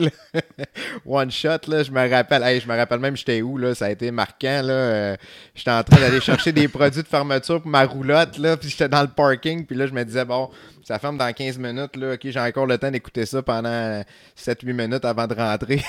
One 1.06 1.30
shot, 1.30 1.68
là. 1.68 1.82
Je 1.82 1.90
me 1.90 2.08
rappelle. 2.08 2.60
je 2.60 2.66
me 2.66 2.76
rappelle 2.76 3.00
même 3.00 3.16
j'étais 3.16 3.42
où, 3.42 3.58
là. 3.58 3.74
Ça 3.74 3.86
a 3.86 3.90
été 3.90 4.10
marquant, 4.10 4.62
là. 4.62 4.72
Euh, 4.72 5.16
j'étais 5.54 5.70
en 5.70 5.82
train 5.82 6.00
d'aller 6.00 6.20
chercher 6.20 6.52
des 6.52 6.68
produits 6.68 7.02
de 7.02 7.08
fermeture 7.08 7.60
pour 7.60 7.70
ma 7.70 7.84
roulotte, 7.84 8.38
là. 8.38 8.56
Puis 8.56 8.70
j'étais 8.70 8.88
dans 8.88 9.02
le 9.02 9.08
parking. 9.08 9.66
Puis 9.66 9.76
là, 9.76 9.86
je 9.86 9.92
me 9.92 10.04
disais, 10.04 10.24
bon, 10.24 10.50
ça 10.84 10.98
ferme 10.98 11.18
dans 11.18 11.32
15 11.32 11.58
minutes, 11.58 11.96
là. 11.96 12.14
OK, 12.14 12.20
j'ai 12.22 12.40
encore 12.40 12.66
le 12.66 12.78
temps 12.78 12.90
d'écouter 12.90 13.26
ça 13.26 13.42
pendant 13.42 14.02
7-8 14.36 14.72
minutes 14.72 15.04
avant 15.04 15.26
de 15.26 15.34
rentrer. 15.34 15.82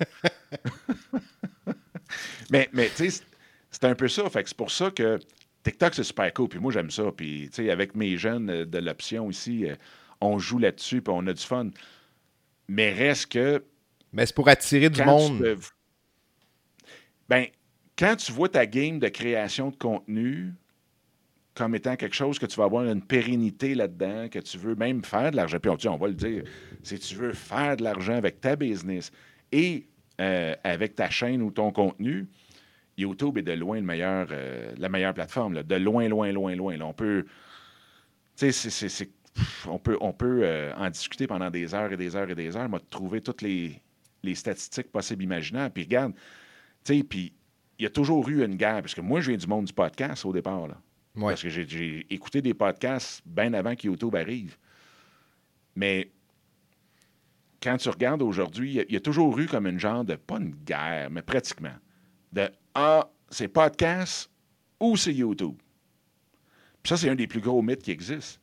mais, 2.50 2.68
mais 2.72 2.90
tu 2.94 3.10
sais, 3.10 3.22
c'est 3.70 3.84
un 3.84 3.94
peu 3.94 4.08
ça. 4.08 4.28
Fait 4.30 4.44
c'est 4.46 4.56
pour 4.56 4.70
ça 4.70 4.90
que 4.90 5.18
TikTok, 5.62 5.94
c'est 5.94 6.04
super 6.04 6.32
cool. 6.32 6.48
Puis 6.48 6.58
moi, 6.58 6.72
j'aime 6.72 6.90
ça. 6.90 7.10
Puis, 7.16 7.48
tu 7.50 7.64
sais, 7.64 7.70
avec 7.70 7.94
mes 7.94 8.16
jeunes 8.16 8.50
euh, 8.50 8.64
de 8.64 8.78
l'option 8.78 9.30
ici, 9.30 9.66
euh, 9.66 9.74
on 10.20 10.38
joue 10.38 10.58
là-dessus, 10.58 11.02
puis 11.02 11.12
on 11.16 11.26
a 11.26 11.32
du 11.32 11.42
fun. 11.42 11.70
Mais 12.68 12.92
reste 12.92 13.32
que. 13.32 13.64
Mais 14.12 14.26
c'est 14.26 14.34
pour 14.34 14.48
attirer 14.48 14.90
du 14.90 15.02
monde. 15.04 15.58
Ben, 17.28 17.46
quand 17.98 18.16
tu 18.16 18.32
vois 18.32 18.48
ta 18.48 18.64
game 18.64 18.98
de 18.98 19.08
création 19.08 19.70
de 19.70 19.76
contenu 19.76 20.54
comme 21.54 21.74
étant 21.74 21.96
quelque 21.96 22.14
chose 22.14 22.38
que 22.38 22.46
tu 22.46 22.56
vas 22.56 22.64
avoir 22.64 22.84
une 22.84 23.02
pérennité 23.02 23.74
là-dedans, 23.74 24.28
que 24.28 24.38
tu 24.38 24.56
veux 24.56 24.76
même 24.76 25.04
faire 25.04 25.32
de 25.32 25.36
l'argent, 25.36 25.58
puis 25.58 25.70
on, 25.70 25.92
on 25.92 25.96
va 25.96 26.06
le 26.06 26.14
dire, 26.14 26.44
si 26.84 26.98
tu 27.00 27.16
veux 27.16 27.32
faire 27.32 27.76
de 27.76 27.82
l'argent 27.82 28.14
avec 28.14 28.40
ta 28.40 28.54
business 28.54 29.10
et 29.50 29.88
euh, 30.20 30.54
avec 30.62 30.94
ta 30.94 31.10
chaîne 31.10 31.42
ou 31.42 31.50
ton 31.50 31.72
contenu, 31.72 32.28
YouTube 32.98 33.38
est 33.38 33.42
de 33.42 33.52
loin 33.52 33.76
le 33.76 33.82
meilleur, 33.82 34.28
euh, 34.30 34.72
la 34.76 34.88
meilleure 34.88 35.14
plateforme. 35.14 35.62
De 35.62 35.74
loin, 35.76 36.08
loin, 36.08 36.32
loin, 36.32 36.54
loin. 36.54 36.80
on 36.80 36.92
peut. 36.92 37.24
Tu 38.36 38.52
sais, 38.52 39.08
on 39.66 39.78
peut, 39.78 39.96
on 40.00 40.12
peut 40.12 40.40
euh, 40.42 40.72
en 40.76 40.90
discuter 40.90 41.26
pendant 41.26 41.50
des 41.50 41.74
heures 41.74 41.92
et 41.92 41.96
des 41.96 42.16
heures 42.16 42.28
et 42.28 42.34
des 42.34 42.56
heures. 42.56 42.68
M'a 42.68 42.80
trouvé 42.90 43.20
toutes 43.20 43.42
les, 43.42 43.80
statistiques 44.34 44.90
possibles 44.90 45.22
imaginables. 45.22 45.72
Puis 45.72 45.84
regarde, 45.84 46.12
tu 46.84 46.96
sais, 46.96 47.02
puis 47.04 47.32
il 47.78 47.84
y 47.84 47.86
a 47.86 47.90
toujours 47.90 48.28
eu 48.28 48.44
une 48.44 48.56
guerre. 48.56 48.82
Parce 48.82 48.94
que 48.94 49.00
moi, 49.00 49.20
je 49.20 49.28
viens 49.30 49.38
du 49.38 49.46
monde 49.46 49.66
du 49.66 49.72
podcast 49.72 50.24
au 50.24 50.32
départ. 50.32 50.66
Là. 50.66 50.76
Parce 51.20 51.42
que 51.42 51.48
j'ai 51.48 52.06
écouté 52.10 52.42
des 52.42 52.54
podcasts 52.54 53.22
bien 53.26 53.54
avant 53.54 53.74
que 53.74 53.86
YouTube 53.86 54.14
arrive. 54.14 54.56
Mais 55.76 56.10
quand 57.62 57.76
tu 57.76 57.88
regardes 57.88 58.22
aujourd'hui, 58.22 58.84
il 58.88 58.92
y, 58.92 58.96
a 58.96 59.00
toujours 59.00 59.38
eu 59.38 59.46
comme 59.46 59.66
une 59.66 59.80
genre 59.80 60.04
de, 60.04 60.14
pas 60.14 60.38
une 60.38 60.54
guerre, 60.54 61.10
mais 61.10 61.22
pratiquement, 61.22 61.74
de 62.32 62.48
ah, 62.80 63.10
c'est 63.28 63.48
podcast 63.48 64.30
ou 64.78 64.96
c'est 64.96 65.12
YouTube. 65.12 65.56
Puis 66.80 66.90
ça, 66.90 66.96
c'est 66.96 67.10
un 67.10 67.16
des 67.16 67.26
plus 67.26 67.40
gros 67.40 67.60
mythes 67.60 67.82
qui 67.82 67.90
existent. 67.90 68.40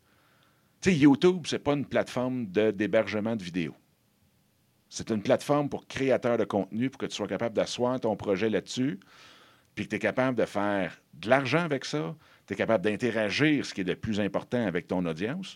Tu 0.82 0.92
sais, 0.92 0.98
YouTube, 0.98 1.46
c'est 1.48 1.60
pas 1.60 1.72
une 1.72 1.86
plateforme 1.86 2.46
d'hébergement 2.48 3.38
de, 3.38 3.42
vidéos. 3.42 3.78
C'est 4.90 5.10
une 5.10 5.22
plateforme 5.22 5.70
pour 5.70 5.88
créateurs 5.88 6.38
de 6.38 6.44
contenu, 6.44 6.90
pour 6.90 6.98
que 6.98 7.06
tu 7.06 7.16
sois 7.16 7.30
capable 7.30 7.56
d'asseoir 7.56 7.98
ton 7.98 8.18
projet 8.18 8.50
là-dessus, 8.50 9.00
puis 9.74 9.86
que 9.86 9.92
tu 9.92 9.96
es 9.96 10.00
capable 10.00 10.38
de 10.38 10.46
faire 10.46 11.02
de 11.14 11.30
l'argent 11.30 11.62
avec 11.62 11.86
ça, 11.86 12.14
tu 12.46 12.56
es 12.56 12.58
capable 12.58 12.84
d'interagir, 12.84 13.66
ce 13.66 13.74
qui 13.74 13.82
est 13.82 13.86
le 13.86 13.96
plus 13.96 14.20
important 14.20 14.68
avec 14.68 14.88
ton 14.88 15.06
audience. 15.06 15.56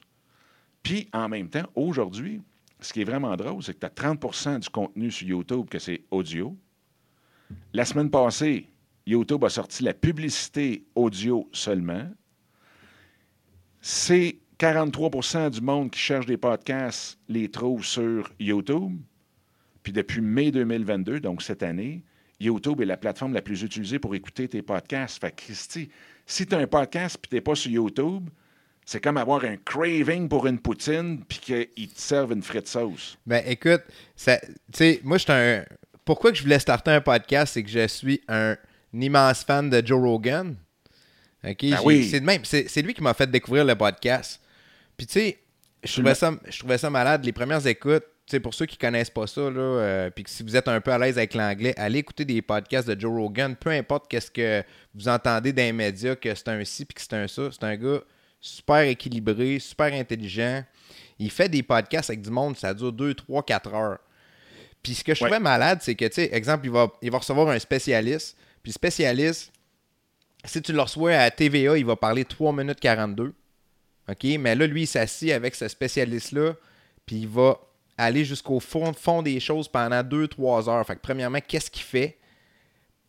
Puis, 0.83 1.09
en 1.11 1.27
même 1.27 1.49
temps, 1.49 1.67
aujourd'hui, 1.75 2.41
ce 2.79 2.93
qui 2.93 3.01
est 3.01 3.05
vraiment 3.05 3.35
drôle, 3.35 3.61
c'est 3.61 3.73
que 3.73 3.85
tu 3.85 3.85
as 3.85 4.13
30% 4.13 4.59
du 4.59 4.69
contenu 4.69 5.11
sur 5.11 5.27
YouTube 5.27 5.67
que 5.69 5.79
c'est 5.79 6.05
audio, 6.11 6.57
la 7.73 7.85
semaine 7.85 8.09
passée, 8.09 8.67
YouTube 9.05 9.43
a 9.43 9.49
sorti 9.49 9.83
la 9.83 9.93
publicité 9.93 10.85
audio 10.95 11.49
seulement. 11.51 12.07
C'est 13.81 14.39
43% 14.59 15.51
du 15.51 15.61
monde 15.61 15.89
qui 15.91 15.99
cherche 15.99 16.25
des 16.25 16.37
podcasts 16.37 17.17
les 17.27 17.49
trouve 17.49 17.85
sur 17.85 18.29
YouTube. 18.39 18.99
Puis 19.83 19.93
depuis 19.93 20.21
mai 20.21 20.51
2022, 20.51 21.21
donc 21.21 21.41
cette 21.41 21.63
année, 21.63 22.03
YouTube 22.39 22.81
est 22.81 22.85
la 22.85 22.97
plateforme 22.97 23.33
la 23.33 23.41
plus 23.41 23.63
utilisée 23.63 23.99
pour 23.99 24.15
écouter 24.15 24.47
tes 24.47 24.61
podcasts. 24.61 25.21
Fait 25.21 25.35
Christy, 25.35 25.89
si 26.25 26.45
tu 26.45 26.55
as 26.55 26.59
un 26.59 26.67
podcast 26.67 27.15
et 27.15 27.27
tu 27.27 27.35
n'es 27.35 27.41
pas 27.41 27.55
sur 27.55 27.71
YouTube, 27.71 28.29
c'est 28.85 29.01
comme 29.01 29.17
avoir 29.17 29.43
un 29.43 29.55
craving 29.57 30.27
pour 30.27 30.47
une 30.47 30.59
poutine 30.59 31.23
puis 31.25 31.39
qu'ils 31.39 31.89
te 31.89 31.99
servent 31.99 32.33
une 32.33 32.41
frite 32.41 32.67
sauce. 32.67 33.17
Ben 33.25 33.43
écoute, 33.45 33.81
tu 34.17 34.31
sais, 34.73 34.99
moi 35.03 35.17
je 35.17 35.23
suis 35.23 35.31
un 35.31 35.63
pourquoi 36.09 36.31
que 36.31 36.37
je 36.39 36.41
voulais 36.41 36.57
starter 36.57 36.89
un 36.89 37.01
podcast, 37.01 37.53
c'est 37.53 37.61
que 37.61 37.69
je 37.69 37.85
suis 37.85 38.19
un, 38.27 38.57
immense 38.93 39.43
fan 39.43 39.69
de 39.69 39.85
Joe 39.85 40.01
Rogan. 40.01 40.55
Ok, 41.43 41.69
ben 41.69 42.03
C'est 42.03 42.19
même, 42.19 42.43
c'est 42.43 42.81
lui 42.81 42.95
qui 42.95 43.03
m'a 43.03 43.13
fait 43.13 43.29
découvrir 43.29 43.63
le 43.63 43.75
podcast. 43.75 44.41
Puis 44.97 45.05
tu 45.05 45.13
sais, 45.13 45.37
je 45.83 45.93
trouvais 45.93 46.15
ça, 46.15 46.33
je 46.49 46.57
trouvais 46.57 46.79
ça 46.79 46.89
malade. 46.89 47.23
Les 47.23 47.31
premières 47.31 47.67
écoutes, 47.67 48.05
pour 48.41 48.55
ceux 48.55 48.65
qui 48.65 48.75
connaissent 48.75 49.11
pas 49.11 49.27
ça, 49.27 49.41
là, 49.51 49.59
euh, 49.59 50.09
puis 50.09 50.23
que 50.23 50.31
si 50.31 50.41
vous 50.41 50.55
êtes 50.55 50.67
un 50.67 50.81
peu 50.81 50.91
à 50.91 50.97
l'aise 50.97 51.19
avec 51.19 51.35
l'anglais, 51.35 51.75
allez 51.77 51.99
écouter 51.99 52.25
des 52.25 52.41
podcasts 52.41 52.89
de 52.89 52.99
Joe 52.99 53.15
Rogan. 53.15 53.55
Peu 53.55 53.69
importe 53.69 54.09
qu'est-ce 54.09 54.31
que 54.31 54.63
vous 54.95 55.07
entendez 55.09 55.53
dans 55.53 55.61
les 55.61 55.73
médias, 55.73 56.15
que 56.15 56.33
c'est 56.33 56.47
un 56.47 56.65
ci 56.65 56.85
puis 56.85 56.95
que 56.95 57.01
c'est 57.01 57.13
un 57.13 57.27
ça. 57.27 57.49
C'est 57.51 57.63
un 57.63 57.75
gars 57.75 58.01
super 58.41 58.79
équilibré, 58.79 59.59
super 59.59 59.93
intelligent. 59.93 60.63
Il 61.19 61.29
fait 61.29 61.49
des 61.49 61.61
podcasts 61.61 62.09
avec 62.09 62.23
du 62.23 62.31
monde, 62.31 62.57
ça 62.57 62.73
dure 62.73 62.91
2, 62.91 63.13
3, 63.13 63.43
4 63.43 63.73
heures. 63.75 63.99
Puis 64.83 64.95
ce 64.95 65.03
que 65.03 65.13
je 65.13 65.23
trouvais 65.23 65.39
malade, 65.39 65.79
c'est 65.81 65.95
que, 65.95 66.05
tu 66.05 66.13
sais, 66.13 66.29
exemple, 66.33 66.65
il 66.65 66.71
va, 66.71 66.91
il 67.01 67.11
va 67.11 67.17
recevoir 67.17 67.49
un 67.49 67.59
spécialiste. 67.59 68.37
Puis 68.63 68.71
spécialiste, 68.71 69.51
si 70.45 70.61
tu 70.61 70.73
le 70.73 70.81
reçois 70.81 71.13
à 71.13 71.31
TVA, 71.31 71.77
il 71.77 71.85
va 71.85 71.95
parler 71.95 72.25
3 72.25 72.53
minutes 72.53 72.79
42. 72.79 73.33
OK? 74.09 74.23
Mais 74.39 74.55
là, 74.55 74.67
lui, 74.67 74.83
il 74.83 74.87
s'assit 74.87 75.31
avec 75.31 75.55
ce 75.55 75.67
spécialiste-là. 75.67 76.55
Puis 77.05 77.17
il 77.17 77.27
va 77.27 77.59
aller 77.97 78.23
jusqu'au 78.23 78.59
fond, 78.59 78.93
fond 78.93 79.21
des 79.21 79.39
choses 79.39 79.67
pendant 79.67 80.01
2-3 80.01 80.69
heures. 80.69 80.85
Fait 80.85 80.95
que 80.95 81.01
premièrement, 81.01 81.39
qu'est-ce 81.45 81.69
qu'il 81.69 81.83
fait? 81.83 82.17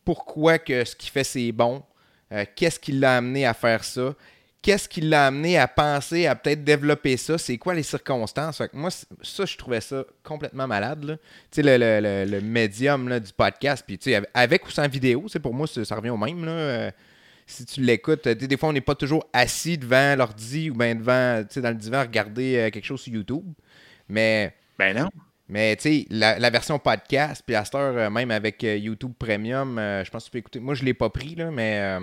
Pourquoi 0.03 0.59
que 0.59 0.83
ce 0.83 0.95
qu'il 0.95 1.09
fait 1.09 1.23
c'est 1.23 1.51
bon? 1.51 1.83
Euh, 2.31 2.45
qu'est-ce 2.55 2.79
qui 2.79 2.91
l'a 2.91 3.17
amené 3.17 3.45
à 3.45 3.53
faire 3.53 3.83
ça? 3.83 4.13
Qu'est-ce 4.61 4.87
qui 4.87 5.01
l'a 5.01 5.25
amené 5.25 5.57
à 5.57 5.67
penser 5.67 6.27
à 6.27 6.35
peut-être 6.35 6.63
développer 6.63 7.17
ça? 7.17 7.39
C'est 7.39 7.57
quoi 7.57 7.73
les 7.73 7.81
circonstances? 7.81 8.59
Fait 8.59 8.69
que 8.69 8.77
moi, 8.77 8.91
ça, 8.91 9.45
je 9.45 9.57
trouvais 9.57 9.81
ça 9.81 10.05
complètement 10.23 10.67
malade. 10.67 11.17
Tu 11.49 11.63
sais, 11.63 11.79
le, 11.79 12.25
le, 12.25 12.41
médium 12.41 13.19
du 13.19 13.33
podcast, 13.33 13.83
puis 13.87 13.97
tu 13.97 14.11
sais, 14.11 14.21
avec 14.35 14.67
ou 14.67 14.69
sans 14.69 14.87
vidéo, 14.87 15.25
pour 15.41 15.55
moi, 15.55 15.65
ça, 15.65 15.95
revient 15.95 16.11
au 16.11 16.17
même. 16.17 16.45
Là. 16.45 16.51
Euh, 16.51 16.91
si 17.47 17.65
tu 17.65 17.81
l'écoutes, 17.81 18.27
des 18.27 18.55
fois, 18.55 18.69
on 18.69 18.73
n'est 18.73 18.81
pas 18.81 18.93
toujours 18.93 19.27
assis 19.33 19.79
devant 19.79 20.15
l'ordi 20.15 20.69
ou 20.69 20.75
bien 20.75 20.93
devant, 20.93 21.41
dans 21.55 21.69
le 21.69 21.75
divan 21.75 21.97
à 21.97 22.03
regarder 22.03 22.57
euh, 22.57 22.69
quelque 22.69 22.85
chose 22.85 23.01
sur 23.01 23.13
YouTube. 23.13 23.45
Mais. 24.09 24.53
Ben 24.77 24.95
non. 24.95 25.09
Mais 25.49 25.75
tu 25.75 25.81
sais, 25.81 26.05
la, 26.11 26.49
version 26.51 26.77
podcast, 26.77 27.41
puis 27.45 27.55
à 27.55 27.65
cette 27.65 27.75
heure, 27.75 27.97
euh, 27.97 28.09
même 28.11 28.29
avec 28.29 28.61
YouTube 28.61 29.13
Premium, 29.17 29.77
je 29.77 30.09
pense 30.11 30.23
que 30.23 30.27
tu 30.27 30.31
peux 30.31 30.37
écouter. 30.37 30.59
Moi, 30.59 30.75
je 30.75 30.81
ne 30.81 30.85
l'ai 30.85 30.93
pas 30.93 31.09
pris, 31.09 31.33
là, 31.33 31.49
mais 31.49 31.97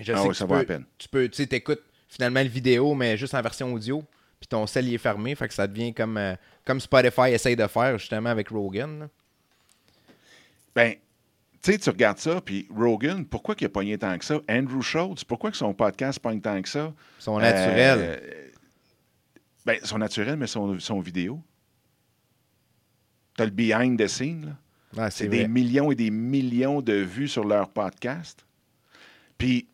je 0.00 0.12
ah 0.12 0.22
sais 0.22 0.28
que 0.28 0.34
ça 0.34 0.46
tu, 0.46 0.52
peux, 0.52 0.64
peine. 0.64 0.84
tu 0.98 1.08
peux, 1.08 1.28
tu 1.28 1.36
sais, 1.36 1.46
t'écoutes 1.46 1.82
finalement 2.08 2.42
le 2.42 2.48
vidéo, 2.48 2.94
mais 2.94 3.16
juste 3.16 3.34
en 3.34 3.42
version 3.42 3.72
audio, 3.72 4.02
puis 4.40 4.48
ton 4.48 4.66
cell 4.66 4.92
est 4.92 4.98
fermé, 4.98 5.34
fait 5.34 5.48
que 5.48 5.54
ça 5.54 5.66
devient 5.66 5.92
comme, 5.92 6.20
comme 6.64 6.80
Spotify 6.80 7.30
essaye 7.30 7.56
de 7.56 7.66
faire 7.66 7.98
justement 7.98 8.30
avec 8.30 8.48
Rogan. 8.50 9.08
Ben, 10.74 10.94
tu 11.62 11.72
sais, 11.72 11.78
tu 11.78 11.90
regardes 11.90 12.18
ça, 12.18 12.40
puis 12.40 12.68
Rogan, 12.74 13.24
pourquoi 13.24 13.56
il 13.58 13.64
a 13.64 13.68
pogné 13.68 13.98
tant 13.98 14.16
que 14.16 14.24
ça? 14.24 14.40
Andrew 14.48 14.80
Schultz, 14.80 15.24
pourquoi 15.24 15.50
que 15.50 15.56
son 15.56 15.74
podcast 15.74 16.20
pogne 16.20 16.40
tant 16.40 16.62
que 16.62 16.68
ça? 16.68 16.92
Son 17.18 17.38
naturel. 17.38 17.98
Euh, 18.00 18.48
ben, 19.66 19.78
son 19.82 19.98
naturel, 19.98 20.36
mais 20.36 20.46
son, 20.46 20.78
son 20.78 21.00
vidéo. 21.00 21.42
Tu 23.36 23.42
as 23.42 23.46
le 23.46 23.50
behind 23.50 24.00
the 24.00 24.06
scene, 24.06 24.56
là. 24.94 25.10
c'est 25.10 25.28
des 25.28 25.48
millions 25.48 25.90
et 25.90 25.96
des 25.96 26.10
millions 26.10 26.80
de 26.80 26.94
vues 26.94 27.28
sur 27.28 27.44
leur 27.44 27.70
podcast. 27.70 28.46
Puis, 29.36 29.68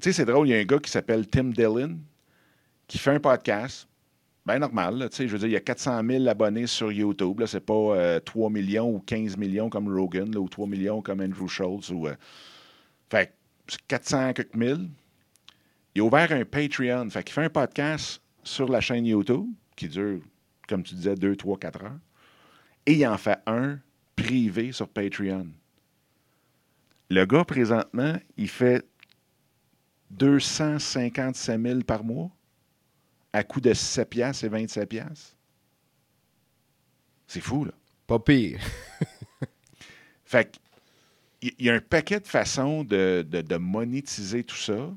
tu 0.00 0.02
sais, 0.02 0.12
c'est 0.12 0.24
drôle, 0.24 0.48
il 0.48 0.50
y 0.50 0.54
a 0.54 0.58
un 0.58 0.64
gars 0.64 0.78
qui 0.78 0.90
s'appelle 0.90 1.26
Tim 1.28 1.44
Dillon 1.44 1.98
qui 2.86 2.98
fait 2.98 3.12
un 3.12 3.20
podcast 3.20 3.88
Bien 4.46 4.58
normal. 4.58 5.08
je 5.10 5.24
veux 5.24 5.38
dire, 5.38 5.48
il 5.48 5.52
y 5.52 5.56
a 5.56 5.60
400 5.60 6.02
000 6.06 6.28
abonnés 6.28 6.66
sur 6.66 6.92
YouTube. 6.92 7.42
Ce 7.46 7.56
n'est 7.56 7.62
pas 7.62 8.20
3 8.20 8.46
euh, 8.46 8.50
millions 8.50 8.90
ou 8.90 9.00
15 9.00 9.38
millions 9.38 9.70
comme 9.70 9.88
Rogan 9.88 10.36
ou 10.36 10.48
3 10.48 10.66
millions 10.66 11.00
comme 11.00 11.22
Andrew 11.22 11.48
Schultz. 11.48 11.88
Ou, 11.88 12.08
euh, 12.08 12.14
fait 13.08 13.34
400 13.88 14.34
quelques 14.34 14.54
mille. 14.54 14.90
Il 15.94 16.02
a 16.02 16.04
ouvert 16.04 16.30
un 16.30 16.44
Patreon. 16.44 17.08
Fait 17.08 17.24
qu'il 17.24 17.32
fait 17.32 17.44
un 17.44 17.48
podcast 17.48 18.20
sur 18.42 18.68
la 18.68 18.82
chaîne 18.82 19.06
YouTube 19.06 19.46
qui 19.76 19.88
dure, 19.88 20.20
comme 20.68 20.82
tu 20.82 20.94
disais, 20.94 21.14
2, 21.14 21.36
3, 21.36 21.58
4 21.58 21.82
heures. 21.82 21.98
Et 22.84 22.92
il 22.92 23.06
en 23.06 23.16
fait 23.16 23.38
un 23.46 23.78
privé 24.14 24.72
sur 24.72 24.88
Patreon. 24.88 25.46
Le 27.08 27.24
gars, 27.24 27.44
présentement, 27.46 28.18
il 28.36 28.48
fait 28.48 28.84
257 30.10 31.60
000 31.60 31.80
par 31.80 32.04
mois 32.04 32.30
à 33.32 33.42
coût 33.42 33.60
de 33.60 33.74
7 33.74 34.08
piastres 34.08 34.44
et 34.44 34.48
27 34.48 34.88
piastres. 34.88 35.36
C'est 37.26 37.40
fou, 37.40 37.64
là. 37.64 37.72
Pas 38.06 38.18
pire. 38.18 38.60
fait 40.24 40.60
il 41.44 41.66
y 41.66 41.70
a 41.70 41.74
un 41.74 41.80
paquet 41.80 42.20
de 42.20 42.26
façons 42.26 42.84
de, 42.84 43.56
monétiser 43.56 44.44
tout 44.44 44.56
ça. 44.56 44.90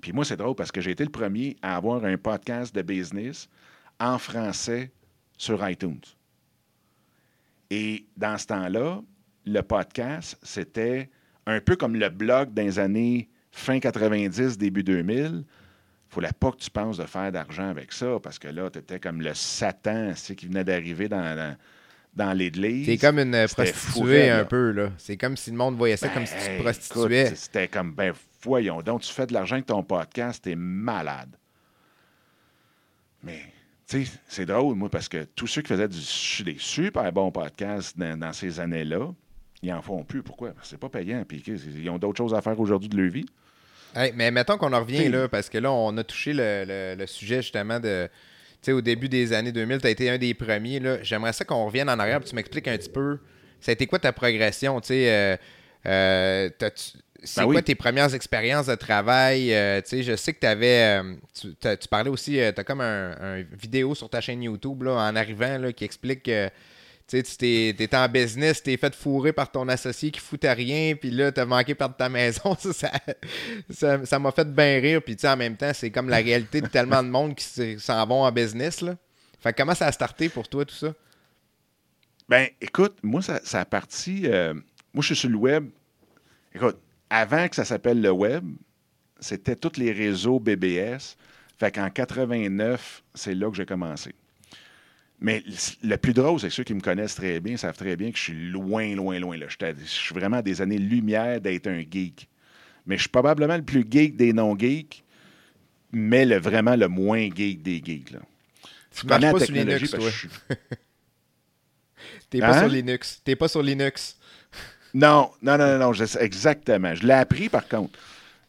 Puis 0.00 0.12
moi, 0.12 0.24
c'est 0.24 0.36
drôle 0.36 0.56
parce 0.56 0.72
que 0.72 0.80
j'ai 0.80 0.90
été 0.90 1.04
le 1.04 1.10
premier 1.10 1.56
à 1.62 1.76
avoir 1.76 2.04
un 2.04 2.16
podcast 2.16 2.74
de 2.74 2.82
business 2.82 3.48
en 4.00 4.18
français 4.18 4.90
sur 5.38 5.68
iTunes. 5.68 6.00
Et 7.70 8.06
dans 8.16 8.36
ce 8.38 8.46
temps-là, 8.48 9.02
le 9.46 9.60
podcast, 9.60 10.36
c'était 10.42 11.08
un 11.46 11.60
peu 11.60 11.76
comme 11.76 11.94
le 11.94 12.08
blog 12.08 12.50
les 12.56 12.80
années 12.80 13.28
fin 13.52 13.78
90, 13.78 14.58
début 14.58 14.82
2000 14.82 15.44
fallait 16.12 16.32
pas 16.38 16.52
que 16.52 16.58
tu 16.58 16.70
penses 16.70 16.98
de 16.98 17.04
faire 17.04 17.32
d'argent 17.32 17.68
avec 17.68 17.92
ça, 17.92 18.18
parce 18.22 18.38
que 18.38 18.48
là, 18.48 18.70
tu 18.70 18.78
étais 18.78 19.00
comme 19.00 19.20
le 19.20 19.32
Satan 19.34 20.12
qui 20.36 20.46
venait 20.46 20.64
d'arriver 20.64 21.08
dans, 21.08 21.56
dans, 22.14 22.32
l'église. 22.32 22.86
C'est 22.86 22.98
comme 22.98 23.18
une 23.18 23.46
prostituée 23.48 24.30
un 24.30 24.44
peu, 24.44 24.72
là. 24.72 24.92
C'est 24.98 25.16
comme 25.16 25.36
si 25.36 25.50
le 25.50 25.56
monde 25.56 25.76
voyait 25.76 25.96
ça 25.96 26.08
comme 26.08 26.26
si 26.26 26.34
tu 26.34 26.58
te 26.58 26.62
prostituais. 26.62 27.34
C'était 27.34 27.68
comme, 27.68 27.92
ben 27.92 28.12
voyons, 28.42 28.82
donc 28.82 29.00
tu 29.02 29.12
fais 29.12 29.26
de 29.26 29.32
l'argent 29.32 29.54
avec 29.54 29.66
ton 29.66 29.82
podcast, 29.82 30.44
t'es 30.44 30.54
malade. 30.54 31.34
Mais, 33.22 33.40
tu 33.88 34.04
sais, 34.04 34.12
c'est 34.26 34.46
drôle, 34.46 34.74
moi, 34.74 34.90
parce 34.90 35.08
que 35.08 35.24
tous 35.24 35.46
ceux 35.46 35.62
qui 35.62 35.68
faisaient 35.68 35.88
du, 35.88 36.44
des 36.44 36.56
super 36.58 37.10
bons 37.12 37.30
podcasts 37.30 37.96
dans, 37.96 38.32
ces 38.32 38.60
années-là, 38.60 39.12
ils 39.62 39.72
en 39.72 39.80
font 39.80 40.02
plus. 40.02 40.22
Pourquoi? 40.22 40.50
Parce 40.50 40.62
que 40.62 40.70
c'est 40.70 40.80
pas 40.80 40.88
payant. 40.88 41.24
Puis 41.26 41.38
ils 41.46 41.88
ont 41.88 41.98
d'autres 41.98 42.18
choses 42.18 42.34
à 42.34 42.42
faire 42.42 42.58
aujourd'hui 42.58 42.88
de 42.88 43.00
leur 43.00 43.10
vie 43.12 43.26
mais 44.14 44.30
mettons 44.30 44.56
qu'on 44.58 44.72
en 44.72 44.80
revient 44.80 45.08
là, 45.08 45.28
parce 45.28 45.48
que 45.48 45.58
là, 45.58 45.70
on 45.70 45.96
a 45.96 46.04
touché 46.04 46.32
le, 46.34 47.04
sujet 47.06 47.42
justement 47.42 47.80
de. 47.80 48.08
Tu 48.62 48.66
sais, 48.66 48.72
au 48.72 48.80
début 48.80 49.08
des 49.08 49.32
années 49.32 49.50
2000, 49.50 49.78
tu 49.80 49.86
as 49.86 49.90
été 49.90 50.08
un 50.08 50.18
des 50.18 50.34
premiers. 50.34 50.80
J'aimerais 51.02 51.32
ça 51.32 51.44
qu'on 51.44 51.66
revienne 51.66 51.90
en 51.90 51.98
arrière 51.98 52.20
et 52.20 52.24
tu 52.24 52.34
m'expliques 52.34 52.68
un 52.68 52.76
petit 52.76 52.90
peu. 52.90 53.18
Ça 53.60 53.70
a 53.70 53.72
été 53.72 53.86
quoi 53.86 53.98
ta 53.98 54.12
progression? 54.12 54.80
Tu 54.80 54.88
sais, 54.88 55.10
euh, 55.10 55.36
euh, 55.86 56.48
c'est 57.24 57.40
ben 57.40 57.50
quoi 57.50 57.62
tes 57.62 57.74
premières 57.74 58.14
expériences 58.14 58.66
de 58.66 58.74
travail? 58.76 59.52
Euh, 59.52 59.80
tu 59.80 59.88
sais, 59.88 60.02
je 60.04 60.14
sais 60.14 60.32
que 60.32 60.40
tu 60.40 60.46
avais. 60.46 61.00
Tu, 61.34 61.88
parlais 61.90 62.10
aussi, 62.10 62.32
tu 62.32 62.40
as 62.40 62.64
comme 62.64 62.80
un, 62.80 63.42
vidéo 63.52 63.96
sur 63.96 64.08
ta 64.08 64.20
chaîne 64.20 64.42
YouTube 64.44 64.84
là, 64.84 64.92
en 64.92 65.16
arrivant 65.16 65.58
là, 65.58 65.72
qui 65.72 65.84
explique 65.84 66.30
tu 67.20 67.30
sais, 67.30 67.74
tu 67.76 67.96
en 67.96 68.08
business, 68.08 68.62
t'es 68.62 68.76
fait 68.76 68.94
fourrer 68.94 69.32
par 69.32 69.50
ton 69.50 69.68
associé 69.68 70.10
qui 70.10 70.20
foutait 70.20 70.52
rien, 70.52 70.94
puis 70.94 71.10
là, 71.10 71.30
t'as 71.30 71.44
manqué 71.44 71.74
perdre 71.74 71.96
ta 71.96 72.08
maison. 72.08 72.56
Ça 73.70 74.18
m'a 74.18 74.32
fait 74.32 74.50
bien 74.50 74.80
rire. 74.80 75.02
Puis, 75.02 75.16
tu 75.16 75.22
sais, 75.22 75.28
en 75.28 75.36
même 75.36 75.56
temps, 75.56 75.72
c'est 75.74 75.90
comme 75.90 76.08
la 76.08 76.16
réalité 76.16 76.60
de 76.60 76.68
tellement 76.68 77.02
de 77.02 77.08
monde 77.08 77.34
qui 77.34 77.78
s'en 77.78 78.06
vont 78.06 78.22
en 78.22 78.32
business. 78.32 78.84
Fait 79.40 79.52
comment 79.52 79.74
ça 79.74 79.88
a 79.88 79.92
starté 79.92 80.28
pour 80.28 80.48
toi, 80.48 80.64
tout 80.64 80.74
ça? 80.74 80.94
Ben, 82.28 82.48
écoute, 82.60 82.96
moi, 83.02 83.20
ça, 83.20 83.60
a 83.60 83.64
parti... 83.64 84.22
Euh, 84.24 84.54
moi, 84.94 85.02
je 85.02 85.06
suis 85.06 85.16
sur 85.16 85.28
le 85.28 85.36
web. 85.36 85.68
Écoute, 86.54 86.78
avant 87.10 87.48
que 87.48 87.56
ça 87.56 87.64
s'appelle 87.64 88.00
le 88.00 88.10
web, 88.10 88.44
c'était 89.20 89.56
tous 89.56 89.78
les 89.78 89.92
réseaux 89.92 90.38
BBS. 90.40 91.16
Fait 91.58 91.70
qu'en 91.70 91.90
89, 91.90 93.02
c'est 93.14 93.34
là 93.34 93.50
que 93.50 93.56
j'ai 93.56 93.66
commencé. 93.66 94.14
Mais 95.22 95.44
le 95.84 95.96
plus 95.96 96.12
drôle, 96.12 96.40
c'est 96.40 96.48
que 96.48 96.54
ceux 96.54 96.64
qui 96.64 96.74
me 96.74 96.80
connaissent 96.80 97.14
très 97.14 97.38
bien 97.38 97.56
savent 97.56 97.76
très 97.76 97.94
bien 97.94 98.10
que 98.10 98.18
je 98.18 98.22
suis 98.22 98.50
loin, 98.50 98.94
loin, 98.96 99.20
loin. 99.20 99.36
Là. 99.36 99.46
Je 99.48 99.84
suis 99.84 100.14
vraiment 100.14 100.38
à 100.38 100.42
des 100.42 100.60
années-lumière 100.60 101.40
d'être 101.40 101.68
un 101.68 101.80
geek. 101.80 102.28
Mais 102.86 102.96
je 102.96 103.02
suis 103.02 103.08
probablement 103.08 103.56
le 103.56 103.62
plus 103.62 103.86
geek 103.88 104.16
des 104.16 104.32
non-geeks, 104.32 105.04
mais 105.92 106.24
le, 106.24 106.38
vraiment 106.38 106.74
le 106.74 106.88
moins 106.88 107.28
geek 107.32 107.62
des 107.62 107.80
geeks. 107.84 108.10
Là. 108.10 108.18
Tu 108.90 109.06
connais 109.06 109.32
la 109.32 109.38
technologie 109.38 109.84
Linux, 109.84 109.90
parce 109.92 110.22
que 110.22 110.54
T'es 112.30 112.40
pas 112.40 112.54
sur 112.54 112.62
hein? 112.64 112.68
Linux. 112.68 113.20
T'es 113.24 113.36
pas 113.36 113.48
sur 113.48 113.62
Linux. 113.62 114.16
non, 114.94 115.30
non, 115.40 115.56
non, 115.56 115.78
non, 115.78 115.92
exactement. 115.92 116.94
Je 116.96 117.06
l'ai 117.06 117.14
appris 117.14 117.48
par 117.48 117.68
contre, 117.68 117.98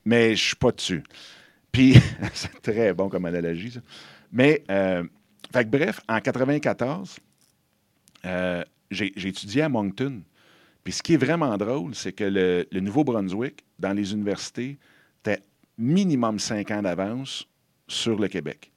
mais 0.06 0.36
je 0.36 0.44
suis 0.44 0.56
pas 0.56 0.72
dessus. 0.72 1.04
Puis, 1.72 1.96
c'est 2.34 2.62
très 2.62 2.94
bon 2.94 3.10
comme 3.10 3.26
analogie, 3.26 3.72
ça. 3.72 3.82
Mais 4.32 4.64
euh, 4.72 5.04
fait 5.54 5.70
bref, 5.70 6.02
en 6.10 6.20
94, 6.20 7.20
euh, 8.26 8.64
j'ai 8.90 9.28
étudié 9.28 9.62
à 9.62 9.70
Moncton. 9.70 10.22
Puis 10.84 10.94
ce 10.94 11.04
qui 11.04 11.14
est 11.14 11.18
vraiment 11.18 11.58
drôle, 11.58 11.96
c'est 11.96 12.12
que 12.12 12.24
le, 12.24 12.80
Nouveau-Brunswick, 12.80 13.64
dans 13.80 13.94
les 13.94 14.14
universités, 14.14 14.78
était 15.20 15.42
minimum 15.78 16.40
cinq 16.40 16.72
ans 16.72 16.82
d'avance 16.82 17.48
sur 17.88 18.20
le 18.20 18.28
Québec. 18.28 18.72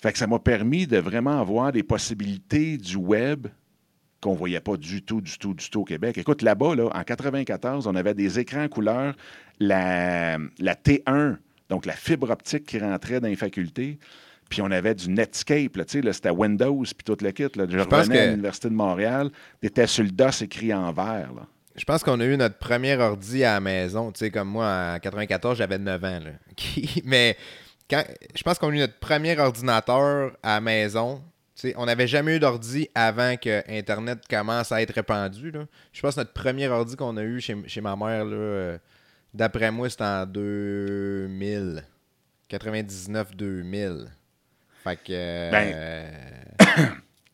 Fait 0.00 0.12
que 0.12 0.18
ça 0.18 0.28
m'a 0.28 0.38
permis 0.38 0.86
de 0.86 0.98
vraiment 0.98 1.40
avoir 1.40 1.72
des 1.72 1.82
possibilités 1.82 2.78
du 2.78 2.96
web 2.96 3.48
qu'on 4.20 4.32
ne 4.32 4.38
voyait 4.38 4.60
pas 4.60 4.76
du 4.76 5.02
tout, 5.02 5.20
du 5.20 5.38
tout, 5.38 5.54
du 5.54 5.68
tout 5.68 5.80
au 5.80 5.84
Québec. 5.84 6.18
Écoute, 6.18 6.42
là-bas, 6.42 6.76
là, 6.76 6.90
en 6.92 7.02
94, 7.02 7.86
on 7.86 7.94
avait 7.94 8.14
des 8.14 8.38
écrans 8.38 8.68
couleurs, 8.68 9.16
la, 9.58 10.38
la 10.58 10.74
T1, 10.74 11.36
donc 11.68 11.86
la 11.86 11.94
fibre 11.94 12.30
optique 12.30 12.66
qui 12.66 12.78
rentrait 12.78 13.20
dans 13.20 13.28
les 13.28 13.36
facultés. 13.36 13.98
Puis 14.48 14.62
on 14.62 14.70
avait 14.70 14.94
du 14.94 15.10
Netscape, 15.10 15.76
là, 15.76 15.84
là, 16.02 16.12
c'était 16.12 16.30
Windows, 16.30 16.82
puis 16.82 17.04
toute 17.04 17.22
le 17.22 17.32
kit. 17.32 17.48
Là. 17.54 17.66
Je, 17.68 17.78
revenais 17.78 18.18
à 18.18 18.26
l'Université 18.26 18.68
de 18.68 18.74
Montréal, 18.74 19.30
t'étais 19.60 19.86
sur 19.86 20.04
le 20.04 20.10
DOS 20.10 20.42
écrit 20.42 20.72
en 20.72 20.92
vert. 20.92 21.32
Là. 21.36 21.46
Je 21.76 21.84
pense 21.84 22.02
qu'on 22.02 22.18
a 22.20 22.24
eu 22.24 22.36
notre 22.36 22.58
premier 22.58 22.96
ordi 22.96 23.44
à 23.44 23.54
la 23.54 23.60
maison. 23.60 24.10
Tu 24.10 24.20
sais, 24.20 24.30
comme 24.30 24.48
moi, 24.48 24.94
en 24.94 24.98
94, 24.98 25.58
j'avais 25.58 25.78
9 25.78 26.04
ans. 26.04 26.20
Là. 26.24 26.30
Mais 27.04 27.36
quand, 27.88 28.02
je 28.34 28.42
pense 28.42 28.58
qu'on 28.58 28.70
a 28.70 28.74
eu 28.74 28.78
notre 28.78 28.98
premier 28.98 29.38
ordinateur 29.38 30.32
à 30.42 30.54
la 30.54 30.60
maison. 30.60 31.22
Tu 31.54 31.68
sais, 31.68 31.74
on 31.76 31.86
n'avait 31.86 32.06
jamais 32.06 32.36
eu 32.36 32.38
d'ordi 32.38 32.88
avant 32.94 33.36
que 33.36 33.62
Internet 33.68 34.20
commence 34.30 34.70
à 34.70 34.80
être 34.80 34.94
répandu. 34.94 35.50
Là. 35.50 35.66
Je 35.92 36.00
pense 36.00 36.14
que 36.14 36.20
notre 36.20 36.32
premier 36.32 36.68
ordi 36.68 36.96
qu'on 36.96 37.16
a 37.16 37.22
eu 37.22 37.40
chez, 37.40 37.56
chez 37.66 37.80
ma 37.80 37.96
mère, 37.96 38.24
là, 38.24 38.36
euh, 38.36 38.78
d'après 39.34 39.70
moi, 39.70 39.90
c'était 39.90 40.04
en 40.04 40.26
2000. 40.26 41.84
99-2000. 42.50 44.08
Fait 44.88 44.96
que. 44.96 45.50
Ben, 45.50 45.72
euh, 45.74 46.10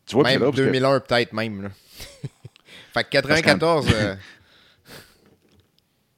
tu 0.07 0.15
vois, 0.17 0.25
même 0.25 0.35
puis 0.35 0.41
là, 0.41 0.47
parce 0.47 0.57
que- 0.57 0.65
2001 0.65 1.01
peut-être 1.01 1.33
même. 1.33 1.63
Là. 1.63 1.69
fait 2.95 3.05
que 3.05 3.09
94. 3.11 3.87
euh, 3.95 4.17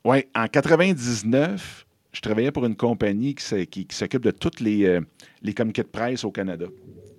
Oui, 0.05 0.25
en 0.35 0.47
99, 0.47 1.85
je 2.13 2.21
travaillais 2.21 2.53
pour 2.53 2.65
une 2.65 2.77
compagnie 2.77 3.35
qui, 3.35 3.45
s'est- 3.45 3.67
qui- 3.67 3.87
qui 3.87 3.97
s'occupe 3.97 4.23
de 4.23 4.31
toutes 4.31 4.61
les, 4.61 4.87
euh, 4.87 5.01
les 5.43 5.53
communiqués 5.53 5.83
de 5.83 5.89
presse 5.89 6.25
au 6.25 6.31
Canada, 6.31 6.67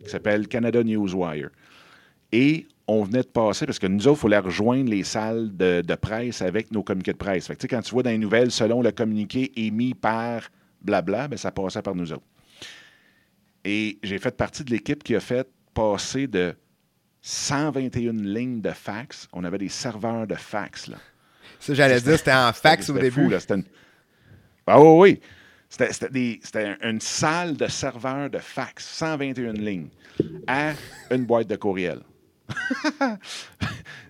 qui 0.03 0.09
s'appelle 0.09 0.47
Canada 0.47 0.81
Newswire. 0.83 1.49
Et 2.31 2.67
on 2.87 3.03
venait 3.03 3.21
de 3.23 3.27
passer, 3.27 3.65
parce 3.65 3.79
que 3.79 3.87
nous 3.87 4.07
autres, 4.07 4.19
il 4.19 4.21
fallait 4.23 4.37
rejoindre 4.39 4.89
les 4.89 5.03
salles 5.03 5.55
de, 5.55 5.81
de 5.81 5.95
presse 5.95 6.41
avec 6.41 6.71
nos 6.71 6.81
communiqués 6.83 7.11
de 7.11 7.17
presse. 7.17 7.47
Fait 7.47 7.55
que, 7.57 7.67
quand 7.67 7.81
tu 7.81 7.91
vois 7.91 8.03
dans 8.03 8.09
les 8.09 8.17
nouvelles, 8.17 8.51
selon 8.51 8.81
le 8.81 8.91
communiqué 8.91 9.51
émis 9.57 9.93
par 9.93 10.43
blabla, 10.81 11.27
ben, 11.27 11.35
ça 11.37 11.51
passait 11.51 11.81
par 11.81 11.95
nous 11.95 12.13
autres. 12.13 12.23
Et 13.69 13.99
j'ai 14.01 14.17
fait 14.17 14.31
partie 14.37 14.63
de 14.63 14.71
l'équipe 14.71 15.03
qui 15.03 15.13
a 15.13 15.19
fait 15.19 15.45
passer 15.73 16.25
de 16.25 16.55
121 17.21 18.13
lignes 18.13 18.61
de 18.61 18.71
fax. 18.71 19.27
On 19.33 19.43
avait 19.43 19.57
des 19.57 19.67
serveurs 19.67 20.25
de 20.25 20.35
fax, 20.35 20.87
là. 20.87 20.95
ça, 21.59 21.73
j'allais 21.73 21.99
dire, 21.99 22.17
c'était 22.17 22.31
en 22.31 22.53
fax 22.53 22.89
au 22.89 22.95
C'était 22.95 23.11
fou, 23.11 23.19
début. 23.27 23.33
là. 23.33 23.39
Une- 23.55 23.63
Ah 24.65 24.81
oui, 24.81 24.87
oui. 25.11 25.19
C'était, 25.67 26.09
des- 26.09 26.39
une 26.81 27.01
salle 27.01 27.57
de 27.57 27.67
serveurs 27.67 28.29
de 28.29 28.37
fax, 28.37 28.85
121 28.87 29.51
lignes, 29.51 29.89
à 30.47 30.71
une 31.11 31.25
boîte 31.25 31.47
de 31.47 31.57
courriel. 31.57 31.99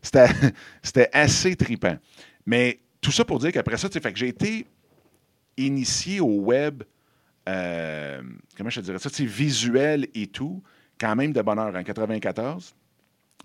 c'était, 0.03 1.09
assez 1.11 1.55
tripant. 1.55 1.97
Mais 2.45 2.79
tout 3.01 3.11
ça 3.11 3.25
pour 3.25 3.39
dire 3.39 3.51
qu'après 3.51 3.77
ça, 3.77 3.89
fait 3.89 4.13
que 4.13 4.19
j'ai 4.19 4.27
été 4.27 4.67
initié 5.57 6.19
au 6.19 6.41
web, 6.41 6.83
euh, 7.47 8.21
comment 8.57 8.69
je 8.69 8.81
te 8.81 8.85
dirais 8.85 8.99
ça, 8.99 9.09
sais, 9.09 9.25
visuel 9.25 10.07
et 10.13 10.27
tout, 10.27 10.61
quand 10.99 11.15
même 11.15 11.31
de 11.31 11.41
bonheur 11.41 11.73
en 11.75 11.83
94. 11.83 12.75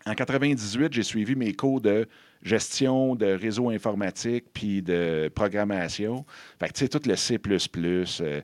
En 0.04 0.14
98, 0.14 0.92
j'ai 0.92 1.02
suivi 1.02 1.36
mes 1.36 1.52
cours 1.52 1.80
de 1.80 2.08
gestion 2.42 3.14
de 3.14 3.26
réseau 3.26 3.70
informatique 3.70 4.46
puis 4.52 4.82
de 4.82 5.30
programmation. 5.32 6.26
Fait 6.58 6.68
que, 6.68 6.72
tu 6.72 6.80
sais, 6.80 6.88
tout 6.88 7.00
le 7.06 7.14
C++, 7.14 7.38
euh, 7.38 8.40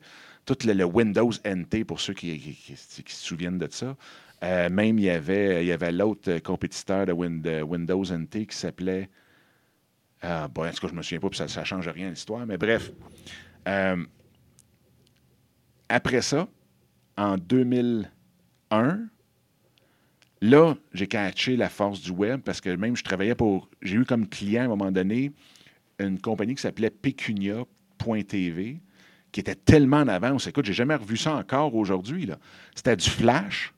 tout 0.46 0.56
le, 0.64 0.84
Windows 0.84 1.32
NT 1.44 1.84
pour 1.84 2.00
ceux 2.00 2.14
qui, 2.14 2.56
se 2.76 3.02
souviennent 3.06 3.59
de 3.59 3.68
ça. 3.70 3.96
Euh, 4.44 4.70
même, 4.70 4.98
il 5.00 5.06
y 5.06 5.11
avait, 5.11 5.66
y 5.66 5.72
avait 5.72 5.90
l'autre 5.90 6.38
compétiteur 6.38 7.06
de, 7.06 7.12
Win- 7.12 7.42
de 7.42 7.62
Windows 7.62 8.04
NT 8.04 8.46
qui 8.46 8.56
s'appelait... 8.56 9.11
Ah, 10.22 10.46
bon, 10.48 10.64
en 10.64 10.70
tout 10.70 10.80
cas, 10.80 10.88
je 10.88 10.94
me 10.94 11.02
souviens 11.02 11.20
pas, 11.20 11.28
puis 11.28 11.38
ça 11.38 11.61
ne 11.61 11.64
change 11.64 11.88
rien 11.88 12.11
l'histoire, 12.11 12.46
mais 12.46 12.56
bref. 12.56 12.92
Après 15.89 16.22
ça, 16.22 16.49
en 17.16 17.36
2001, 17.36 19.09
Là, 20.41 20.76
j'ai 20.95 21.09
catché 21.09 21.57
la 21.57 21.68
force 21.68 22.01
du 22.01 22.12
web 22.12 22.41
parce 22.43 22.61
que 22.61 22.70
même 22.70 22.97
je 22.97 23.03
travaillais 23.03 23.34
pour. 23.34 23.68
J'ai 23.82 23.97
eu 23.97 24.05
comme 24.05 24.28
client 24.28 24.62
à 24.62 24.64
un 24.66 24.68
moment 24.68 24.93
donné 24.93 25.32
une 25.99 26.20
compagnie 26.20 26.55
qui 26.55 26.62
s'appelait 26.62 26.91
Pecunia.tv 26.91 28.80
qui 29.32 29.41
était 29.41 29.57
tellement 29.57 29.99
en 29.99 30.09
avance. 30.09 30.47
Écoute, 30.47 30.64
j'ai 30.64 30.72
jamais 30.72 30.95
revu 30.95 31.16
ça 31.16 31.34
encore 31.34 31.74
aujourd'hui. 31.74 32.30
C'était 32.74 32.97
du 32.97 33.11
flash, 33.11 33.74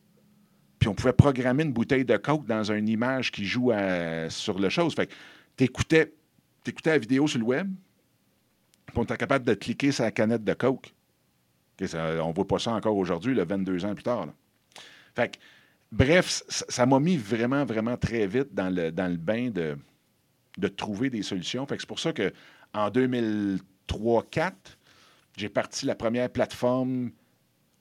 puis 0.79 0.89
on 0.89 0.95
pouvait 0.95 1.15
programmer 1.15 1.65
une 1.65 1.73
bouteille 1.73 2.05
de 2.05 2.17
coke 2.17 2.47
dans 2.47 2.71
une 2.71 2.89
image 2.89 3.33
qui 3.33 3.45
joue 3.47 3.73
sur 4.29 4.59
le 4.59 4.69
chose. 4.69 4.95
Fait 4.95 5.07
que 5.07 5.15
t'écoutais, 5.57 6.13
t'écoutais 6.63 6.91
la 6.91 6.99
vidéo 6.99 7.27
sur 7.27 7.41
le 7.41 7.47
web, 7.47 7.69
puis 8.87 8.99
on 8.99 9.03
était 9.03 9.17
capable 9.17 9.47
de 9.47 9.55
cliquer 9.55 9.91
sur 9.93 10.05
la 10.05 10.13
canette 10.13 10.45
de 10.45 10.53
coke. 10.53 10.95
On 11.81 12.29
ne 12.29 12.35
voit 12.35 12.47
pas 12.47 12.59
ça 12.59 12.73
encore 12.73 12.97
aujourd'hui, 12.97 13.35
là, 13.35 13.45
22 13.45 13.85
ans 13.85 13.95
plus 13.95 14.03
tard. 14.03 14.29
Fait 15.15 15.33
que, 15.33 15.39
bref, 15.91 16.43
ça 16.49 16.87
m'a 16.87 17.01
mis 17.01 17.17
vraiment, 17.17 17.65
vraiment 17.65 17.97
très 17.97 18.27
vite 18.27 18.55
dans 18.55 18.75
le, 18.75 18.93
dans 18.93 19.09
le 19.09 19.17
bain 19.17 19.51
de, 19.51 19.77
de 20.59 20.69
trouver 20.69 21.11
des 21.11 21.23
solutions. 21.23 21.67
C'est 21.69 21.87
pour 21.87 21.99
ça 21.99 22.13
que 22.13 22.33
en 22.75 22.89
2003-4, 22.91 24.53
j'ai 25.37 25.49
parti 25.49 25.87
la 25.87 25.95
première 25.95 26.31
plateforme, 26.31 27.11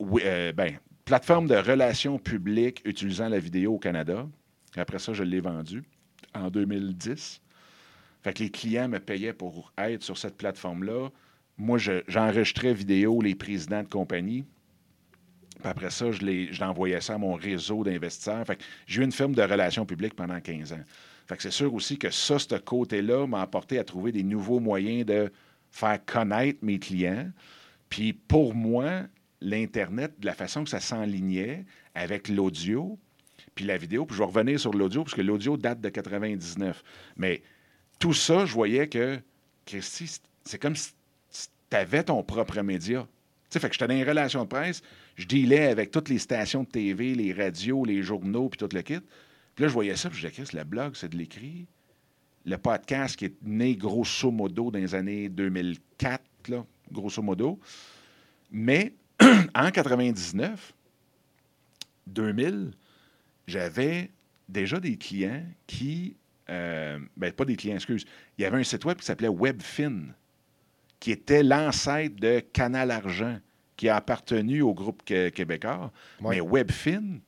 euh, 0.01 0.51
ben, 0.53 0.77
plateforme 1.05 1.47
de 1.47 1.55
relations 1.55 2.17
publiques 2.17 2.81
utilisant 2.85 3.29
la 3.29 3.39
vidéo 3.39 3.75
au 3.75 3.79
Canada. 3.79 4.27
Après 4.75 4.99
ça, 4.99 5.13
je 5.13 5.23
l'ai 5.23 5.41
vendue 5.41 5.83
en 6.33 6.49
2010. 6.49 7.41
Fait 8.21 8.33
que 8.33 8.43
les 8.43 8.51
clients 8.51 8.87
me 8.87 8.99
payaient 8.99 9.33
pour 9.33 9.73
être 9.77 10.03
sur 10.03 10.17
cette 10.17 10.37
plateforme-là. 10.37 11.09
Moi, 11.59 11.77
je- 11.77 12.01
j'enregistrais 12.07 12.73
vidéo 12.73 13.21
les 13.21 13.35
présidents 13.35 13.83
de 13.83 13.87
compagnie. 13.87 14.45
Puis 15.59 15.67
après 15.67 15.89
ça, 15.89 16.09
je 16.11 16.59
l'envoyais 16.61 17.01
ça 17.01 17.15
à 17.15 17.17
mon 17.17 17.33
réseau 17.33 17.83
d'investisseurs. 17.83 18.45
Fait 18.45 18.57
j'ai 18.87 19.01
eu 19.01 19.03
une 19.05 19.11
firme 19.11 19.35
de 19.35 19.41
relations 19.41 19.85
publiques 19.85 20.15
pendant 20.15 20.39
15 20.39 20.71
ans. 20.71 20.83
Fait 21.27 21.35
que 21.35 21.43
c'est 21.43 21.51
sûr 21.51 21.73
aussi 21.73 21.97
que 21.99 22.09
ça, 22.09 22.39
ce 22.39 22.55
côté-là, 22.55 23.27
m'a 23.27 23.41
apporté 23.41 23.77
à 23.77 23.83
trouver 23.83 24.11
des 24.13 24.23
nouveaux 24.23 24.59
moyens 24.61 25.05
de 25.05 25.31
faire 25.69 26.03
connaître 26.05 26.59
mes 26.61 26.79
clients. 26.79 27.29
Puis 27.89 28.13
pour 28.13 28.55
moi, 28.55 29.03
l'Internet, 29.41 30.13
de 30.19 30.25
la 30.25 30.33
façon 30.33 30.63
que 30.63 30.69
ça 30.69 30.79
s'enlignait 30.79 31.65
avec 31.93 32.29
l'audio, 32.29 32.97
puis 33.53 33.65
la 33.65 33.77
vidéo, 33.77 34.05
puis 34.05 34.15
je 34.15 34.21
vais 34.21 34.27
revenir 34.27 34.59
sur 34.59 34.73
l'audio, 34.73 35.03
parce 35.03 35.13
que 35.13 35.21
l'audio 35.21 35.57
date 35.57 35.81
de 35.81 35.89
99. 35.89 36.83
Mais 37.17 37.41
tout 37.99 38.13
ça, 38.13 38.45
je 38.45 38.53
voyais 38.53 38.87
que, 38.87 39.19
Christy, 39.65 40.09
c'est 40.45 40.57
comme 40.57 40.75
si 40.75 40.93
tu 41.69 41.77
avais 41.77 42.03
ton 42.03 42.23
propre 42.23 42.61
média. 42.61 43.01
Tu 43.03 43.53
sais, 43.53 43.59
fait 43.59 43.67
que 43.69 43.73
j'étais 43.73 43.87
dans 43.87 43.93
les 43.93 44.03
relations 44.03 44.43
de 44.43 44.49
presse, 44.49 44.81
je 45.15 45.25
dealais 45.25 45.67
avec 45.67 45.91
toutes 45.91 46.09
les 46.09 46.19
stations 46.19 46.63
de 46.63 46.69
TV, 46.69 47.15
les 47.15 47.33
radios, 47.33 47.83
les 47.83 48.03
journaux, 48.03 48.49
puis 48.49 48.57
tout 48.57 48.69
le 48.73 48.81
kit. 48.81 48.99
Puis 49.55 49.63
là, 49.63 49.67
je 49.67 49.73
voyais 49.73 49.95
ça, 49.95 50.09
puis 50.09 50.19
je 50.19 50.27
disais, 50.27 50.43
Chris, 50.43 50.57
le 50.57 50.63
blog, 50.63 50.95
c'est 50.95 51.09
de 51.09 51.17
l'écrit. 51.17 51.65
Le 52.45 52.57
podcast 52.57 53.15
qui 53.15 53.25
est 53.25 53.35
né 53.43 53.75
grosso 53.75 54.31
modo 54.31 54.71
dans 54.71 54.79
les 54.79 54.95
années 54.95 55.29
2004, 55.29 56.23
là, 56.47 56.65
grosso 56.91 57.21
modo. 57.21 57.59
Mais 58.51 58.93
en 59.55 59.71
99, 59.71 60.73
2000, 62.07 62.71
j'avais 63.47 64.11
déjà 64.47 64.79
des 64.79 64.95
clients 64.97 65.43
qui. 65.67 66.15
euh, 66.49 66.99
ben, 67.17 67.31
pas 67.31 67.45
des 67.45 67.55
clients, 67.55 67.75
excuse. 67.75 68.05
Il 68.37 68.43
y 68.43 68.45
avait 68.45 68.57
un 68.57 68.63
site 68.63 68.85
web 68.85 68.97
qui 68.97 69.05
s'appelait 69.05 69.27
Webfin, 69.27 70.05
qui 70.99 71.11
était 71.11 71.43
l'ancêtre 71.43 72.15
de 72.19 72.39
Canal 72.39 72.91
Argent, 72.91 73.37
qui 73.77 73.87
a 73.87 73.95
appartenu 73.95 74.61
au 74.61 74.73
groupe 74.73 75.03
québécois. 75.03 75.91
Ouais. 76.21 76.35
Mais 76.35 76.41
Webfin, 76.41 77.19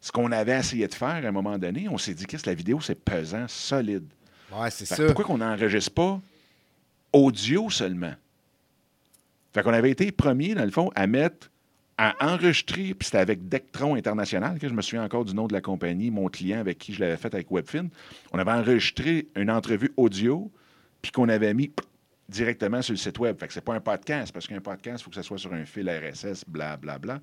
ce 0.00 0.10
qu'on 0.12 0.32
avait 0.32 0.58
essayé 0.58 0.86
de 0.86 0.94
faire 0.94 1.08
à 1.08 1.28
un 1.28 1.32
moment 1.32 1.58
donné, 1.58 1.88
on 1.88 1.98
s'est 1.98 2.14
dit 2.14 2.26
que 2.26 2.36
la 2.46 2.54
vidéo, 2.54 2.80
c'est 2.80 2.94
pesant, 2.94 3.46
solide. 3.48 4.06
Ouais, 4.52 4.70
c'est 4.70 4.86
ça. 4.86 4.96
pourquoi 5.04 5.24
qu'on 5.24 5.38
n'enregistre 5.38 5.92
pas 5.92 6.20
audio 7.12 7.70
seulement? 7.70 8.14
Fait 9.52 9.62
qu'on 9.62 9.72
avait 9.72 9.90
été 9.90 10.10
premiers, 10.10 10.54
dans 10.54 10.64
le 10.64 10.70
fond, 10.70 10.90
à 10.94 11.06
mettre, 11.06 11.50
à 11.96 12.14
enregistrer, 12.20 12.94
puis 12.94 13.04
c'était 13.06 13.18
avec 13.18 13.48
Dectron 13.48 13.94
International, 13.94 14.58
que 14.58 14.68
je 14.68 14.74
me 14.74 14.82
souviens 14.82 15.04
encore 15.04 15.24
du 15.24 15.34
nom 15.34 15.46
de 15.46 15.52
la 15.52 15.60
compagnie, 15.60 16.10
mon 16.10 16.28
client 16.28 16.58
avec 16.58 16.78
qui 16.78 16.92
je 16.92 17.00
l'avais 17.00 17.16
fait 17.16 17.32
avec 17.34 17.50
Webfin. 17.50 17.86
On 18.32 18.38
avait 18.38 18.52
enregistré 18.52 19.28
une 19.36 19.50
entrevue 19.50 19.92
audio, 19.96 20.50
puis 21.02 21.12
qu'on 21.12 21.28
avait 21.28 21.54
mis 21.54 21.70
directement 22.28 22.82
sur 22.82 22.92
le 22.92 22.98
site 22.98 23.18
web. 23.18 23.38
Fait 23.38 23.46
que 23.48 23.52
c'est 23.52 23.60
pas 23.64 23.74
un 23.74 23.80
podcast, 23.80 24.32
parce 24.32 24.46
qu'un 24.46 24.60
podcast, 24.60 25.00
il 25.00 25.04
faut 25.04 25.10
que 25.10 25.16
ça 25.16 25.22
soit 25.22 25.38
sur 25.38 25.52
un 25.52 25.64
fil 25.64 25.88
RSS, 25.88 26.44
blablabla. 26.46 26.98
Bla, 26.98 26.98
bla. 26.98 27.20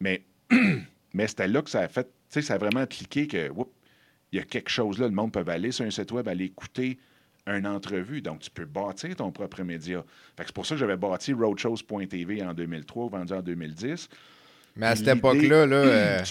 Mais, 0.00 0.22
mais 1.14 1.26
c'était 1.26 1.48
là 1.48 1.62
que 1.62 1.70
ça 1.70 1.80
a 1.80 1.88
fait, 1.88 2.04
tu 2.04 2.10
sais, 2.30 2.42
ça 2.42 2.54
a 2.54 2.58
vraiment 2.58 2.86
cliqué 2.86 3.26
que, 3.26 3.50
il 4.32 4.38
y 4.38 4.40
a 4.40 4.44
quelque 4.44 4.70
chose 4.70 4.98
là, 4.98 5.06
le 5.06 5.14
monde 5.14 5.32
peut 5.32 5.44
aller 5.46 5.72
sur 5.72 5.84
un 5.84 5.90
site 5.90 6.12
web, 6.12 6.28
aller 6.28 6.46
écouter 6.46 6.98
une 7.46 7.66
entrevue. 7.66 8.20
Donc, 8.20 8.40
tu 8.40 8.50
peux 8.50 8.66
bâtir 8.66 9.16
ton 9.16 9.32
propre 9.32 9.62
média. 9.62 10.04
Fait 10.36 10.42
que 10.42 10.48
c'est 10.48 10.54
pour 10.54 10.66
ça 10.66 10.74
que 10.74 10.80
j'avais 10.80 10.96
bâti 10.96 11.32
roadshows.tv 11.32 12.42
en 12.42 12.52
2003, 12.52 13.08
vendu 13.08 13.32
en 13.32 13.40
2010. 13.42 14.08
Mais 14.76 14.86
à 14.86 14.96
cette 14.96 15.08
époque-là, 15.08 15.66
là, 15.66 15.76
euh, 15.76 16.22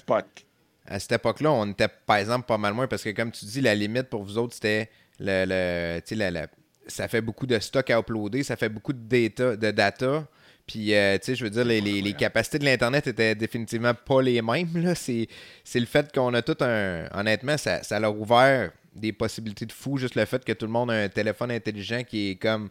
à 0.85 0.99
cette 0.99 1.11
époque-là, 1.11 1.51
on 1.51 1.65
était 1.71 1.87
par 1.87 2.17
exemple 2.17 2.45
pas 2.45 2.57
mal 2.57 2.73
moins 2.73 2.87
parce 2.87 3.03
que 3.03 3.09
comme 3.09 3.31
tu 3.31 3.45
dis, 3.45 3.61
la 3.61 3.75
limite 3.75 4.09
pour 4.09 4.23
vous 4.23 4.37
autres, 4.37 4.53
c'était 4.53 4.89
le, 5.19 5.45
le 5.45 6.15
la- 6.15 6.31
la- 6.31 6.47
ça 6.87 7.07
fait 7.07 7.21
beaucoup 7.21 7.45
de 7.47 7.57
stock 7.59 7.89
à 7.89 7.99
uploader, 7.99 8.43
ça 8.43 8.55
fait 8.55 8.69
beaucoup 8.69 8.93
de 8.93 8.99
data, 8.99 9.55
de 9.55 9.71
data. 9.71 10.25
Puis, 10.65 10.93
euh, 10.93 11.17
tu 11.17 11.27
sais, 11.27 11.35
je 11.35 11.43
veux 11.45 11.49
dire, 11.49 11.63
les, 11.63 11.79
les- 11.79 12.01
les 12.01 12.13
capacités 12.13 12.59
de 12.59 12.65
l'Internet 12.65 13.07
étaient 13.07 13.35
définitivement 13.35 13.93
pas 13.93 14.21
les 14.21 14.41
mêmes. 14.41 14.69
là. 14.75 14.95
C'est 14.95 15.27
c'est 15.63 15.79
le 15.79 15.85
fait 15.85 16.11
qu'on 16.13 16.33
a 16.33 16.41
tout 16.41 16.57
un. 16.61 17.05
Honnêtement, 17.13 17.57
ça, 17.57 17.83
ça 17.83 17.99
leur 17.99 18.11
a 18.11 18.15
ouvert 18.15 18.71
des 18.93 19.13
possibilités 19.13 19.65
de 19.65 19.71
fou. 19.71 19.97
Juste 19.97 20.15
le 20.15 20.25
fait 20.25 20.43
que 20.43 20.51
tout 20.51 20.65
le 20.65 20.71
monde 20.71 20.91
a 20.91 20.95
un 21.03 21.07
téléphone 21.09 21.51
intelligent 21.51 22.03
qui 22.03 22.31
est 22.31 22.35
comme 22.35 22.69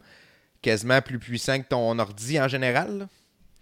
quasiment 0.61 1.01
plus 1.01 1.17
puissant 1.17 1.59
que 1.59 1.67
ton 1.67 1.97
ordi 1.97 2.39
en 2.39 2.47
général. 2.47 3.07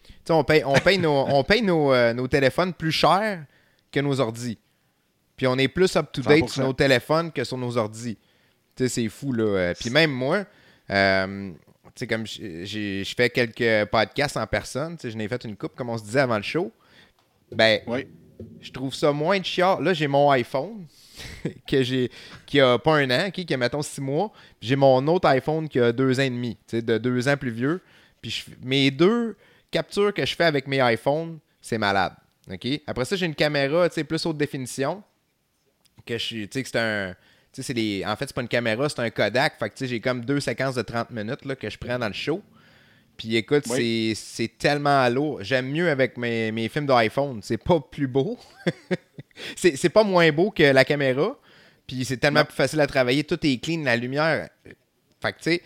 Tu 0.04 0.14
sais, 0.26 0.34
on 0.34 0.44
paye, 0.44 0.64
on 0.66 0.74
paye, 0.80 0.98
nos, 0.98 1.26
on 1.30 1.44
paye 1.44 1.62
nos, 1.62 1.94
euh, 1.94 2.14
nos 2.14 2.28
téléphones 2.28 2.74
plus 2.74 2.92
cher 2.92 3.46
que 3.92 4.00
nos 4.02 4.20
ordis. 4.20 4.58
Puis 5.38 5.48
on 5.48 5.58
est 5.58 5.68
plus 5.70 5.96
up-to-date 5.96 6.44
100%. 6.46 6.48
sur 6.50 6.64
nos 6.64 6.74
téléphones 6.74 7.32
que 7.32 7.44
sur 7.46 7.58
nos 7.58 7.78
ordis. 7.78 8.18
Tu 8.76 8.84
sais, 8.84 8.90
c'est 8.90 9.10
fou, 9.10 9.32
là. 9.34 9.44
Euh, 9.44 9.74
Puis 9.80 9.90
même 9.90 10.12
moi, 10.12 10.46
euh, 10.90 11.52
tu 11.52 11.92
sais, 11.96 12.08
comme 12.08 12.26
je 12.28 13.14
fais 13.16 13.30
quelques 13.30 13.90
podcasts 13.90 14.38
en 14.38 14.48
personne, 14.48 14.98
tu 14.98 15.04
sais, 15.04 15.12
je 15.12 15.18
n'ai 15.18 15.28
fait 15.28 15.44
une 15.46 15.56
coupe, 15.56 15.76
comme 15.76 15.90
on 15.90 15.98
se 15.98 16.04
disait 16.04 16.22
avant 16.22 16.38
le 16.38 16.44
show. 16.44 16.72
Ben, 17.52 17.80
je 18.60 18.72
trouve 18.72 18.94
ça 18.94 19.12
moins 19.12 19.40
de 19.40 19.46
chiant. 19.46 19.80
Là, 19.80 19.94
j'ai 19.94 20.08
mon 20.08 20.30
iPhone 20.32 20.86
que 21.68 21.84
j'ai 21.84 22.12
qui 22.46 22.60
a 22.60 22.78
pas 22.78 22.96
un 22.96 23.10
an, 23.12 23.32
qui 23.32 23.52
a 23.54 23.58
mettons 23.58 23.82
six 23.82 24.02
mois. 24.02 24.32
J'ai 24.62 24.76
mon 24.76 25.06
autre 25.08 25.28
iPhone 25.30 25.70
qui 25.70 25.80
a 25.80 25.92
deux 25.92 26.20
ans 26.20 26.24
et 26.24 26.30
demi, 26.30 26.58
de 26.72 26.98
deux 26.98 27.28
ans 27.28 27.38
plus 27.38 27.52
vieux. 27.52 27.82
Puis 28.22 28.46
mes 28.64 28.92
deux 28.92 29.38
captures 29.72 30.14
que 30.14 30.26
je 30.26 30.36
fais 30.36 30.46
avec 30.46 30.68
mes 30.68 30.80
iPhones, 30.94 31.40
c'est 31.62 31.78
malade. 31.78 32.14
OK? 32.52 32.68
Après 32.88 33.06
ça, 33.06 33.16
j'ai 33.16 33.26
une 33.26 33.36
caméra 33.36 33.90
plus 33.90 34.26
haute 34.26 34.38
définition. 34.38 35.04
Que 36.06 36.18
je 36.18 36.28
tu 36.28 36.50
sais, 36.52 36.64
que 36.64 36.70
c'est 36.70 36.80
un. 36.80 37.16
Les, 37.70 38.04
en 38.06 38.16
fait, 38.16 38.28
c'est 38.28 38.36
pas 38.36 38.42
une 38.42 38.48
caméra, 38.48 38.90
c'est 38.90 39.00
un 39.00 39.10
Kodak. 39.10 39.58
Fait 39.60 39.70
que 39.70 39.86
j'ai 39.86 40.00
comme 40.00 40.24
deux 40.26 40.40
séquences 40.40 40.76
de 40.76 40.82
30 40.82 41.12
minutes 41.12 41.46
là, 41.46 41.56
que 41.56 41.70
je 41.70 41.78
prends 41.78 42.00
dans 42.00 42.08
le 42.08 42.14
show. 42.14 42.42
Puis 43.18 43.36
écoute, 43.36 43.66
c'est 43.66 44.58
tellement 44.58 45.08
lourd. 45.10 45.42
J'aime 45.42 45.70
mieux 45.72 45.90
avec 45.90 46.18
mes, 46.18 46.52
mes 46.52 46.68
films 46.68 46.86
d'iPhone. 46.86 47.40
C'est 47.42 47.58
pas 47.58 47.80
plus 47.80 48.08
beau. 48.08 48.38
c'est 49.56 49.90
pas 49.90 50.04
moins 50.04 50.32
beau 50.32 50.52
que 50.52 50.64
la 50.64 50.84
caméra. 50.84 51.38
Puis 51.88 52.04
c'est 52.04 52.18
tellement 52.18 52.44
plus 52.44 52.56
facile 52.56 52.82
à 52.82 52.88
travailler. 52.88 53.24
Tout 53.24 53.40
est 53.46 53.58
clean, 53.64 53.84
la 53.84 53.96
lumière. 53.96 54.50
Fait 55.22 55.34
que 55.34 55.38
tu 55.38 55.44
sais, 55.44 55.62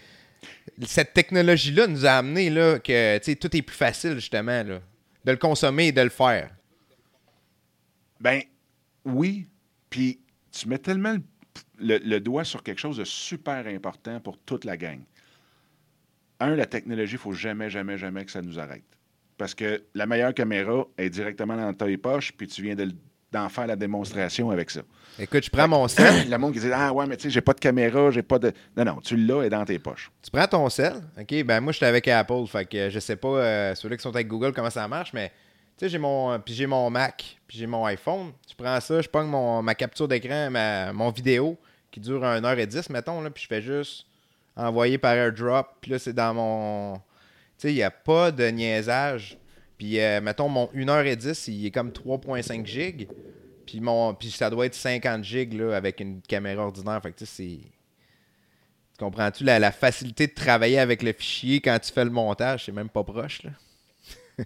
cette 0.86 1.14
technologie-là 1.14 1.88
nous 1.88 2.06
a 2.06 2.12
amené 2.12 2.50
là, 2.50 2.80
que 2.80 3.34
tout 3.34 3.56
est 3.56 3.62
plus 3.62 3.76
facile, 3.76 4.16
justement, 4.16 4.64
là, 4.64 4.80
de 5.26 5.32
le 5.32 5.38
consommer 5.38 5.88
et 5.88 5.92
de 5.92 6.02
le 6.02 6.10
faire. 6.10 6.52
Ben 8.20 8.42
oui. 9.06 9.48
Puis 9.90 10.20
tu 10.52 10.68
mets 10.68 10.78
tellement 10.78 11.14
le, 11.14 11.22
doigt 12.20 12.44
sur 12.44 12.64
quelque 12.64 12.80
chose 12.80 12.98
de 12.98 13.04
super 13.04 13.68
important 13.68 14.20
pour 14.20 14.38
toute 14.38 14.66
la 14.66 14.78
gang. 14.78 15.00
Un, 16.40 16.56
la 16.56 16.66
technologie, 16.66 17.14
il 17.14 17.16
ne 17.16 17.20
faut 17.20 17.34
jamais, 17.34 17.70
jamais, 17.70 17.98
jamais 17.98 18.24
que 18.24 18.32
ça 18.32 18.42
nous 18.42 18.60
arrête. 18.60 18.84
Parce 19.38 19.56
que 19.56 19.84
la 19.94 20.06
meilleure 20.06 20.34
caméra 20.34 20.86
est 20.98 21.10
directement 21.10 21.56
dans 21.56 21.74
ta 21.74 21.86
poche, 21.98 22.34
puis 22.34 22.48
tu 22.48 22.62
viens 22.62 22.76
d'en 23.32 23.50
faire 23.50 23.68
la 23.68 23.76
démonstration 23.76 24.52
avec 24.52 24.70
ça. 24.70 24.82
Écoute, 25.18 25.46
je 25.46 25.50
prends 25.50 25.68
mon 25.68 25.88
sel. 25.88 26.30
Le 26.30 26.38
monde 26.38 26.54
qui 26.54 26.60
dit 26.60 26.72
Ah 26.74 26.94
ouais, 26.94 27.06
mais 27.08 27.18
tu 27.18 27.24
sais, 27.24 27.30
j'ai 27.30 27.42
pas 27.42 27.54
de 27.54 27.60
caméra, 27.60 28.12
j'ai 28.12 28.22
pas 28.22 28.40
de. 28.40 28.52
Non, 28.76 28.86
non, 28.86 29.02
tu 29.02 29.16
l'as 29.16 29.44
et 29.44 29.50
dans 29.50 29.64
tes 29.66 29.80
poches. 29.80 30.12
Tu 30.22 30.32
prends 30.32 30.48
ton 30.48 30.70
sel. 30.70 30.94
OK, 31.20 31.44
ben 31.44 31.62
moi, 31.62 31.72
je 31.72 31.78
suis 31.78 31.86
avec 31.86 32.08
Apple, 32.08 32.46
fait 32.48 32.66
que 32.66 32.90
je 32.90 33.00
sais 33.00 33.16
pas, 33.16 33.28
euh, 33.28 33.76
ceux-là 33.76 33.98
qui 33.98 34.04
sont 34.04 34.14
avec 34.14 34.28
Google, 34.28 34.54
comment 34.54 34.70
ça 34.70 34.88
marche, 34.88 35.14
mais 35.14 35.30
tu 35.78 35.86
sais, 35.86 35.90
j'ai 35.90 35.98
mon. 35.98 36.40
Puis 36.40 36.54
j'ai 36.54 36.68
mon 36.68 36.90
Mac, 36.90 37.38
puis 37.48 37.58
j'ai 37.58 37.68
mon 37.68 37.86
iPhone. 37.86 38.32
Je 38.50 38.56
prends 38.56 38.80
ça, 38.82 39.02
je 39.02 39.08
prends 39.08 39.24
mon, 39.24 39.62
ma 39.62 39.76
capture 39.76 40.08
d'écran, 40.08 40.50
ma, 40.50 40.92
mon 40.92 41.12
vidéo, 41.12 41.58
qui 41.92 42.00
dure 42.00 42.22
1h10, 42.22 42.92
mettons, 42.92 43.22
là, 43.22 43.30
puis 43.30 43.44
je 43.44 43.48
fais 43.48 43.62
juste 43.62 44.06
envoyer 44.56 44.98
par 44.98 45.14
AirDrop. 45.14 45.68
Puis 45.82 45.92
là, 45.92 46.00
c'est 46.00 46.14
dans 46.14 46.34
mon. 46.34 46.98
Tu 46.98 47.02
sais, 47.58 47.72
il 47.72 47.76
n'y 47.76 47.84
a 47.84 47.92
pas 47.92 48.32
de 48.32 48.46
niaisage. 48.46 49.38
Puis, 49.78 50.00
euh, 50.00 50.22
mettons, 50.22 50.50
mon 50.50 50.68
1h10, 50.74 51.50
il 51.52 51.66
est 51.66 51.72
comme 51.72 51.92
3.5 51.92 52.66
gigs. 52.66 53.08
Puis, 53.66 53.80
mon, 53.80 54.14
puis 54.14 54.32
ça 54.32 54.50
doit 54.50 54.66
être 54.66 54.76
50 54.76 55.24
gigs 55.24 55.54
là, 55.54 55.76
avec 55.76 56.00
une 56.00 56.22
caméra 56.22 56.66
ordinaire. 56.66 57.02
Fait 57.02 57.12
que 57.12 57.20
tu 57.20 57.26
sais, 57.26 57.32
c'est. 57.36 57.70
Tu 58.94 59.06
comprends-tu 59.06 59.46
la, 59.46 59.72
facilité 59.72 60.28
de 60.28 60.34
travailler 60.34 60.80
avec 60.80 61.02
le 61.02 61.14
fichier 61.14 61.62
quand 61.62 61.80
tu 61.80 61.92
fais 61.94 62.04
le 62.04 62.12
montage? 62.12 62.66
C'est 62.66 62.72
même 62.74 62.90
pas 62.90 63.04
proche, 63.04 63.44
là. 63.44 63.52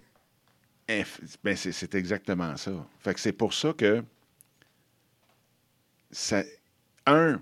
Ben 1.42 1.56
c'est 1.56 1.94
exactement 1.94 2.58
ça. 2.58 2.72
Fait 3.00 3.14
que 3.14 3.20
c'est 3.20 3.32
pour 3.32 3.54
ça 3.54 3.72
que. 3.72 4.04
Ça, 6.10 6.42
un, 7.06 7.40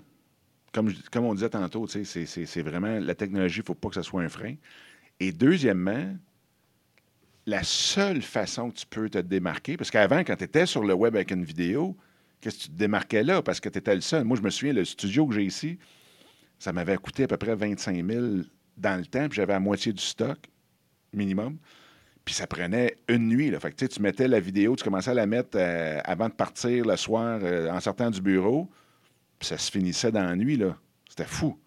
comme, 0.73 0.91
on 1.15 1.33
disait 1.33 1.49
tantôt, 1.49 1.87
c'est 1.87 2.61
vraiment 2.61 2.99
la 2.99 3.15
technologie, 3.15 3.57
il 3.57 3.61
ne 3.61 3.65
faut 3.65 3.75
pas 3.75 3.89
que 3.89 3.95
ce 3.95 4.01
soit 4.01 4.21
un 4.21 4.29
frein. 4.29 4.55
Et 5.19 5.31
deuxièmement, 5.31 6.15
la 7.45 7.63
seule 7.63 8.21
façon 8.21 8.71
que 8.71 8.77
tu 8.77 8.85
peux 8.85 9.09
te 9.09 9.19
démarquer, 9.19 9.77
parce 9.77 9.91
qu'avant, 9.91 10.19
quand 10.19 10.35
tu 10.35 10.43
étais 10.43 10.65
sur 10.65 10.83
le 10.83 10.93
web 10.93 11.15
avec 11.15 11.31
une 11.31 11.43
vidéo, 11.43 11.95
qu'est-ce 12.41 12.57
que 12.57 12.61
tu 12.63 12.69
te 12.69 12.77
démarquais 12.77 13.23
là? 13.23 13.41
Parce 13.41 13.59
que 13.59 13.69
tu 13.69 13.77
étais 13.77 13.95
le 13.95 14.01
seul. 14.01 14.23
Moi, 14.23 14.37
je 14.37 14.41
me 14.41 14.49
souviens, 14.49 14.73
le 14.73 14.85
studio 14.85 15.27
que 15.27 15.35
j'ai 15.35 15.45
ici, 15.45 15.77
ça 16.57 16.73
m'avait 16.73 16.97
coûté 16.97 17.23
à 17.23 17.27
peu 17.27 17.37
près 17.37 17.55
25 17.55 18.05
000 18.05 18.25
dans 18.77 18.99
le 18.99 19.05
temps, 19.05 19.27
puis 19.27 19.35
j'avais 19.35 19.53
la 19.53 19.59
moitié 19.59 19.93
du 19.93 20.01
stock, 20.01 20.39
minimum. 21.13 21.57
Puis 22.25 22.33
ça 22.33 22.47
prenait 22.47 22.95
une 23.09 23.27
nuit. 23.27 23.53
Tu 23.77 24.01
mettais 24.01 24.27
la 24.27 24.39
vidéo, 24.39 24.75
tu 24.75 24.83
commençais 24.83 25.11
à 25.11 25.13
la 25.13 25.25
mettre 25.25 25.57
euh, 25.57 25.99
avant 26.05 26.29
de 26.29 26.33
partir 26.33 26.85
le 26.85 26.95
soir 26.95 27.39
euh, 27.43 27.69
en 27.69 27.79
sortant 27.81 28.09
du 28.09 28.21
bureau, 28.21 28.69
ça 29.43 29.57
se 29.57 29.71
finissait 29.71 30.11
dans 30.11 30.23
la 30.23 30.35
nuit. 30.35 30.57
Là. 30.57 30.77
C'était 31.09 31.25
fou. 31.25 31.59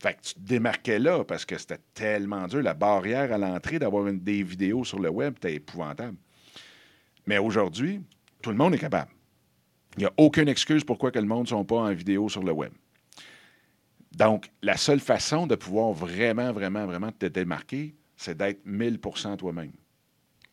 Fait 0.00 0.14
que 0.14 0.20
tu 0.22 0.34
te 0.34 0.40
démarquais 0.40 0.98
là 0.98 1.24
parce 1.24 1.44
que 1.44 1.58
c'était 1.58 1.80
tellement 1.92 2.46
dur. 2.46 2.62
La 2.62 2.74
barrière 2.74 3.32
à 3.32 3.38
l'entrée 3.38 3.78
d'avoir 3.78 4.12
des 4.12 4.42
vidéos 4.42 4.84
sur 4.84 5.00
le 5.00 5.08
web, 5.08 5.34
c'était 5.36 5.54
épouvantable. 5.54 6.16
Mais 7.26 7.38
aujourd'hui, 7.38 8.00
tout 8.40 8.50
le 8.50 8.56
monde 8.56 8.74
est 8.74 8.78
capable. 8.78 9.10
Il 9.96 10.00
n'y 10.00 10.06
a 10.06 10.12
aucune 10.16 10.48
excuse 10.48 10.84
pourquoi 10.84 11.10
que 11.10 11.18
le 11.18 11.26
monde 11.26 11.42
ne 11.42 11.48
sont 11.48 11.64
pas 11.64 11.76
en 11.76 11.92
vidéo 11.92 12.28
sur 12.28 12.44
le 12.44 12.52
web. 12.52 12.72
Donc, 14.12 14.50
la 14.62 14.76
seule 14.76 15.00
façon 15.00 15.46
de 15.46 15.56
pouvoir 15.56 15.92
vraiment, 15.92 16.52
vraiment, 16.52 16.86
vraiment 16.86 17.10
te 17.12 17.26
démarquer, 17.26 17.94
c'est 18.16 18.36
d'être 18.36 18.64
1000% 18.66 19.36
toi-même. 19.36 19.72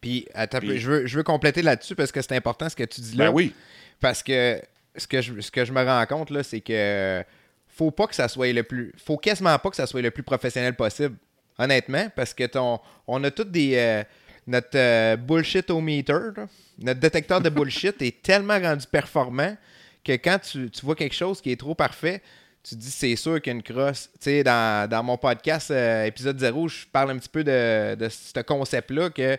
Puis, 0.02 0.28
je, 0.36 0.90
veux, 0.90 1.06
je 1.06 1.18
veux 1.18 1.24
compléter 1.24 1.62
là-dessus 1.62 1.96
parce 1.96 2.12
que 2.12 2.22
c'est 2.22 2.36
important 2.36 2.70
ce 2.70 2.76
que 2.76 2.84
tu 2.84 3.02
dis 3.02 3.16
là. 3.16 3.28
Ben 3.28 3.34
oui. 3.34 3.54
Parce 4.00 4.22
que 4.22 4.62
ce 4.98 5.08
que 5.08 5.22
je, 5.22 5.40
ce 5.42 5.52
que 5.52 5.66
je 5.66 5.74
me 5.74 5.84
rends 5.84 6.06
compte, 6.06 6.30
là, 6.30 6.44
c'est 6.44 6.62
que 6.62 7.24
faut 7.68 7.92
pas 7.92 8.08
que 8.08 8.16
ça 8.16 8.28
soit 8.28 8.54
le 8.54 8.64
plus. 8.64 8.94
Faut 9.04 9.18
quasiment 9.18 9.58
pas 9.60 9.70
que 9.70 9.76
ça 9.76 9.88
soit 9.88 10.02
le 10.02 10.12
plus 10.12 10.24
professionnel 10.24 10.76
possible. 10.76 11.16
Honnêtement, 11.58 12.10
parce 12.16 12.34
que 12.34 12.46
ton, 12.46 12.80
on 13.08 13.24
a 13.24 13.32
tous 13.32 13.46
des. 13.46 13.76
Euh, 13.76 14.04
notre 14.48 14.78
euh, 14.78 15.16
bullshit 15.16 15.72
au 15.72 15.82
meter, 15.82 16.30
notre 16.78 17.00
détecteur 17.00 17.42
de 17.42 17.50
bullshit 17.50 18.00
est 18.02 18.22
tellement 18.22 18.60
rendu 18.60 18.86
performant 18.86 19.58
que 20.04 20.12
quand 20.14 20.38
tu, 20.40 20.70
vois 20.84 20.96
quelque 20.96 21.16
chose 21.16 21.42
qui 21.42 21.52
est 21.52 21.60
trop 21.60 21.74
parfait, 21.74 22.22
tu 22.64 22.76
te 22.76 22.80
dis 22.80 22.92
c'est 22.92 23.16
sûr 23.16 23.42
qu'il 23.42 23.52
y 23.52 23.56
a 23.56 23.58
une 23.58 23.64
crosse. 23.64 24.10
Tu 24.20 24.30
sais, 24.30 24.44
dans, 24.44 25.04
mon 25.04 25.18
podcast 25.18 25.72
euh, 25.72 26.06
épisode 26.06 26.40
0, 26.40 26.68
je 26.68 26.86
parle 26.92 27.12
un 27.12 27.18
petit 27.18 27.30
peu 27.30 27.44
de, 27.44 27.96
de 27.96 28.08
ce 28.08 28.40
concept-là 28.42 29.10
que 29.10 29.36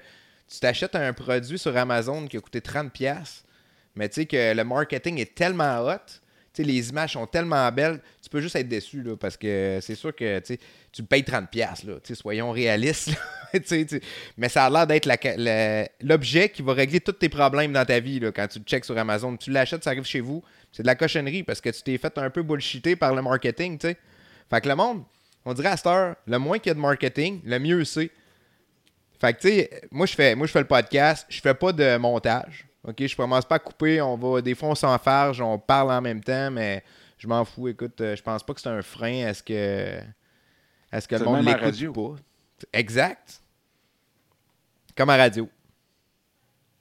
tu 0.49 0.61
t'achètes 0.61 0.97
un 0.97 1.13
produit 1.13 1.59
sur 1.59 1.77
Amazon 1.77 2.27
qui 2.27 2.37
a 2.37 2.41
coûté 2.41 2.61
30$, 2.61 3.43
mais 3.97 4.09
tu 4.09 4.23
sais 4.23 4.27
que 4.27 4.55
le 4.55 4.65
marketing 4.65 5.19
est 5.19 5.35
tellement 5.35 5.81
hot 5.81 6.21
les 6.63 6.89
images 6.89 7.13
sont 7.13 7.27
tellement 7.27 7.71
belles, 7.73 8.01
tu 8.23 8.31
peux 8.31 8.41
juste 8.41 8.57
être 8.57 8.69
déçu 8.69 9.03
là, 9.03 9.17
parce 9.17 9.37
que 9.37 9.79
c'est 9.83 9.95
sûr 9.95 10.15
que 10.15 10.41
tu 10.93 11.03
payes 11.03 11.23
30$. 11.23 12.15
soyons 12.15 12.51
réalistes. 12.51 13.11
mais 14.37 14.49
ça 14.49 14.67
a 14.67 14.71
l'air 14.71 14.87
d'être 14.87 15.09
l'objet 16.03 16.49
qui 16.49 16.63
va 16.63 16.73
régler 16.73 17.01
tous 17.01 17.13
tes 17.13 17.29
problèmes 17.29 17.73
dans 17.73 17.85
ta 17.85 18.01
vie 18.01 18.21
là, 18.21 18.33
quand 18.33 18.47
tu 18.49 18.61
checks 18.61 18.85
sur 18.85 18.97
Amazon. 18.97 19.37
Tu 19.37 19.51
l'achètes, 19.51 19.85
ça 19.85 19.91
arrive 19.91 20.05
chez 20.05 20.21
vous. 20.21 20.43
C'est 20.73 20.83
de 20.83 20.87
la 20.87 20.95
cochonnerie 20.95 21.43
parce 21.43 21.61
que 21.61 21.71
tu 21.71 21.83
t'es 21.83 21.99
fait 21.99 22.17
un 22.19 22.31
peu 22.31 22.43
bullshiter 22.43 22.97
par 22.97 23.15
le 23.15 23.23
marketing. 23.23 23.79
T'sais. 23.79 23.97
Fait 24.51 24.61
que 24.61 24.69
le 24.69 24.77
monde, 24.77 25.03
on 25.45 25.55
dirait 25.55 25.71
à 25.71 25.77
cette 25.77 25.87
heure, 25.87 26.17
le 26.27 26.39
moins 26.39 26.59
qu'il 26.59 26.71
y 26.71 26.73
a 26.73 26.75
de 26.75 26.81
marketing, 26.81 27.41
le 27.45 27.59
mieux 27.59 27.85
c'est. 27.85 28.11
Fait 29.19 29.33
que 29.33 29.41
tu 29.41 29.49
sais, 29.49 29.71
moi 29.91 30.05
je 30.05 30.15
fais 30.15 30.35
moi 30.35 30.47
je 30.47 30.53
fais 30.53 30.61
le 30.61 30.67
podcast, 30.67 31.27
je 31.31 31.41
fais 31.41 31.55
pas 31.55 31.73
de 31.73 31.97
montage. 31.97 32.67
OK, 32.87 33.07
je 33.07 33.17
commence 33.17 33.45
pas 33.45 33.57
à 33.57 33.59
couper, 33.59 34.01
on 34.01 34.17
va 34.17 34.41
des 34.41 34.55
fois 34.55 34.71
on 34.71 34.75
s'enfarge, 34.75 35.41
on 35.41 35.59
parle 35.59 35.91
en 35.91 36.01
même 36.01 36.23
temps, 36.23 36.51
mais 36.51 36.85
je 37.19 37.27
m'en 37.27 37.45
fous. 37.45 37.69
Écoute, 37.69 38.01
euh, 38.01 38.15
je 38.15 38.23
pense 38.23 38.43
pas 38.45 38.55
que 38.55 38.61
c'est 38.61 38.69
un 38.69 38.83
frein. 38.83 39.27
Est-ce 39.27 39.43
que 39.43 40.01
est-ce 40.93 41.09
que 41.09 41.17
le 41.17 41.25
monde 41.25 41.45
l'écoute 41.45 41.93
pas 41.95 42.23
Exact. 42.73 43.43
Comme 44.97 45.11
à 45.11 45.17
radio. 45.17 45.49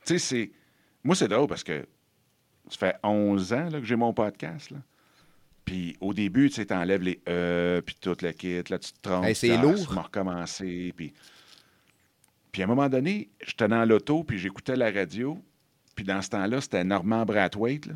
Tu 0.06 0.14
sais, 0.14 0.20
c'est 0.20 0.52
moi 1.04 1.16
c'est 1.16 1.28
drôle 1.28 1.48
parce 1.48 1.64
que 1.64 1.88
ça 2.70 2.78
fait 2.78 2.96
11 3.04 3.54
ans 3.54 3.70
là, 3.70 3.80
que 3.80 3.86
j'ai 3.86 3.96
mon 3.96 4.14
podcast 4.14 4.70
là. 4.70 4.78
Puis 5.66 5.98
au 6.00 6.14
début, 6.14 6.50
tu 6.50 6.56
sais, 6.56 6.68
t'enlèves 6.68 7.02
les 7.02 7.20
E, 7.28 7.82
puis 7.84 7.96
toute 8.00 8.22
la 8.22 8.34
kit, 8.34 8.62
là, 8.70 8.78
tu 8.78 8.94
te 8.94 9.02
trompes. 9.02 9.26
c'est 9.34 9.58
lourd. 9.58 9.88
Tu 9.88 9.94
m'as 9.94 10.04
recommencé, 10.04 10.94
puis... 10.96 11.12
Puis 12.52 12.62
à 12.62 12.66
un 12.66 12.68
moment 12.68 12.88
donné, 12.88 13.32
j'étais 13.46 13.68
dans 13.68 13.84
l'auto, 13.84 14.24
puis 14.24 14.38
j'écoutais 14.38 14.76
la 14.76 14.92
radio, 14.92 15.44
puis 15.96 16.06
dans 16.06 16.22
ce 16.22 16.30
temps-là, 16.30 16.62
c'était 16.62 16.84
Normand 16.84 17.26
Brathwaite. 17.26 17.90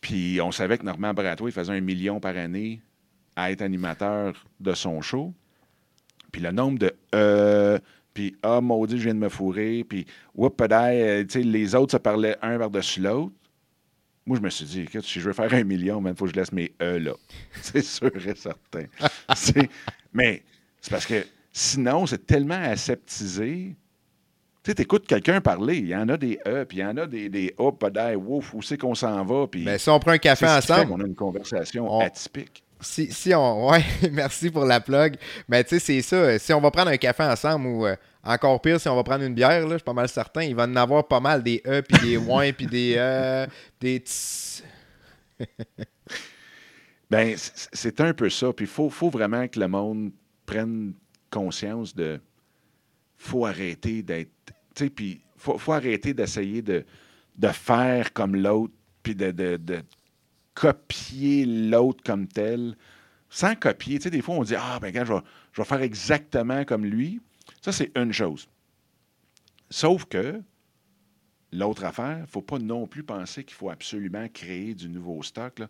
Puis 0.00 0.40
on 0.40 0.52
savait 0.52 0.78
que 0.78 0.84
Normand 0.84 1.14
Brathwaite 1.14 1.54
faisait 1.54 1.72
un 1.72 1.80
million 1.80 2.20
par 2.20 2.36
année 2.36 2.80
à 3.36 3.50
être 3.50 3.62
animateur 3.62 4.46
de 4.60 4.74
son 4.74 5.00
show. 5.00 5.34
Puis 6.32 6.42
le 6.42 6.52
nombre 6.52 6.78
de 6.78 6.94
euh, 7.14 7.78
puis 8.14 8.36
ah 8.42 8.60
maudit, 8.60 8.98
je 8.98 9.04
viens 9.04 9.14
de 9.14 9.20
me 9.20 9.28
fourrer, 9.28 9.84
puis 9.88 10.06
whoop 10.34 10.60
euh, 10.60 11.24
sais, 11.28 11.42
les 11.42 11.74
autres 11.74 11.92
se 11.92 11.96
parlaient 11.96 12.36
un 12.42 12.58
par-dessus 12.58 13.00
l'autre. 13.00 13.32
Moi, 14.26 14.36
je 14.36 14.42
me 14.42 14.50
suis 14.50 14.64
dit, 14.66 14.80
écoute, 14.82 15.04
si 15.04 15.20
je 15.20 15.26
veux 15.26 15.32
faire 15.32 15.52
un 15.54 15.64
million, 15.64 16.02
il 16.06 16.14
faut 16.14 16.26
que 16.26 16.32
je 16.32 16.36
laisse 16.36 16.52
mes 16.52 16.72
E 16.82 16.98
là. 16.98 17.12
c'est 17.62 17.82
sûr 17.82 18.10
et 18.14 18.34
certain. 18.34 18.84
mais 20.12 20.42
c'est 20.80 20.90
parce 20.90 21.06
que 21.06 21.24
sinon, 21.52 22.06
c'est 22.06 22.26
tellement 22.26 22.60
aseptisé 22.62 23.76
tu 24.62 24.70
sais, 24.70 24.74
t'écoutes 24.74 25.06
quelqu'un 25.06 25.40
parler, 25.40 25.78
il 25.78 25.88
y 25.88 25.96
en 25.96 26.08
a 26.10 26.18
des 26.18 26.38
E, 26.46 26.64
puis 26.64 26.78
il 26.78 26.80
y 26.80 26.84
en 26.84 26.96
a 26.98 27.06
des, 27.06 27.30
des 27.30 27.54
hop, 27.56 27.82
des 27.90 28.14
wouf, 28.14 28.52
où 28.52 28.60
c'est 28.60 28.76
qu'on 28.76 28.94
s'en 28.94 29.24
va. 29.24 29.46
Puis, 29.46 29.64
Mais 29.64 29.78
si 29.78 29.88
on 29.88 29.98
prend 29.98 30.10
un 30.10 30.18
café 30.18 30.46
ensemble. 30.46 30.92
on 30.92 31.00
a 31.00 31.06
une 31.06 31.14
conversation 31.14 32.00
atypique. 32.00 32.62
Si, 32.80 33.12
si 33.12 33.34
on. 33.34 33.68
Ouais, 33.70 33.84
merci 34.12 34.50
pour 34.50 34.64
la 34.64 34.80
plug. 34.80 35.16
Mais 35.48 35.64
tu 35.64 35.78
sais, 35.78 35.80
c'est 35.80 36.02
ça. 36.02 36.38
Si 36.38 36.52
on 36.52 36.60
va 36.60 36.70
prendre 36.70 36.90
un 36.90 36.96
café 36.96 37.22
ensemble 37.22 37.66
ou 37.66 37.86
euh, 37.86 37.96
encore 38.22 38.60
pire 38.60 38.80
si 38.80 38.88
on 38.88 38.96
va 38.96 39.04
prendre 39.04 39.24
une 39.24 39.34
bière, 39.34 39.62
là, 39.62 39.72
je 39.72 39.78
suis 39.78 39.84
pas 39.84 39.92
mal 39.92 40.08
certain. 40.08 40.42
Il 40.42 40.54
va 40.54 40.64
en 40.64 40.76
avoir 40.76 41.06
pas 41.06 41.20
mal 41.20 41.42
des 41.42 41.62
E, 41.66 41.82
puis 41.82 41.98
des 42.00 42.16
ouin, 42.18 42.52
puis 42.52 42.66
des 42.66 42.96
E, 42.98 43.46
des 43.80 43.98
tss. 43.98 44.62
ben, 47.10 47.34
c'est 47.36 48.00
un 48.00 48.12
peu 48.12 48.28
ça. 48.28 48.52
Puis 48.52 48.64
il 48.64 48.70
faut, 48.70 48.90
faut 48.90 49.10
vraiment 49.10 49.46
que 49.48 49.58
le 49.58 49.68
monde 49.68 50.10
prenne 50.44 50.94
conscience 51.30 51.94
de. 51.94 52.20
faut 53.16 53.46
arrêter 53.46 54.02
d'être. 54.02 54.30
Puis 54.88 55.20
faut, 55.36 55.58
faut 55.58 55.72
arrêter 55.72 56.14
d'essayer 56.14 56.62
de, 56.62 56.84
faire 57.52 58.12
comme 58.12 58.36
l'autre, 58.36 58.74
puis 59.02 59.14
de, 59.14 59.82
copier 60.54 61.46
l'autre 61.46 62.02
comme 62.04 62.26
tel, 62.26 62.76
sans 63.28 63.54
copier. 63.54 63.98
Tu 63.98 64.04
sais, 64.04 64.10
des 64.10 64.22
fois, 64.22 64.36
on 64.36 64.42
dit 64.42 64.54
Ah, 64.56 64.78
ben, 64.80 64.90
gars, 64.90 65.04
je 65.04 65.14
vais 65.60 65.64
faire 65.64 65.82
exactement 65.82 66.64
comme 66.64 66.84
lui. 66.84 67.20
Ça, 67.60 67.72
c'est 67.72 67.90
une 67.96 68.12
chose. 68.12 68.48
Sauf 69.70 70.04
que, 70.06 70.40
l'autre 71.52 71.84
affaire, 71.84 72.18
il 72.18 72.22
ne 72.22 72.26
faut 72.26 72.42
pas 72.42 72.58
non 72.58 72.86
plus 72.86 73.02
penser 73.02 73.44
qu'il 73.44 73.54
faut 73.54 73.70
absolument 73.70 74.26
créer 74.28 74.74
du 74.74 74.88
nouveau 74.88 75.22
stock. 75.22 75.60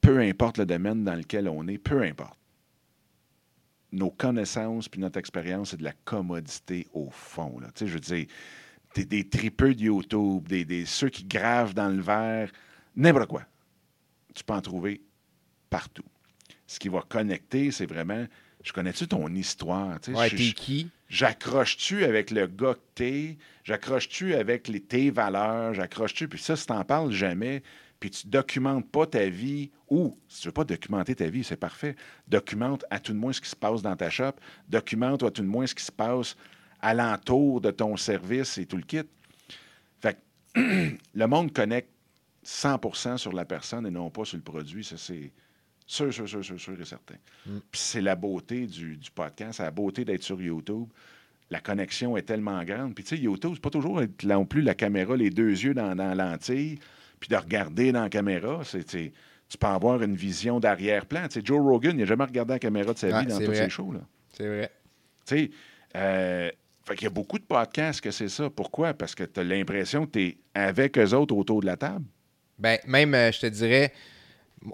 Peu 0.00 0.18
importe 0.18 0.58
le 0.58 0.66
domaine 0.66 1.04
dans 1.04 1.14
lequel 1.14 1.48
on 1.48 1.66
est, 1.68 1.78
peu 1.78 2.02
importe. 2.02 2.38
Nos 3.92 4.10
connaissances 4.10 4.88
puis 4.88 5.00
notre 5.00 5.18
expérience, 5.18 5.70
c'est 5.70 5.76
de 5.76 5.84
la 5.84 5.92
commodité 6.04 6.88
au 6.92 7.10
fond. 7.10 7.58
Là. 7.60 7.68
Tu 7.74 7.80
sais, 7.80 7.86
je 7.88 7.94
veux 7.94 8.00
dire, 8.00 8.26
des, 8.94 9.04
des 9.04 9.28
tripeux 9.28 9.74
de 9.74 9.82
YouTube, 9.82 10.48
des, 10.48 10.64
des, 10.64 10.86
ceux 10.86 11.08
qui 11.08 11.24
gravent 11.24 11.74
dans 11.74 11.88
le 11.88 12.00
verre, 12.00 12.50
n'importe 12.96 13.28
quoi. 13.28 13.42
Tu 14.34 14.42
peux 14.44 14.54
en 14.54 14.62
trouver 14.62 15.02
partout. 15.68 16.04
Ce 16.66 16.78
qui 16.78 16.88
va 16.88 17.02
connecter, 17.02 17.70
c'est 17.70 17.86
vraiment 17.86 18.26
je 18.62 18.72
connais-tu 18.72 19.08
ton 19.08 19.28
histoire? 19.34 19.98
ouais, 20.08 20.30
t'es 20.30 20.52
qui? 20.52 20.88
J'accroche-tu 21.08 22.04
avec 22.04 22.30
le 22.30 22.46
gars 22.46 22.74
que 22.74 22.80
t'es? 22.94 23.38
J'accroche-tu 23.64 24.34
avec 24.34 24.68
les, 24.68 24.80
tes 24.80 25.10
valeurs? 25.10 25.74
J'accroche-tu? 25.74 26.28
Puis 26.28 26.38
ça, 26.38 26.56
si 26.56 26.66
t'en 26.66 26.84
parles 26.84 27.12
jamais, 27.12 27.62
puis 28.02 28.10
tu 28.10 28.26
documentes 28.26 28.90
pas 28.90 29.06
ta 29.06 29.28
vie, 29.28 29.70
ou 29.88 30.18
si 30.26 30.40
tu 30.40 30.48
veux 30.48 30.52
pas 30.52 30.64
documenter 30.64 31.14
ta 31.14 31.28
vie, 31.28 31.44
c'est 31.44 31.56
parfait. 31.56 31.94
Documente 32.26 32.84
à 32.90 32.98
tout 32.98 33.12
de 33.12 33.18
moins 33.18 33.32
ce 33.32 33.40
qui 33.40 33.48
se 33.48 33.54
passe 33.54 33.80
dans 33.80 33.94
ta 33.94 34.10
shop. 34.10 34.32
Documente 34.68 35.22
à 35.22 35.30
tout 35.30 35.42
de 35.42 35.46
moins 35.46 35.68
ce 35.68 35.74
qui 35.76 35.84
se 35.84 35.92
passe 35.92 36.36
alentour 36.80 37.60
de 37.60 37.70
ton 37.70 37.96
service 37.96 38.58
et 38.58 38.66
tout 38.66 38.76
le 38.76 38.82
kit. 38.82 39.02
Fait 40.00 40.18
que 40.52 40.96
le 41.14 41.26
monde 41.28 41.52
connecte 41.52 41.90
100 42.42 43.18
sur 43.18 43.32
la 43.32 43.44
personne 43.44 43.86
et 43.86 43.90
non 43.92 44.10
pas 44.10 44.24
sur 44.24 44.36
le 44.36 44.42
produit. 44.42 44.82
Ça, 44.82 44.96
c'est 44.98 45.30
Sûr, 45.86 46.12
sûr, 46.12 46.28
sûr, 46.28 46.44
sûr, 46.44 46.58
sûr 46.58 46.80
et 46.80 46.84
certain. 46.84 47.14
Mm. 47.46 47.58
Puis 47.70 47.80
c'est 47.80 48.00
la 48.00 48.16
beauté 48.16 48.66
du, 48.66 48.98
podcast, 49.14 49.58
c'est 49.58 49.62
la 49.62 49.70
beauté 49.70 50.04
d'être 50.04 50.24
sur 50.24 50.42
YouTube. 50.42 50.88
La 51.50 51.60
connexion 51.60 52.16
est 52.16 52.22
tellement 52.22 52.64
grande. 52.64 52.96
Puis 52.96 53.04
tu 53.04 53.16
sais, 53.16 53.22
YouTube, 53.22 53.52
c'est 53.54 53.62
pas 53.62 53.70
toujours 53.70 54.00
non 54.24 54.44
plus 54.44 54.62
la 54.62 54.74
caméra, 54.74 55.16
les 55.16 55.30
deux 55.30 55.50
yeux 55.50 55.74
dans, 55.74 55.94
dans 55.94 56.14
la 56.14 56.30
lentille, 56.30 56.80
puis 57.22 57.28
de 57.28 57.36
regarder 57.36 57.92
dans 57.92 58.02
la 58.02 58.08
caméra. 58.08 58.62
C'est, 58.64 58.84
tu 58.84 59.58
peux 59.58 59.66
avoir 59.66 60.02
une 60.02 60.16
vision 60.16 60.58
d'arrière-plan. 60.58 61.28
Tu 61.28 61.34
sais, 61.34 61.40
Joe 61.44 61.60
Rogan, 61.60 61.92
il 61.94 62.00
n'a 62.00 62.04
jamais 62.04 62.24
regardé 62.24 62.54
la 62.54 62.58
caméra 62.58 62.92
de 62.92 62.98
sa 62.98 63.20
vie 63.20 63.26
dans 63.26 63.38
tous 63.38 63.54
ses 63.54 63.70
shows. 63.70 63.94
C'est 64.36 64.48
vrai. 64.48 64.70
Tu 65.24 65.36
sais, 65.36 65.50
euh, 65.96 66.50
fait 66.84 66.94
qu'il 66.96 67.04
y 67.04 67.06
a 67.06 67.10
beaucoup 67.10 67.38
de 67.38 67.44
podcasts 67.44 68.00
que 68.00 68.10
c'est 68.10 68.28
ça. 68.28 68.50
Pourquoi? 68.50 68.92
Parce 68.92 69.14
que 69.14 69.22
tu 69.22 69.38
as 69.38 69.44
l'impression 69.44 70.04
que 70.04 70.10
tu 70.10 70.22
es 70.22 70.38
avec 70.52 70.98
eux 70.98 71.14
autres 71.14 71.36
autour 71.36 71.60
de 71.60 71.66
la 71.66 71.76
table. 71.76 72.04
Ben, 72.58 72.78
même, 72.88 73.14
euh, 73.14 73.30
je 73.30 73.38
te 73.38 73.46
dirais, 73.46 73.92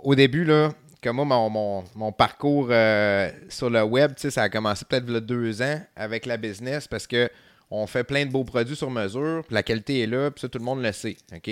au 0.03 0.15
début, 0.15 0.45
là, 0.45 0.71
comme 1.03 1.17
moi, 1.17 1.51
mon, 1.95 2.13
parcours 2.13 2.69
euh, 2.71 3.31
sur 3.51 3.69
le 3.69 3.83
web, 3.83 4.13
ça 4.17 4.45
a 4.45 4.49
commencé 4.49 4.87
peut-être 4.87 5.05
il 5.07 5.13
y 5.13 5.17
a 5.17 5.21
deux 5.21 5.61
ans 5.61 5.81
avec 5.97 6.25
la 6.25 6.39
business 6.39 6.89
parce 6.89 7.07
que 7.07 7.29
on 7.71 7.87
fait 7.87 8.05
plein 8.05 8.25
de 8.25 8.31
beaux 8.31 8.45
produits 8.45 8.77
sur 8.77 8.91
mesure, 8.91 9.45
la 9.51 9.63
qualité 9.63 10.01
est 10.01 10.07
là, 10.07 10.31
puis 10.31 10.41
ça, 10.41 10.49
tout 10.49 10.59
le 10.59 10.65
monde 10.65 10.83
le 10.83 10.93
sait. 10.93 11.19
OK? 11.35 11.51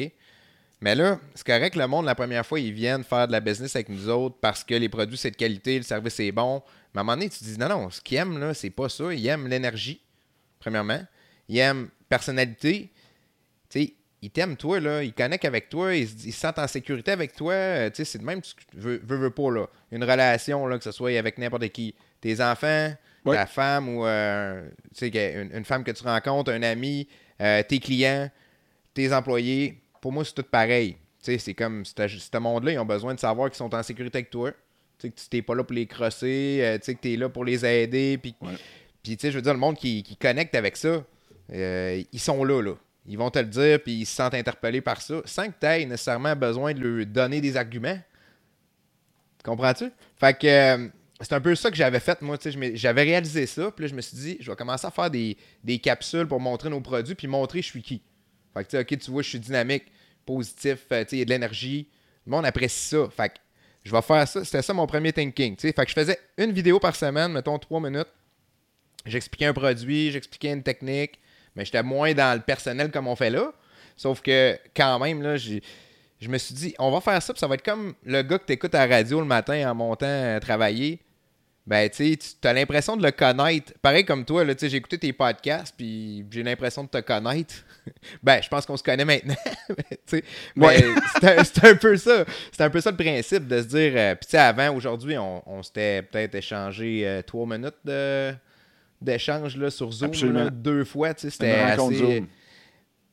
Mais 0.80 0.94
là, 0.94 1.18
c'est 1.34 1.46
correct 1.46 1.74
que 1.74 1.78
le 1.78 1.86
monde, 1.86 2.04
la 2.04 2.14
première 2.14 2.44
fois, 2.44 2.60
ils 2.60 2.72
viennent 2.72 3.02
faire 3.02 3.26
de 3.26 3.32
la 3.32 3.40
business 3.40 3.74
avec 3.76 3.88
nous 3.88 4.08
autres 4.08 4.36
parce 4.40 4.62
que 4.62 4.74
les 4.74 4.88
produits, 4.88 5.16
c'est 5.16 5.30
de 5.30 5.36
qualité, 5.36 5.78
le 5.78 5.84
service 5.84 6.20
est 6.20 6.32
bon. 6.32 6.62
Mais 6.94 6.98
à 6.98 7.00
un 7.00 7.04
moment 7.04 7.16
donné, 7.16 7.30
tu 7.30 7.38
te 7.38 7.44
dis, 7.44 7.58
non, 7.58 7.68
non, 7.68 7.90
ce 7.90 8.00
qu'ils 8.00 8.18
aiment, 8.18 8.38
là, 8.38 8.52
c'est 8.52 8.70
pas 8.70 8.88
ça. 8.88 9.12
Ils 9.12 9.26
aiment 9.26 9.48
l'énergie, 9.48 10.00
premièrement. 10.58 11.00
Ils 11.48 11.58
aiment 11.58 11.88
personnalité. 12.08 12.90
Tu 13.70 13.80
sais, 13.80 13.94
il 14.22 14.30
t'aime 14.30 14.56
toi, 14.56 14.80
là, 14.80 15.02
il 15.02 15.12
connecte 15.12 15.44
avec 15.44 15.68
toi, 15.68 15.94
il, 15.94 16.08
se 16.08 16.30
sent 16.30 16.52
en 16.56 16.66
sécurité 16.66 17.10
avec 17.10 17.34
toi. 17.34 17.52
Euh, 17.52 17.90
tu 17.90 17.96
sais, 17.96 18.04
c'est 18.04 18.18
de 18.18 18.24
même, 18.24 18.42
tu 18.42 18.54
veux, 18.74 19.00
veux, 19.02 19.30
pas, 19.30 19.50
là. 19.50 19.66
Une 19.92 20.04
relation, 20.04 20.66
là, 20.66 20.78
que 20.78 20.84
ce 20.84 20.92
soit 20.92 21.16
avec 21.18 21.38
n'importe 21.38 21.68
qui. 21.68 21.94
Tes 22.20 22.42
enfants, 22.42 22.92
ta 23.24 23.46
femme 23.46 23.88
ou 23.88 24.06
euh, 24.06 24.68
tu 24.96 25.10
sais, 25.10 25.48
une, 25.52 25.64
femme 25.64 25.84
que 25.84 25.90
tu 25.90 26.02
rencontres, 26.02 26.50
un 26.50 26.62
ami, 26.62 27.08
euh, 27.40 27.62
tes 27.62 27.78
clients, 27.78 28.30
tes 28.94 29.12
employés. 29.12 29.80
Pour 30.06 30.12
moi, 30.12 30.24
c'est 30.24 30.34
tout 30.34 30.44
pareil. 30.44 30.96
C'est 31.18 31.54
comme, 31.54 31.84
ce 31.84 32.38
monde-là, 32.38 32.74
ils 32.74 32.78
ont 32.78 32.84
besoin 32.84 33.12
de 33.12 33.18
savoir 33.18 33.50
qu'ils 33.50 33.56
sont 33.56 33.74
en 33.74 33.82
sécurité 33.82 34.18
avec 34.18 34.30
toi. 34.30 34.52
Tu 34.52 35.08
sais, 35.08 35.10
que 35.10 35.18
tu 35.18 35.36
n'es 35.36 35.42
pas 35.42 35.56
là 35.56 35.64
pour 35.64 35.74
les 35.74 35.84
crosser, 35.88 36.78
tu 36.78 36.86
sais, 36.86 36.94
que 36.94 37.00
tu 37.00 37.12
es 37.12 37.16
là 37.16 37.28
pour 37.28 37.44
les 37.44 37.66
aider. 37.66 38.16
Puis, 38.16 38.36
sais, 39.18 39.32
je 39.32 39.36
veux 39.36 39.42
dire, 39.42 39.52
le 39.52 39.58
monde 39.58 39.74
qui, 39.74 40.04
qui 40.04 40.14
connecte 40.14 40.54
avec 40.54 40.76
ça, 40.76 41.02
ils 41.52 42.20
sont 42.20 42.44
là, 42.44 42.62
là. 42.62 42.74
Ils 43.08 43.18
vont 43.18 43.32
te 43.32 43.40
le 43.40 43.46
dire, 43.46 43.82
puis 43.82 43.94
ils 43.94 44.06
se 44.06 44.14
sentent 44.14 44.34
interpellés 44.34 44.80
par 44.80 45.02
ça, 45.02 45.22
sans 45.24 45.48
que 45.48 45.54
tu 45.58 45.66
aies 45.66 45.86
nécessairement 45.86 46.36
besoin 46.36 46.72
de 46.72 46.86
leur 46.86 47.04
donner 47.06 47.40
des 47.40 47.56
arguments. 47.56 47.98
Comprends-tu? 49.42 49.90
Fait 50.20 50.38
que 50.38 50.46
euh, 50.46 50.88
c'est 51.20 51.32
un 51.32 51.40
peu 51.40 51.56
ça 51.56 51.68
que 51.68 51.76
j'avais 51.76 51.98
fait, 51.98 52.22
moi. 52.22 52.36
J'avais 52.74 53.02
réalisé 53.02 53.46
ça, 53.46 53.72
puis 53.72 53.86
là, 53.86 53.88
je 53.88 53.94
me 53.96 54.02
suis 54.02 54.16
dit, 54.16 54.36
je 54.38 54.48
vais 54.48 54.56
commencer 54.56 54.86
à 54.86 54.92
faire 54.92 55.10
des, 55.10 55.36
capsules 55.82 56.28
pour 56.28 56.38
montrer 56.38 56.70
nos 56.70 56.80
produits, 56.80 57.16
puis 57.16 57.26
montrer 57.26 57.60
je 57.60 57.66
suis 57.66 57.82
qui. 57.82 58.02
Fait 58.54 58.64
que, 58.64 58.76
ok, 58.80 58.98
tu 58.98 59.10
vois, 59.10 59.22
je 59.22 59.30
suis 59.30 59.40
dynamique, 59.40 59.84
positif, 60.26 60.80
euh, 60.92 61.04
il 61.12 61.18
y 61.18 61.22
a 61.22 61.24
de 61.24 61.30
l'énergie. 61.30 61.88
Le 62.26 62.30
monde 62.32 62.44
apprécie 62.44 62.88
ça. 62.88 63.08
Fait 63.16 63.30
que 63.30 63.34
je 63.84 63.92
vais 63.92 64.02
faire 64.02 64.26
ça. 64.26 64.44
C'était 64.44 64.62
ça 64.62 64.74
mon 64.74 64.86
premier 64.86 65.12
thinking. 65.12 65.56
Fait 65.56 65.72
que 65.72 65.88
je 65.88 65.94
faisais 65.94 66.18
une 66.36 66.52
vidéo 66.52 66.78
par 66.78 66.94
semaine, 66.96 67.32
mettons 67.32 67.58
trois 67.58 67.80
minutes. 67.80 68.08
J'expliquais 69.06 69.46
un 69.46 69.52
produit, 69.52 70.10
j'expliquais 70.10 70.52
une 70.52 70.62
technique, 70.62 71.20
mais 71.54 71.64
j'étais 71.64 71.82
moins 71.82 72.12
dans 72.12 72.36
le 72.36 72.42
personnel 72.42 72.90
comme 72.90 73.06
on 73.06 73.14
fait 73.14 73.30
là. 73.30 73.52
Sauf 73.96 74.20
que 74.20 74.58
quand 74.74 74.98
même, 74.98 75.22
là, 75.22 75.36
je 75.36 75.60
me 76.28 76.38
suis 76.38 76.54
dit, 76.54 76.74
on 76.78 76.90
va 76.90 77.00
faire 77.00 77.22
ça, 77.22 77.32
puis 77.32 77.38
ça 77.38 77.46
va 77.46 77.54
être 77.54 77.64
comme 77.64 77.94
le 78.04 78.22
gars 78.22 78.38
que 78.38 78.46
tu 78.46 78.52
écoutes 78.52 78.74
à 78.74 78.86
la 78.86 78.96
radio 78.96 79.20
le 79.20 79.26
matin 79.26 79.70
en 79.70 79.74
montant 79.74 80.34
à 80.36 80.40
travailler. 80.40 80.98
Ben, 81.66 81.90
tu 81.90 82.12
sais, 82.12 82.18
tu 82.40 82.46
as 82.46 82.52
l'impression 82.52 82.96
de 82.96 83.02
le 83.02 83.10
connaître. 83.10 83.72
Pareil 83.82 84.04
comme 84.04 84.24
toi, 84.24 84.44
là, 84.44 84.54
tu 84.54 84.60
sais, 84.60 84.68
j'ai 84.68 84.76
écouté 84.76 84.98
tes 84.98 85.12
podcasts, 85.12 85.74
puis 85.76 86.24
j'ai 86.30 86.44
l'impression 86.44 86.84
de 86.84 86.88
te 86.88 87.00
connaître. 87.00 87.54
ben, 88.22 88.40
je 88.40 88.48
pense 88.48 88.64
qu'on 88.64 88.76
se 88.76 88.84
connaît 88.84 89.04
maintenant. 89.04 89.34
mais 90.56 90.84
c'est 91.44 91.64
un, 91.64 91.74
peu 91.74 91.96
ça. 91.96 92.24
C'est 92.52 92.62
un 92.62 92.70
peu 92.70 92.80
ça 92.80 92.92
le 92.92 92.96
principe 92.96 93.48
de 93.48 93.62
se 93.62 93.66
dire. 93.66 93.92
Euh, 93.96 94.14
puis, 94.14 94.26
tu 94.26 94.30
sais, 94.30 94.38
avant, 94.38 94.72
aujourd'hui, 94.76 95.18
on, 95.18 95.62
s'était 95.64 96.02
peut-être 96.02 96.36
échangé 96.36 97.02
euh, 97.04 97.22
trois 97.22 97.46
minutes 97.46 97.78
de 97.84 98.32
d'échange 99.00 99.68
sur 99.68 99.90
Zoom 99.90 100.12
deux 100.50 100.84
fois. 100.84 101.12
C'était 101.16 101.50
assez. 101.50 102.24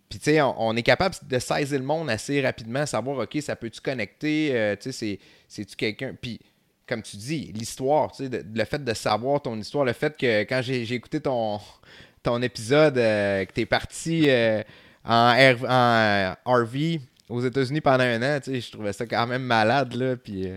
Puis, 0.09 0.19
tu 0.19 0.25
sais, 0.25 0.41
on, 0.41 0.75
est 0.75 0.83
capable 0.83 1.15
de 1.27 1.39
saisir 1.39 1.79
le 1.79 1.85
monde 1.85 2.07
assez 2.07 2.39
rapidement, 2.39 2.85
savoir, 2.85 3.17
OK, 3.17 3.35
ça 3.41 3.55
peut-tu 3.55 3.81
connecter, 3.81 4.51
euh, 4.51 4.75
tu 4.79 4.91
sais, 4.91 5.19
c'est-tu 5.47 5.75
quelqu'un? 5.75 6.13
Puis, 6.21 6.39
comme 6.87 7.01
tu 7.01 7.17
dis, 7.17 7.51
l'histoire, 7.53 8.11
tu 8.11 8.29
le 8.29 8.65
fait 8.65 8.83
de 8.83 8.93
savoir 8.93 9.41
ton 9.41 9.57
histoire, 9.57 9.85
le 9.85 9.93
fait 9.93 10.15
que 10.17 10.41
quand 10.41 10.61
j'ai 10.61 10.91
écouté 10.93 11.21
ton, 11.21 11.59
épisode, 12.41 12.97
euh, 12.97 13.45
que 13.45 13.53
tu 13.53 13.61
es 13.61 13.65
parti 13.65 14.29
euh, 14.29 14.61
en, 15.05 16.35
RV 16.45 16.99
aux 17.29 17.41
États-Unis 17.41 17.81
pendant 17.81 18.03
un 18.03 18.21
an, 18.21 18.39
je 18.45 18.71
trouvais 18.71 18.93
ça 18.93 19.05
quand 19.05 19.27
même 19.27 19.43
malade, 19.43 19.93
là. 19.93 20.15
Puis. 20.15 20.49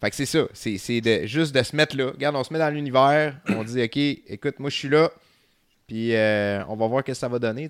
Fait 0.00 0.10
que 0.10 0.16
c'est 0.16 0.26
ça. 0.26 0.48
C'est 0.52 1.28
juste 1.28 1.54
de 1.54 1.62
se 1.62 1.76
mettre 1.76 1.96
là. 1.96 2.10
Regarde, 2.10 2.34
on 2.34 2.42
se 2.42 2.52
met 2.52 2.58
dans 2.58 2.70
l'univers. 2.70 3.38
On 3.48 3.62
dit, 3.62 3.80
OK, 3.80 3.96
écoute, 3.96 4.58
moi, 4.58 4.68
je 4.68 4.76
suis 4.76 4.88
là. 4.88 5.12
Puis 5.86 6.14
euh, 6.16 6.64
on 6.66 6.74
va 6.74 6.88
voir 6.88 7.02
ce 7.02 7.06
que 7.06 7.14
ça 7.14 7.28
va 7.28 7.38
donner. 7.38 7.68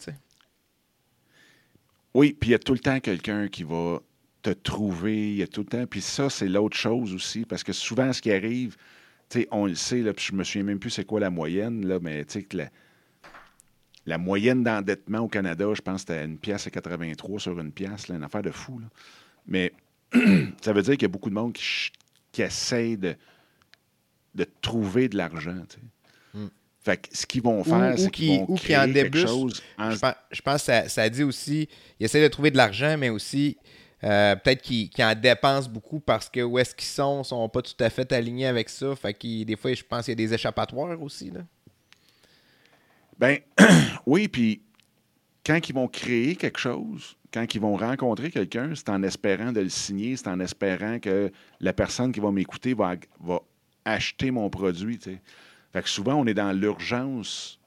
Oui, 2.14 2.36
puis 2.38 2.50
il 2.50 2.52
y 2.52 2.54
a 2.54 2.58
tout 2.58 2.72
le 2.72 2.78
temps 2.78 3.00
quelqu'un 3.00 3.48
qui 3.48 3.64
va 3.64 4.00
te 4.42 4.50
trouver. 4.50 5.30
Il 5.30 5.36
y 5.36 5.42
a 5.42 5.46
tout 5.46 5.62
le 5.62 5.66
temps. 5.66 5.86
Puis 5.86 6.00
ça, 6.00 6.28
c'est 6.28 6.48
l'autre 6.48 6.76
chose 6.76 7.14
aussi. 7.14 7.44
Parce 7.44 7.62
que 7.62 7.72
souvent, 7.72 8.12
ce 8.12 8.20
qui 8.20 8.32
arrive, 8.32 8.76
tu 9.28 9.40
sais, 9.40 9.48
on 9.50 9.66
le 9.66 9.74
sait, 9.74 10.00
là, 10.00 10.12
puis 10.12 10.26
je 10.30 10.34
me 10.34 10.44
souviens 10.44 10.64
même 10.64 10.78
plus 10.78 10.90
c'est 10.90 11.04
quoi 11.04 11.20
la 11.20 11.30
moyenne, 11.30 11.86
là, 11.86 11.98
mais 12.00 12.24
tu 12.24 12.34
sais 12.34 12.42
que 12.42 12.58
la, 14.04 14.18
moyenne 14.18 14.62
d'endettement 14.62 15.20
au 15.20 15.28
Canada, 15.28 15.66
je 15.74 15.80
pense 15.80 16.04
que 16.04 16.12
c'était 16.12 16.24
une 16.24 16.38
pièce 16.38 16.66
à 16.66 16.70
83 16.70 17.40
sur 17.40 17.58
une 17.58 17.72
pièce, 17.72 18.08
là, 18.08 18.16
une 18.16 18.24
affaire 18.24 18.42
de 18.42 18.50
fou. 18.50 18.78
Là. 18.78 18.86
Mais 19.46 19.72
ça 20.60 20.72
veut 20.72 20.82
dire 20.82 20.94
qu'il 20.94 21.02
y 21.02 21.06
a 21.06 21.08
beaucoup 21.08 21.30
de 21.30 21.34
monde 21.34 21.52
qui, 21.52 21.90
qui 22.30 22.42
essayent 22.42 22.98
de, 22.98 23.14
de 24.34 24.46
trouver 24.60 25.08
de 25.08 25.16
l'argent. 25.16 25.64
Hmm. 26.34 26.48
Fait 26.80 26.96
que 26.96 27.16
ce 27.16 27.26
qu'ils 27.26 27.42
vont 27.42 27.62
faire, 27.62 27.96
c'est 27.96 28.10
qu'ils 28.10 28.40
vont 28.40 28.56
créer 28.56 28.76
en 28.76 28.92
quelque 28.92 29.18
chose. 29.18 29.62
Je, 29.78 30.42
pense, 30.42 30.66
que 30.66 30.88
ça, 30.88 31.08
dit 31.08 31.22
aussi, 31.22 31.68
ils 32.00 32.04
essaient 32.04 32.22
de 32.22 32.28
trouver 32.28 32.50
de 32.50 32.56
l'argent, 32.56 32.96
mais 32.98 33.08
aussi 33.08 33.56
euh, 34.04 34.34
peut-être 34.36 34.62
qu'ils 34.62 34.90
en 34.98 35.14
dépensent 35.14 35.70
beaucoup 35.70 36.00
parce 36.00 36.28
que 36.28 36.40
où 36.40 36.58
est-ce 36.58 36.74
qu'ils 36.74 36.88
sont, 36.88 37.18
ne 37.18 37.24
sont 37.24 37.48
pas 37.48 37.62
tout 37.62 37.74
à 37.78 37.88
fait 37.88 38.10
alignés 38.12 38.46
avec 38.46 38.68
ça. 38.68 38.94
Fait 38.96 39.14
que 39.14 39.44
des 39.44 39.56
fois, 39.56 39.72
je 39.74 39.82
pense 39.82 40.04
qu'il 40.04 40.12
y 40.12 40.24
a 40.24 40.26
des 40.26 40.34
échappatoires 40.34 41.00
aussi. 41.00 41.30
Là. 41.30 41.40
Ben 43.18 43.38
oui, 44.06 44.26
puis 44.26 44.62
quand 45.46 45.68
ils 45.68 45.74
vont 45.74 45.86
créer 45.86 46.34
quelque 46.34 46.58
chose, 46.58 47.16
quand 47.32 47.54
ils 47.54 47.60
vont 47.60 47.76
rencontrer 47.76 48.30
quelqu'un, 48.30 48.72
c'est 48.74 48.88
en 48.88 49.02
espérant 49.02 49.52
de 49.52 49.60
le 49.60 49.68
signer, 49.68 50.16
c'est 50.16 50.28
en 50.28 50.40
espérant 50.40 50.98
que 50.98 51.30
la 51.60 51.72
personne 51.72 52.12
qui 52.12 52.20
va 52.20 52.30
m'écouter 52.30 52.74
va, 52.74 52.96
va 53.20 53.40
acheter 53.84 54.30
mon 54.30 54.50
produit. 54.50 54.98
Fait 54.98 55.82
que 55.82 55.88
souvent, 55.88 56.14
on 56.14 56.26
est 56.26 56.34
dans 56.34 56.52
l'urgence 56.52 57.60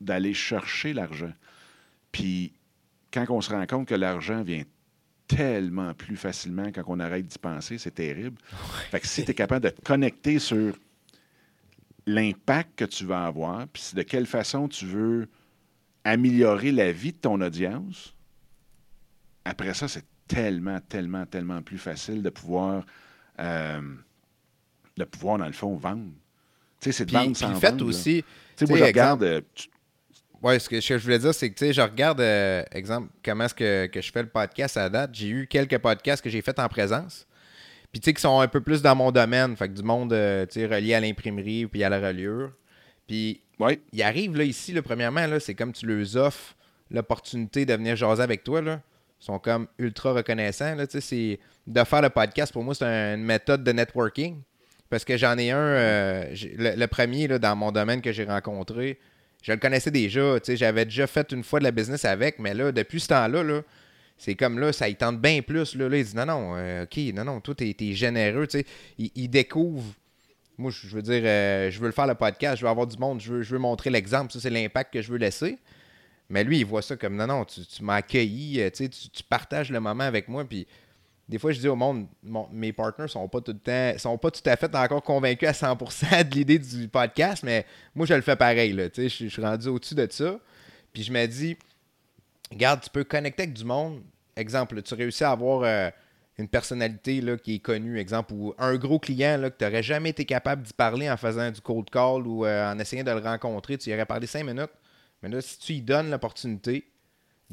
d'aller 0.00 0.34
chercher 0.34 0.92
l'argent. 0.92 1.32
Puis 2.12 2.52
quand 3.12 3.24
on 3.30 3.40
se 3.40 3.50
rend 3.50 3.66
compte 3.66 3.88
que 3.88 3.94
l'argent 3.94 4.42
vient 4.42 4.62
tellement 5.36 5.94
plus 5.94 6.16
facilement 6.16 6.70
quand 6.72 6.82
on 6.86 7.00
arrête 7.00 7.26
d'y 7.26 7.38
penser, 7.38 7.78
c'est 7.78 7.94
terrible. 7.94 8.38
Fait 8.90 9.00
que 9.00 9.06
si 9.06 9.24
tu 9.24 9.30
es 9.30 9.34
capable 9.34 9.64
de 9.64 9.70
te 9.70 9.80
connecter 9.82 10.38
sur 10.38 10.74
l'impact 12.06 12.70
que 12.76 12.84
tu 12.84 13.04
vas 13.04 13.26
avoir, 13.26 13.66
puis 13.68 13.82
de 13.94 14.02
quelle 14.02 14.26
façon 14.26 14.68
tu 14.68 14.86
veux 14.86 15.28
améliorer 16.04 16.72
la 16.72 16.92
vie 16.92 17.12
de 17.12 17.18
ton 17.18 17.40
audience, 17.40 18.14
après 19.44 19.74
ça, 19.74 19.88
c'est 19.88 20.04
tellement, 20.26 20.80
tellement, 20.80 21.26
tellement 21.26 21.62
plus 21.62 21.78
facile 21.78 22.22
de 22.22 22.30
pouvoir, 22.30 22.84
euh, 23.38 23.80
de 24.96 25.04
pouvoir 25.04 25.38
dans 25.38 25.46
le 25.46 25.52
fond, 25.52 25.76
vendre. 25.76 26.10
Tu 26.80 26.90
sais, 26.90 26.92
c'est 26.92 27.06
de 27.06 27.12
vendre 27.12 27.36
sans 27.36 27.54
fait 27.54 27.80
aussi. 27.82 28.24
Tu 28.56 28.66
sais, 28.66 28.66
moi, 28.66 28.78
je 28.78 28.84
regarde. 28.84 29.44
Oui, 30.42 30.60
ce 30.60 30.68
que, 30.68 30.80
je 30.80 30.96
voulais 30.96 31.18
dire, 31.18 31.34
c'est 31.34 31.50
que, 31.50 31.54
tu 31.54 31.66
sais, 31.66 31.72
je 31.72 31.80
regarde, 31.80 32.20
euh, 32.20 32.64
exemple, 32.72 33.08
comment 33.24 33.44
est-ce 33.44 33.54
que, 33.54 33.86
que, 33.86 34.00
je 34.00 34.10
fais 34.10 34.22
le 34.22 34.28
podcast 34.28 34.76
à 34.76 34.88
date. 34.88 35.10
J'ai 35.14 35.28
eu 35.28 35.46
quelques 35.46 35.78
podcasts 35.78 36.22
que 36.22 36.30
j'ai 36.30 36.42
faits 36.42 36.58
en 36.58 36.68
présence. 36.68 37.26
Puis, 37.92 38.00
tu 38.00 38.06
sais, 38.06 38.14
qui 38.14 38.20
sont 38.20 38.40
un 38.40 38.48
peu 38.48 38.60
plus 38.60 38.82
dans 38.82 38.96
mon 38.96 39.12
domaine. 39.12 39.56
Fait 39.56 39.68
que 39.68 39.74
du 39.74 39.82
monde, 39.82 40.10
tu 40.10 40.60
sais, 40.60 40.66
relié 40.66 40.94
à 40.94 41.00
l'imprimerie 41.00 41.66
puis 41.66 41.84
à 41.84 41.88
la 41.88 42.00
reliure. 42.00 42.52
Puis, 43.06 43.40
ouais. 43.58 43.80
ils 43.92 44.02
arrivent, 44.02 44.36
là, 44.36 44.44
ici, 44.44 44.72
là, 44.72 44.82
premièrement, 44.82 45.26
là, 45.26 45.38
c'est 45.38 45.54
comme 45.54 45.72
tu 45.72 45.86
leur 45.86 46.16
offres 46.16 46.54
l'opportunité 46.90 47.64
de 47.64 47.74
venir 47.74 47.96
jaser 47.96 48.22
avec 48.22 48.44
toi, 48.44 48.60
là 48.60 48.80
sont 49.22 49.38
comme 49.38 49.68
ultra 49.78 50.12
reconnaissants. 50.12 50.74
Là, 50.74 50.84
c'est, 50.88 51.38
de 51.66 51.84
faire 51.84 52.02
le 52.02 52.10
podcast, 52.10 52.52
pour 52.52 52.64
moi, 52.64 52.74
c'est 52.74 52.84
une 52.84 53.22
méthode 53.22 53.62
de 53.62 53.72
networking. 53.72 54.42
Parce 54.90 55.04
que 55.04 55.16
j'en 55.16 55.38
ai 55.38 55.50
un, 55.50 55.56
euh, 55.56 56.34
le, 56.58 56.86
premier 56.86 57.26
là, 57.26 57.38
dans 57.38 57.56
mon 57.56 57.72
domaine 57.72 58.02
que 58.02 58.12
j'ai 58.12 58.24
rencontré, 58.24 58.98
je 59.42 59.52
le 59.52 59.58
connaissais 59.58 59.90
déjà. 59.90 60.38
J'avais 60.48 60.84
déjà 60.84 61.06
fait 61.06 61.30
une 61.32 61.42
fois 61.42 61.58
de 61.58 61.64
la 61.64 61.72
business 61.72 62.04
avec, 62.04 62.38
mais 62.38 62.54
là, 62.54 62.72
depuis 62.72 63.00
ce 63.00 63.08
temps-là, 63.08 63.42
là, 63.42 63.62
c'est 64.16 64.36
comme 64.36 64.58
là, 64.60 64.72
ça 64.72 64.88
y 64.88 64.94
tente 64.94 65.20
bien 65.20 65.42
plus. 65.42 65.74
Là, 65.74 65.88
il 65.92 66.04
dit 66.04 66.16
non, 66.16 66.26
non, 66.26 66.52
euh, 66.56 66.84
ok, 66.84 66.96
non, 67.12 67.24
non, 67.24 67.40
toi, 67.40 67.54
t'es, 67.54 67.74
es 67.78 67.92
généreux. 67.92 68.46
Il, 68.98 69.10
il, 69.16 69.28
découvre. 69.28 69.84
Moi, 70.56 70.70
je 70.70 70.94
veux 70.94 71.02
dire, 71.02 71.22
euh, 71.24 71.70
je 71.70 71.80
veux 71.80 71.86
le 71.86 71.92
faire 71.92 72.06
le 72.06 72.14
podcast, 72.14 72.58
je 72.58 72.64
veux 72.64 72.70
avoir 72.70 72.86
du 72.86 72.96
monde, 72.98 73.20
je 73.20 73.32
veux, 73.32 73.42
je 73.42 73.52
veux 73.52 73.58
montrer 73.58 73.90
l'exemple. 73.90 74.32
Ça, 74.32 74.38
c'est 74.38 74.50
l'impact 74.50 74.92
que 74.92 75.02
je 75.02 75.10
veux 75.10 75.18
laisser. 75.18 75.58
Mais 76.28 76.44
lui, 76.44 76.60
il 76.60 76.64
voit 76.64 76.82
ça 76.82 76.96
comme 76.96 77.16
non, 77.16 77.26
non, 77.26 77.44
tu, 77.44 77.60
m'as 77.82 77.96
accueilli, 77.96 78.60
euh, 78.60 78.70
tu, 78.70 78.88
tu, 78.88 79.22
partages 79.28 79.70
le 79.70 79.80
moment 79.80 80.04
avec 80.04 80.28
moi. 80.28 80.44
Puis 80.44 80.68
des 81.32 81.38
fois, 81.38 81.50
je 81.50 81.60
dis 81.60 81.68
au 81.68 81.76
monde, 81.76 82.06
mes 82.52 82.74
partenaires 82.74 83.08
sont 83.08 83.26
pas 83.26 83.40
tout 83.40 83.52
le 83.52 83.58
temps, 83.58 83.98
sont 83.98 84.18
pas 84.18 84.30
tout 84.30 84.42
à 84.44 84.54
fait 84.54 84.74
encore 84.74 85.02
convaincus 85.02 85.48
à 85.48 85.52
100% 85.52 86.28
de 86.28 86.34
l'idée 86.34 86.58
du 86.58 86.88
podcast, 86.88 87.42
mais 87.42 87.64
moi, 87.94 88.04
je 88.04 88.12
le 88.12 88.20
fais 88.20 88.36
pareil. 88.36 88.74
Là, 88.74 88.88
je, 88.94 89.08
je 89.08 89.28
suis 89.28 89.42
rendu 89.42 89.68
au-dessus 89.68 89.94
de 89.94 90.06
ça. 90.10 90.38
Puis 90.92 91.04
je 91.04 91.10
me 91.10 91.24
dis, 91.24 91.56
regarde, 92.50 92.82
tu 92.82 92.90
peux 92.90 93.02
connecter 93.02 93.44
avec 93.44 93.54
du 93.54 93.64
monde. 93.64 94.02
Exemple, 94.36 94.82
tu 94.82 94.92
réussis 94.92 95.24
à 95.24 95.30
avoir 95.30 95.62
euh, 95.62 95.88
une 96.36 96.48
personnalité 96.48 97.22
là, 97.22 97.38
qui 97.38 97.54
est 97.54 97.60
connue, 97.60 97.98
exemple, 97.98 98.34
ou 98.34 98.52
un 98.58 98.76
gros 98.76 98.98
client 98.98 99.38
là, 99.38 99.48
que 99.48 99.56
tu 99.56 99.64
n'aurais 99.64 99.82
jamais 99.82 100.10
été 100.10 100.26
capable 100.26 100.60
d'y 100.60 100.74
parler 100.74 101.10
en 101.10 101.16
faisant 101.16 101.50
du 101.50 101.62
cold 101.62 101.88
call 101.88 102.26
ou 102.26 102.44
euh, 102.44 102.70
en 102.70 102.78
essayant 102.78 103.04
de 103.04 103.10
le 103.10 103.20
rencontrer. 103.20 103.78
Tu 103.78 103.88
y 103.88 103.94
aurais 103.94 104.04
parlé 104.04 104.26
cinq 104.26 104.44
minutes. 104.44 104.72
Mais 105.22 105.30
là, 105.30 105.40
si 105.40 105.58
tu 105.58 105.72
lui 105.72 105.80
donnes 105.80 106.10
l'opportunité 106.10 106.84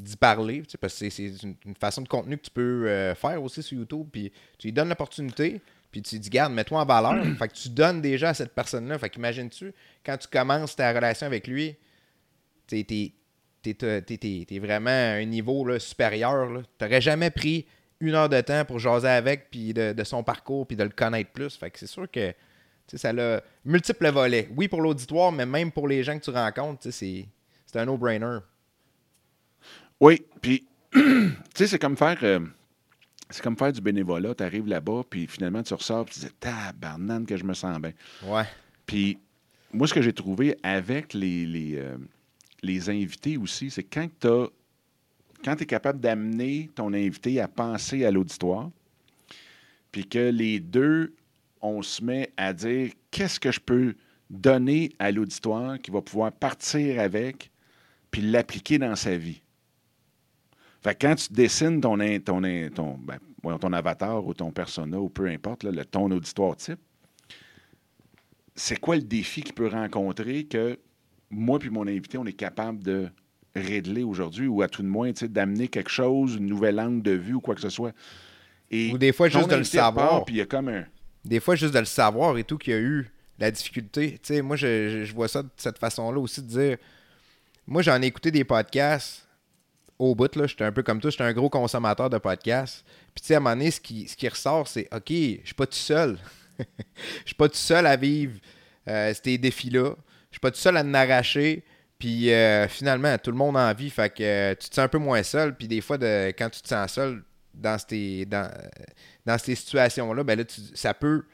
d'y 0.00 0.16
parler, 0.16 0.62
parce 0.80 0.98
que 0.98 1.10
c'est 1.10 1.32
une, 1.42 1.74
façon 1.78 2.02
de 2.02 2.08
contenu 2.08 2.36
que 2.36 2.42
tu 2.42 2.50
peux 2.50 2.88
euh, 2.88 3.14
faire 3.14 3.42
aussi 3.42 3.62
sur 3.62 3.78
YouTube, 3.78 4.06
puis 4.10 4.32
tu 4.58 4.68
lui 4.68 4.72
donnes 4.72 4.88
l'opportunité, 4.88 5.60
puis 5.90 6.02
tu 6.02 6.16
lui 6.16 6.20
dis, 6.20 6.30
garde, 6.30 6.52
mets-toi 6.52 6.80
en 6.80 6.84
valeur. 6.84 7.24
fait 7.38 7.48
que 7.48 7.54
tu 7.54 7.68
donnes 7.68 8.00
déjà 8.00 8.30
à 8.30 8.34
cette 8.34 8.54
personne-là. 8.54 8.98
Fait 8.98 9.10
qu'imagine-tu, 9.10 9.72
quand 10.04 10.16
tu 10.16 10.28
commences 10.28 10.76
ta 10.76 10.92
relation 10.92 11.26
avec 11.26 11.46
lui, 11.46 11.76
t'es 12.66 12.86
es, 13.64 14.58
vraiment 14.58 14.90
à 14.90 15.18
un 15.18 15.24
niveau 15.24 15.64
là, 15.66 15.78
supérieur. 15.78 16.62
Tu 16.78 16.84
n'aurais 16.84 17.00
jamais 17.00 17.30
pris 17.30 17.66
une 18.00 18.14
heure 18.14 18.28
de 18.28 18.40
temps 18.40 18.64
pour 18.64 18.78
jaser 18.78 19.08
avec, 19.08 19.50
puis 19.50 19.74
de, 19.74 19.92
de, 19.92 20.04
son 20.04 20.22
parcours, 20.22 20.66
puis 20.66 20.76
de 20.76 20.84
le 20.84 20.90
connaître 20.90 21.30
plus. 21.30 21.56
Fait 21.56 21.70
que 21.70 21.78
c'est 21.78 21.86
sûr 21.86 22.10
que 22.10 22.32
ça 22.94 23.10
a 23.10 23.40
multiples 23.64 24.10
volets. 24.10 24.48
Oui, 24.56 24.68
pour 24.68 24.80
l'auditoire, 24.80 25.32
mais 25.32 25.46
même 25.46 25.70
pour 25.70 25.86
les 25.86 26.02
gens 26.02 26.18
que 26.18 26.24
tu 26.24 26.30
rencontres, 26.30 26.90
c'est 26.90 27.26
c'est 27.70 27.78
un 27.78 27.84
no-brainer. 27.84 28.38
Oui, 30.00 30.22
puis, 30.40 30.66
tu 30.92 31.00
sais, 31.54 31.66
c'est 31.66 31.78
comme 31.78 31.96
faire. 31.96 32.18
Euh, 32.22 32.40
c'est 33.28 33.42
comme 33.42 33.56
faire 33.56 33.72
du 33.72 33.80
bénévolat. 33.80 34.34
Tu 34.34 34.42
arrives 34.42 34.66
là-bas, 34.66 35.02
puis 35.08 35.26
finalement, 35.26 35.62
tu 35.62 35.74
ressors, 35.74 36.04
puis 36.04 36.14
tu 36.14 36.20
dis 36.20 36.32
Tabarnane 36.40 37.26
que 37.26 37.36
je 37.36 37.44
me 37.44 37.54
sens 37.54 37.78
bien. 37.78 37.92
Ouais. 38.24 38.44
Puis, 38.86 39.18
moi, 39.72 39.86
ce 39.86 39.94
que 39.94 40.02
j'ai 40.02 40.12
trouvé 40.12 40.58
avec 40.62 41.14
les, 41.14 41.46
les, 41.46 41.76
euh, 41.76 41.96
les 42.62 42.90
invités 42.90 43.36
aussi, 43.36 43.70
c'est 43.70 43.84
quand 43.84 44.08
tu 44.18 44.28
quand 45.42 45.56
tu 45.56 45.62
es 45.62 45.66
capable 45.66 46.00
d'amener 46.00 46.70
ton 46.74 46.92
invité 46.92 47.40
à 47.40 47.48
penser 47.48 48.04
à 48.04 48.10
l'auditoire, 48.10 48.70
puis 49.90 50.06
que 50.06 50.30
les 50.30 50.60
deux, 50.60 51.14
on 51.62 51.82
se 51.82 52.04
met 52.04 52.30
à 52.36 52.52
dire 52.52 52.92
qu'est-ce 53.10 53.40
que 53.40 53.50
je 53.50 53.60
peux 53.60 53.94
donner 54.28 54.92
à 54.98 55.10
l'auditoire 55.10 55.78
qui 55.80 55.90
va 55.90 56.02
pouvoir 56.02 56.30
partir 56.32 57.00
avec 57.00 57.50
puis 58.10 58.22
l'appliquer 58.22 58.78
dans 58.78 58.96
sa 58.96 59.16
vie. 59.16 59.40
Fait 60.82 60.94
quand 60.94 61.14
tu 61.14 61.32
dessines 61.32 61.80
ton, 61.80 61.98
ton, 62.24 62.40
ton, 62.74 62.98
ben, 62.98 63.58
ton 63.58 63.72
avatar 63.72 64.24
ou 64.24 64.32
ton 64.32 64.50
persona 64.50 64.98
ou 64.98 65.08
peu 65.08 65.26
importe, 65.26 65.64
le, 65.64 65.84
ton 65.84 66.10
auditoire 66.10 66.56
type, 66.56 66.80
c'est 68.54 68.78
quoi 68.80 68.96
le 68.96 69.02
défi 69.02 69.42
qu'il 69.42 69.54
peut 69.54 69.68
rencontrer 69.68 70.44
que 70.44 70.78
moi 71.30 71.58
puis 71.58 71.70
mon 71.70 71.86
invité, 71.86 72.18
on 72.18 72.26
est 72.26 72.32
capable 72.32 72.82
de 72.82 73.08
régler 73.54 74.02
aujourd'hui 74.02 74.46
ou 74.46 74.62
à 74.62 74.68
tout 74.68 74.82
de 74.82 74.88
moins 74.88 75.10
d'amener 75.22 75.68
quelque 75.68 75.90
chose, 75.90 76.36
une 76.36 76.46
nouvelle 76.46 76.80
angle 76.80 77.02
de 77.02 77.12
vue 77.12 77.34
ou 77.34 77.40
quoi 77.40 77.54
que 77.54 77.60
ce 77.60 77.70
soit? 77.70 77.92
ou 78.72 78.98
des 78.98 79.12
fois 79.12 79.28
juste 79.28 79.50
de 79.50 79.56
le 79.56 79.64
savoir. 79.64 80.24
Puis 80.24 80.36
il 80.36 80.38
y 80.38 80.42
a 80.42 80.46
comme 80.46 80.68
un... 80.68 80.84
Des 81.24 81.40
fois 81.40 81.56
juste 81.56 81.74
de 81.74 81.78
le 81.80 81.84
savoir 81.84 82.38
et 82.38 82.44
tout 82.44 82.56
qu'il 82.56 82.72
y 82.72 82.76
a 82.76 82.80
eu 82.80 83.10
la 83.38 83.50
difficulté. 83.50 84.20
moi, 84.42 84.54
je, 84.56 85.04
je, 85.04 85.12
vois 85.12 85.26
ça 85.28 85.42
de 85.42 85.48
cette 85.56 85.78
façon-là 85.78 86.20
aussi 86.20 86.40
de 86.40 86.46
dire 86.46 86.76
moi, 87.66 87.82
j'en 87.82 88.00
ai 88.00 88.06
écouté 88.06 88.30
des 88.30 88.44
podcasts 88.44 89.26
au 90.00 90.14
bout, 90.14 90.34
là. 90.34 90.46
J'étais 90.46 90.64
un 90.64 90.72
peu 90.72 90.82
comme 90.82 91.00
toi, 91.00 91.10
j'étais 91.10 91.24
un 91.24 91.32
gros 91.32 91.50
consommateur 91.50 92.08
de 92.08 92.18
podcasts. 92.18 92.84
Puis, 93.14 93.20
tu 93.22 93.26
sais, 93.28 93.34
à 93.34 93.36
un 93.36 93.40
moment 93.40 93.54
donné, 93.54 93.70
ce 93.70 93.80
qui, 93.80 94.08
ce 94.08 94.16
qui 94.16 94.28
ressort, 94.28 94.66
c'est 94.66 94.88
OK, 94.92 95.10
je 95.10 95.40
suis 95.44 95.54
pas 95.54 95.66
tout 95.66 95.74
seul. 95.74 96.18
Je 96.58 97.28
suis 97.28 97.34
pas 97.34 97.48
tout 97.48 97.56
seul 97.56 97.86
à 97.86 97.96
vivre 97.96 98.38
euh, 98.86 99.14
ces 99.24 99.38
défis-là. 99.38 99.94
Je 100.30 100.34
suis 100.34 100.40
pas 100.40 100.50
tout 100.50 100.58
seul 100.58 100.76
à 100.76 100.84
m'arracher. 100.84 101.64
Puis 101.98 102.30
euh, 102.30 102.68
finalement, 102.68 103.16
tout 103.16 103.30
le 103.30 103.36
monde 103.38 103.56
en 103.56 103.72
vit. 103.72 103.88
Fait 103.88 104.12
que 104.12 104.22
euh, 104.22 104.54
tu 104.54 104.68
te 104.68 104.74
sens 104.74 104.84
un 104.84 104.88
peu 104.88 104.98
moins 104.98 105.22
seul. 105.22 105.56
Puis 105.56 105.68
des 105.68 105.80
fois, 105.80 105.96
de, 105.96 106.34
quand 106.36 106.50
tu 106.50 106.60
te 106.60 106.68
sens 106.68 106.92
seul 106.92 107.22
dans 107.54 107.78
ces, 107.78 108.26
dans, 108.26 108.50
dans 109.24 109.38
ces 109.38 109.54
situations-là, 109.54 110.22
ben 110.22 110.38
là, 110.38 110.44
ça 110.74 110.92
peut 110.92 111.24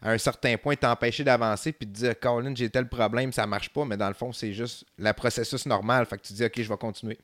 à 0.00 0.12
un 0.12 0.18
certain 0.18 0.56
point 0.56 0.76
t'empêcher 0.76 1.24
d'avancer 1.24 1.72
puis 1.72 1.86
de 1.86 1.92
dire 1.92 2.18
Colin, 2.18 2.54
j'ai 2.54 2.70
tel 2.70 2.88
problème, 2.88 3.32
ça 3.32 3.46
marche 3.46 3.70
pas, 3.70 3.84
mais 3.84 3.96
dans 3.96 4.08
le 4.08 4.14
fond, 4.14 4.32
c'est 4.32 4.52
juste 4.52 4.84
le 4.98 5.12
processus 5.12 5.66
normal. 5.66 6.06
Fait 6.06 6.16
que 6.16 6.22
tu 6.22 6.32
dis 6.32 6.44
OK, 6.44 6.54
je 6.56 6.68
vais 6.68 6.76
continuer. 6.76 7.18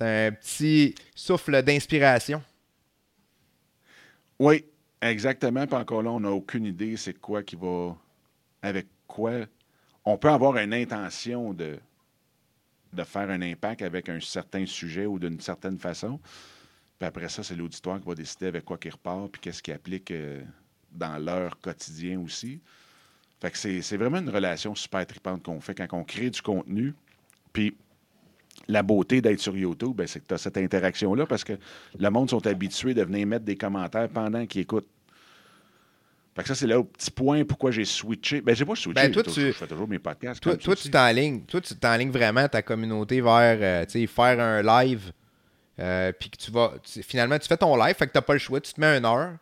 C'est 0.00 0.26
un 0.28 0.32
petit 0.32 0.94
souffle 1.14 1.62
d'inspiration. 1.62 2.42
Oui, 4.38 4.64
exactement. 5.02 5.66
Puis 5.66 5.76
encore 5.76 6.02
là, 6.02 6.10
on 6.10 6.20
n'a 6.20 6.30
aucune 6.30 6.64
idée 6.64 6.96
c'est 6.96 7.14
quoi 7.14 7.42
qui 7.42 7.56
va. 7.56 7.94
Avec 8.62 8.86
quoi. 9.06 9.46
On 10.04 10.16
peut 10.16 10.30
avoir 10.30 10.56
une 10.56 10.72
intention 10.72 11.52
de, 11.52 11.78
de 12.92 13.04
faire 13.04 13.28
un 13.28 13.42
impact 13.42 13.82
avec 13.82 14.08
un 14.08 14.20
certain 14.20 14.64
sujet 14.64 15.06
ou 15.06 15.18
d'une 15.18 15.40
certaine 15.40 15.78
façon. 15.78 16.18
Puis 16.98 17.06
après 17.06 17.28
ça, 17.28 17.42
c'est 17.42 17.56
l'auditoire 17.56 18.00
qui 18.00 18.06
va 18.06 18.14
décider 18.14 18.46
avec 18.46 18.64
quoi 18.64 18.78
il 18.82 18.90
repart 18.90 19.30
puis 19.30 19.40
qu'est-ce 19.40 19.62
qu'il 19.62 19.74
applique. 19.74 20.10
Euh, 20.10 20.42
dans 20.92 21.18
leur 21.18 21.58
quotidien 21.60 22.20
aussi. 22.20 22.60
Fait 23.40 23.50
que 23.50 23.56
c'est 23.56 23.96
vraiment 23.96 24.18
une 24.18 24.28
relation 24.28 24.74
super 24.74 25.06
tripante 25.06 25.42
qu'on 25.42 25.60
fait 25.60 25.74
quand 25.74 25.86
on 25.92 26.04
crée 26.04 26.30
du 26.30 26.42
contenu. 26.42 26.94
Puis 27.52 27.74
la 28.68 28.82
beauté 28.82 29.20
d'être 29.20 29.40
sur 29.40 29.56
YouTube, 29.56 29.96
ben, 29.96 30.06
c'est 30.06 30.20
que 30.20 30.26
tu 30.26 30.34
as 30.34 30.38
cette 30.38 30.56
interaction-là 30.56 31.26
parce 31.26 31.44
que 31.44 31.54
le 31.98 32.10
monde 32.10 32.30
sont 32.30 32.46
habitués 32.46 32.94
de 32.94 33.02
venir 33.02 33.26
mettre 33.26 33.44
des 33.44 33.56
commentaires 33.56 34.08
pendant 34.08 34.46
qu'ils 34.46 34.62
écoutent. 34.62 34.88
Fait 36.36 36.42
que 36.42 36.48
ça, 36.48 36.54
c'est 36.54 36.66
là 36.66 36.78
au 36.78 36.84
petit 36.84 37.10
point 37.10 37.44
pourquoi 37.44 37.70
j'ai 37.70 37.84
switché. 37.84 38.40
Ben, 38.40 38.54
j'ai 38.54 38.64
pas 38.64 38.76
switché. 38.76 39.02
Ben, 39.02 39.10
toi, 39.10 39.22
tu... 39.22 39.40
Je 39.40 39.52
fais 39.52 39.66
toujours 39.66 39.88
mes 39.88 39.98
podcasts. 39.98 40.40
Toi, 40.40 40.56
toi 40.56 40.76
tu 40.76 40.88
t'enlignes. 40.90 41.42
Toi, 41.42 41.60
tu 41.60 41.74
t'enlignes 41.74 42.12
vraiment 42.12 42.46
ta 42.48 42.62
communauté 42.62 43.20
vers 43.20 43.58
euh, 43.60 44.06
faire 44.06 44.40
un 44.40 44.62
live. 44.62 45.12
Euh, 45.78 46.12
puis 46.12 46.30
que 46.30 46.36
tu 46.36 46.50
vas. 46.50 46.74
finalement, 46.84 47.38
tu 47.38 47.48
fais 47.48 47.56
ton 47.56 47.74
live, 47.76 47.94
fait 47.96 48.06
que 48.06 48.12
t'as 48.12 48.20
pas 48.20 48.34
le 48.34 48.38
choix. 48.38 48.60
Tu 48.60 48.72
te 48.72 48.80
mets 48.80 48.98
une 48.98 49.04
heure 49.04 49.38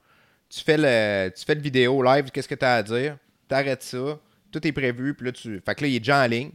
tu 0.48 0.64
fais 0.64 0.76
le, 0.78 1.30
tu 1.30 1.44
fais 1.44 1.54
le 1.54 1.60
vidéo 1.60 2.02
live, 2.02 2.30
qu'est-ce 2.30 2.48
que 2.48 2.54
tu 2.54 2.64
as 2.64 2.76
à 2.76 2.82
dire, 2.82 3.16
tu 3.48 3.54
arrêtes 3.54 3.82
ça, 3.82 4.18
tout 4.50 4.66
est 4.66 4.72
prévu, 4.72 5.14
puis 5.14 5.26
là, 5.26 5.32
tu. 5.32 5.60
Fait 5.64 5.74
que 5.74 5.82
là, 5.82 5.88
il 5.88 5.96
est 5.96 6.00
déjà 6.00 6.24
en 6.24 6.26
ligne. 6.26 6.50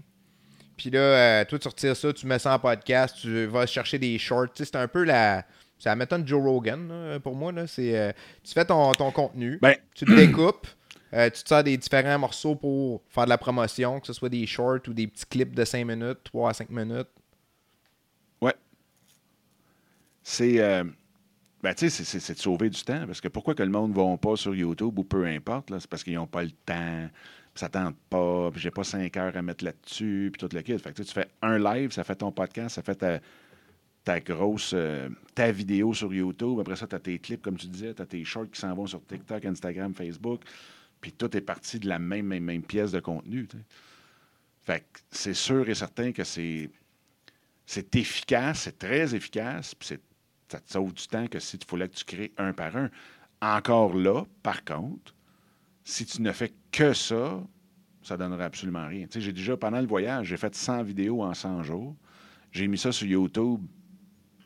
Puis 0.77 0.89
là, 0.89 1.45
toi, 1.45 1.59
tu 1.59 1.67
retires 1.67 1.95
ça, 1.95 2.13
tu 2.13 2.25
mets 2.25 2.39
ça 2.39 2.55
en 2.55 2.59
podcast, 2.59 3.17
tu 3.21 3.45
vas 3.45 3.65
chercher 3.65 3.99
des 3.99 4.17
shorts. 4.17 4.49
C'est 4.55 4.75
un 4.75 4.87
peu 4.87 5.03
la. 5.03 5.45
C'est 5.79 5.89
la 5.89 5.95
méthode 5.95 6.25
Joe 6.25 6.41
Rogan, 6.41 7.19
pour 7.21 7.35
moi. 7.35 7.51
Là. 7.51 7.67
C'est, 7.67 8.15
tu 8.43 8.53
fais 8.53 8.63
ton, 8.63 8.93
ton 8.93 9.11
contenu, 9.11 9.59
ben... 9.61 9.75
tu 9.93 10.05
le 10.05 10.15
découpes, 10.15 10.67
tu 11.11 11.31
te 11.31 11.47
sers 11.47 11.63
des 11.63 11.75
différents 11.75 12.17
morceaux 12.17 12.55
pour 12.55 13.01
faire 13.09 13.25
de 13.25 13.29
la 13.29 13.37
promotion, 13.37 13.99
que 13.99 14.07
ce 14.07 14.13
soit 14.13 14.29
des 14.29 14.45
shorts 14.45 14.87
ou 14.87 14.93
des 14.93 15.07
petits 15.07 15.25
clips 15.25 15.53
de 15.53 15.65
5 15.65 15.85
minutes, 15.85 16.19
3 16.23 16.51
à 16.51 16.53
5 16.53 16.69
minutes. 16.69 17.09
Ouais. 18.41 18.55
C'est. 20.21 20.83
Ben, 21.61 21.73
tu 21.73 21.89
sais, 21.89 22.19
c'est 22.19 22.33
de 22.33 22.39
sauver 22.39 22.69
du 22.69 22.81
temps. 22.81 23.05
Parce 23.05 23.21
que 23.21 23.29
pourquoi 23.29 23.55
que 23.55 23.63
le 23.63 23.69
monde 23.69 23.91
ne 23.91 23.95
va 23.95 24.17
pas 24.17 24.35
sur 24.35 24.53
YouTube 24.53 24.99
ou 24.99 25.03
peu 25.03 25.25
importe, 25.25 25.69
c'est 25.79 25.89
parce 25.89 26.03
qu'ils 26.03 26.15
n'ont 26.15 26.27
pas 26.27 26.43
le 26.43 26.51
temps, 26.51 27.09
ça 27.55 27.69
tente 27.69 27.95
pas, 28.09 28.49
puis 28.51 28.61
j'ai 28.61 28.71
pas 28.71 28.83
cinq 28.83 29.15
heures 29.17 29.35
à 29.35 29.41
mettre 29.41 29.63
là-dessus, 29.63 30.31
puis 30.33 30.39
tout 30.39 30.53
le 30.55 30.61
kit. 30.61 30.77
Fait 30.79 30.93
que 30.93 31.03
tu 31.03 31.11
fais 31.11 31.27
un 31.41 31.59
live, 31.59 31.91
ça 31.91 32.03
fait 32.03 32.15
ton 32.15 32.31
podcast, 32.31 32.75
ça 32.75 32.81
fait 32.81 33.21
ta, 34.03 34.19
grosse, 34.19 34.71
euh, 34.73 35.09
ta 35.35 35.51
vidéo 35.51 35.93
sur 35.93 36.13
YouTube. 36.13 36.59
Après 36.59 36.75
ça, 36.75 36.87
tu 36.87 36.95
as 36.95 36.99
tes 36.99 37.19
clips, 37.19 37.41
comme 37.41 37.57
tu 37.57 37.67
disais, 37.67 37.93
tu 37.93 38.01
as 38.01 38.05
tes 38.05 38.23
shorts 38.23 38.49
qui 38.51 38.59
s'en 38.59 38.73
vont 38.73 38.87
sur 38.87 39.05
TikTok, 39.05 39.45
Instagram, 39.45 39.93
Facebook. 39.93 40.41
Puis 40.99 41.11
tout 41.11 41.35
est 41.37 41.41
parti 41.41 41.79
de 41.79 41.87
la 41.87 41.99
même, 41.99 42.25
même, 42.25 42.43
même 42.43 42.63
pièce 42.63 42.91
de 42.91 42.99
contenu. 42.99 43.47
Fait 44.61 44.79
que 44.79 44.99
c'est 45.11 45.33
sûr 45.33 45.69
et 45.69 45.75
certain 45.75 46.11
que 46.11 46.23
c'est, 46.23 46.69
c'est 47.65 47.95
efficace, 47.95 48.61
c'est 48.61 48.79
très 48.79 49.13
efficace, 49.13 49.75
puis 49.75 49.99
ça 50.47 50.59
te 50.59 50.71
sauve 50.71 50.93
du 50.93 51.05
temps 51.07 51.27
que 51.27 51.39
si 51.39 51.59
tu 51.59 51.67
voulais 51.67 51.87
que 51.89 51.95
tu 51.95 52.05
crées 52.05 52.31
un 52.37 52.53
par 52.53 52.75
un. 52.77 52.89
Encore 53.41 53.93
là, 53.95 54.23
par 54.41 54.63
contre, 54.63 55.13
si 55.83 56.05
tu 56.05 56.21
ne 56.21 56.31
fais 56.31 56.53
que 56.71 56.93
ça, 56.93 57.43
ça 58.01 58.15
ne 58.15 58.19
donnerait 58.19 58.45
absolument 58.45 58.87
rien. 58.87 59.05
Tu 59.07 59.13
sais, 59.13 59.21
j'ai 59.21 59.33
déjà, 59.33 59.57
pendant 59.57 59.79
le 59.79 59.87
voyage, 59.87 60.27
j'ai 60.27 60.37
fait 60.37 60.53
100 60.53 60.83
vidéos 60.83 61.23
en 61.23 61.33
100 61.33 61.63
jours. 61.63 61.95
J'ai 62.51 62.67
mis 62.67 62.77
ça 62.77 62.91
sur 62.91 63.07
YouTube 63.07 63.61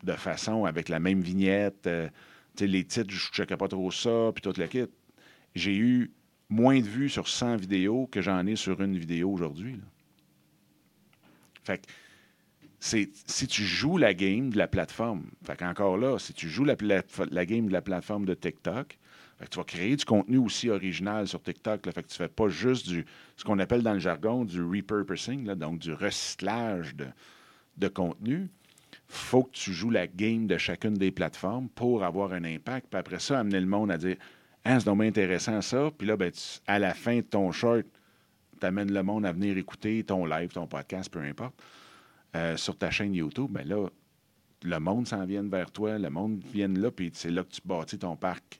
de 0.04 0.14
façon 0.14 0.66
avec 0.66 0.90
la 0.90 1.00
même 1.00 1.22
vignette. 1.22 1.88
Euh, 1.88 2.08
tu 2.56 2.64
sais, 2.64 2.68
les 2.68 2.86
titres, 2.86 3.12
je 3.12 3.28
ne 3.30 3.34
checkais 3.34 3.58
pas 3.58 3.68
trop 3.68 3.92
ça, 3.92 4.32
puis 4.34 4.42
tout 4.42 4.54
le 4.58 4.68
kit. 4.68 4.86
J'ai 5.56 5.76
eu 5.76 6.12
moins 6.50 6.80
de 6.80 6.86
vues 6.86 7.10
sur 7.10 7.28
100 7.28 7.58
vidéos 7.58 8.08
que 8.08 8.22
j'en 8.22 8.46
ai 8.46 8.56
sur 8.56 8.82
une 8.82 8.98
vidéo 8.98 9.32
aujourd'hui. 9.32 9.80
Fait 11.64 11.80
que 11.80 11.88
si 12.80 13.48
tu 13.48 13.64
joues 13.64 13.98
la 13.98 14.14
game 14.14 14.52
de 14.52 14.58
la 14.58 14.68
plateforme, 14.68 15.26
fait 15.44 15.62
encore 15.64 15.98
là, 15.98 16.18
si 16.20 16.34
tu 16.34 16.48
joues 16.48 16.64
la, 16.64 16.76
la 17.32 17.46
game 17.46 17.68
de 17.68 17.74
la 17.74 17.82
plateforme 17.82 18.26
de 18.26 18.34
TikTok, 18.34 18.98
tu 19.46 19.58
vas 19.58 19.64
créer 19.64 19.96
du 19.96 20.06
contenu 20.06 20.38
aussi 20.38 20.70
original 20.70 21.28
sur 21.28 21.42
TikTok. 21.42 21.86
Fait 21.92 22.04
que 22.04 22.08
tu 22.08 22.16
fais 22.16 22.28
pas 22.28 22.50
juste 22.50 22.88
du 22.88 23.06
ce 23.36 23.44
qu'on 23.44 23.60
appelle 23.60 23.84
dans 23.84 23.94
le 23.94 24.00
jargon 24.00 24.46
du 24.46 24.64
repurposing, 24.64 25.46
donc 25.54 25.80
du 25.80 25.94
recyclage 25.94 26.96
de, 26.96 27.06
de 27.78 27.88
contenu. 27.88 28.50
faut 29.08 29.44
que 29.44 29.52
tu 29.52 29.74
joues 29.74 29.92
la 29.92 30.08
game 30.08 30.48
de 30.48 30.58
chacune 30.58 30.96
des 30.96 31.12
plateformes 31.12 31.70
pour 31.70 32.04
avoir 32.04 32.34
un 32.34 32.44
impact. 32.44 32.88
Puis 32.90 33.00
après 33.00 33.20
ça, 33.20 33.40
amener 33.40 33.60
le 33.60 33.68
monde 33.68 33.92
à 33.92 33.98
dire 33.98 34.18
Ah, 34.64 34.80
c'est 34.80 34.86
donc 34.86 35.04
intéressant 35.04 35.62
ça. 35.62 35.92
Puis 35.96 36.08
là, 36.08 36.18
ben, 36.18 36.32
à 36.66 36.80
la 36.80 36.96
fin 36.96 37.18
de 37.18 37.22
ton 37.22 37.52
short, 37.52 37.86
tu 38.60 38.66
amènes 38.66 38.92
le 38.92 39.04
monde 39.04 39.26
à 39.26 39.32
venir 39.32 39.56
écouter 39.58 40.04
ton 40.04 40.26
live, 40.26 40.50
ton 40.50 40.66
podcast, 40.66 41.12
peu 41.12 41.20
importe. 41.20 41.54
Euh, 42.36 42.58
sur 42.58 42.76
ta 42.76 42.90
chaîne 42.90 43.14
YouTube, 43.14 43.52
bien 43.52 43.64
là, 43.64 43.88
le 44.64 44.80
monde 44.80 45.08
s'en 45.08 45.26
vient 45.26 45.44
vers 45.44 45.72
toi, 45.72 45.98
le 45.98 46.10
monde 46.10 46.44
vient 46.52 46.68
là, 46.68 46.92
puis 46.92 47.12
c'est 47.14 47.30
là 47.30 47.44
que 47.44 47.52
tu 47.52 47.62
bâtis 47.64 48.00
ton 48.00 48.16
parc 48.16 48.60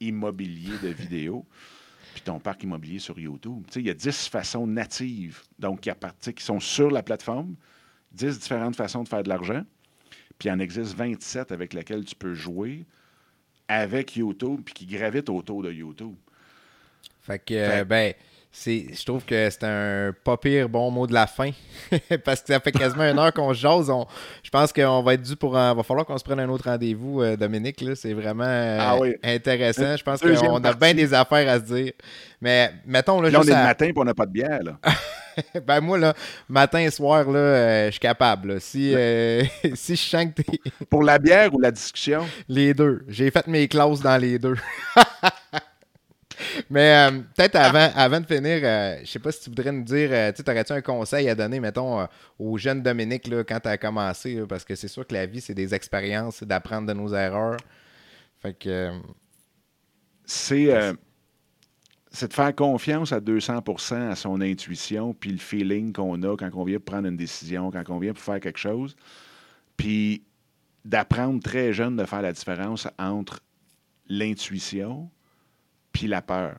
immobilier 0.00 0.76
de 0.82 0.88
vidéos, 0.88 1.46
puis 2.14 2.22
ton 2.22 2.38
parc 2.38 2.62
immobilier 2.62 2.98
sur 2.98 3.18
YouTube. 3.18 3.64
Il 3.76 3.86
y 3.86 3.90
a 3.90 3.94
10 3.94 4.28
façons 4.28 4.66
natives, 4.66 5.42
donc 5.58 5.80
qui, 5.80 6.34
qui 6.34 6.44
sont 6.44 6.60
sur 6.60 6.90
la 6.90 7.02
plateforme, 7.02 7.54
10 8.12 8.38
différentes 8.40 8.76
façons 8.76 9.02
de 9.02 9.08
faire 9.08 9.22
de 9.22 9.28
l'argent, 9.28 9.62
puis 10.38 10.48
il 10.48 10.52
en 10.52 10.58
existe 10.58 10.94
27 10.94 11.52
avec 11.52 11.74
lesquelles 11.74 12.04
tu 12.04 12.14
peux 12.14 12.34
jouer 12.34 12.84
avec 13.68 14.16
YouTube, 14.16 14.62
puis 14.64 14.74
qui 14.74 14.86
gravitent 14.86 15.28
autour 15.28 15.62
de 15.62 15.70
YouTube. 15.70 16.14
Fait 17.22 17.38
que, 17.38 17.84
ben, 17.84 18.14
je 18.52 19.04
trouve 19.04 19.24
que 19.24 19.48
c'est 19.48 19.62
un 19.64 20.12
pas 20.24 20.36
pire 20.36 20.68
bon 20.68 20.90
mot 20.90 21.06
de 21.06 21.14
la 21.14 21.28
fin 21.28 21.50
parce 22.24 22.40
que 22.40 22.48
ça 22.48 22.58
fait 22.58 22.72
quasiment 22.72 23.04
une 23.04 23.18
heure 23.18 23.32
qu'on 23.32 23.52
jase. 23.52 23.90
je 24.42 24.50
pense 24.50 24.72
qu'on 24.72 25.02
va 25.02 25.14
être 25.14 25.22
dû 25.22 25.36
pour 25.36 25.56
un, 25.56 25.72
va 25.72 25.82
falloir 25.84 26.04
qu'on 26.04 26.18
se 26.18 26.24
prenne 26.24 26.40
un 26.40 26.48
autre 26.48 26.64
rendez-vous, 26.64 27.22
euh, 27.22 27.36
Dominique. 27.36 27.84
C'est 27.94 28.12
vraiment 28.12 28.44
euh, 28.44 28.78
ah 28.80 28.96
intéressant. 29.22 29.96
Je 29.96 30.02
pense 30.02 30.20
qu'on 30.20 30.64
a 30.64 30.72
bien 30.72 30.94
des 30.94 31.14
affaires 31.14 31.48
à 31.48 31.58
se 31.58 31.64
dire. 31.72 31.92
Mais 32.40 32.72
mettons 32.86 33.20
là, 33.20 33.30
là 33.30 33.38
on 33.40 33.42
est 33.42 33.50
le 33.50 33.54
matin 33.54 33.86
et 33.86 33.92
on 33.94 34.04
n'a 34.04 34.14
pas 34.14 34.26
de 34.26 34.32
bière. 34.32 34.60
Là. 34.62 34.78
ben 35.66 35.80
moi 35.80 35.98
là, 35.98 36.14
matin 36.48 36.80
et 36.80 36.90
soir 36.90 37.30
là, 37.30 37.38
euh, 37.38 37.86
je 37.86 37.92
suis 37.92 38.00
capable. 38.00 38.60
Si 38.60 38.92
si 39.74 39.94
je 39.94 40.02
sens 40.02 40.26
que 40.34 40.42
pour 40.86 41.04
la 41.04 41.20
bière 41.20 41.54
ou 41.54 41.60
la 41.60 41.70
discussion? 41.70 42.26
Les 42.48 42.74
deux. 42.74 43.04
J'ai 43.06 43.30
fait 43.30 43.46
mes 43.46 43.68
classes 43.68 44.00
dans 44.00 44.16
les 44.16 44.40
deux. 44.40 44.56
Mais 46.68 47.10
euh, 47.10 47.20
peut-être 47.36 47.56
avant, 47.56 47.90
avant 47.94 48.20
de 48.20 48.26
finir, 48.26 48.60
euh, 48.62 48.98
je 49.02 49.10
sais 49.10 49.18
pas 49.18 49.32
si 49.32 49.42
tu 49.42 49.50
voudrais 49.50 49.72
nous 49.72 49.84
dire, 49.84 50.10
euh, 50.12 50.32
tu 50.32 50.42
aurais-tu 50.48 50.72
un 50.72 50.80
conseil 50.80 51.28
à 51.28 51.34
donner, 51.34 51.60
mettons, 51.60 52.06
aux 52.38 52.58
jeunes 52.58 52.82
Dominique 52.82 53.26
là, 53.28 53.44
quand 53.44 53.60
tu 53.60 53.68
as 53.68 53.78
commencé, 53.78 54.42
parce 54.48 54.64
que 54.64 54.74
c'est 54.74 54.88
sûr 54.88 55.06
que 55.06 55.14
la 55.14 55.26
vie, 55.26 55.40
c'est 55.40 55.54
des 55.54 55.74
expériences, 55.74 56.36
c'est 56.36 56.48
d'apprendre 56.48 56.86
de 56.86 56.92
nos 56.92 57.14
erreurs. 57.14 57.58
Fait 58.40 58.54
que. 58.54 58.90
c'est. 60.24 60.94
c'est 62.10 62.28
de 62.28 62.32
faire 62.32 62.54
confiance 62.54 63.12
à 63.12 63.20
200% 63.20 64.10
à 64.10 64.16
son 64.16 64.40
intuition, 64.40 65.14
puis 65.14 65.30
le 65.30 65.38
feeling 65.38 65.92
qu'on 65.92 66.22
a 66.22 66.36
quand 66.36 66.50
on 66.54 66.64
vient 66.64 66.80
prendre 66.80 67.06
une 67.06 67.16
décision, 67.16 67.70
quand 67.70 67.84
on 67.90 67.98
vient 67.98 68.12
pour 68.12 68.22
faire 68.22 68.40
quelque 68.40 68.58
chose. 68.58 68.96
Puis 69.76 70.24
d'apprendre 70.84 71.42
très 71.42 71.72
jeune 71.72 71.96
de 71.96 72.04
faire 72.04 72.22
la 72.22 72.32
différence 72.32 72.88
entre 72.98 73.40
l'intuition, 74.08 75.10
puis 75.92 76.06
la 76.06 76.22
peur. 76.22 76.56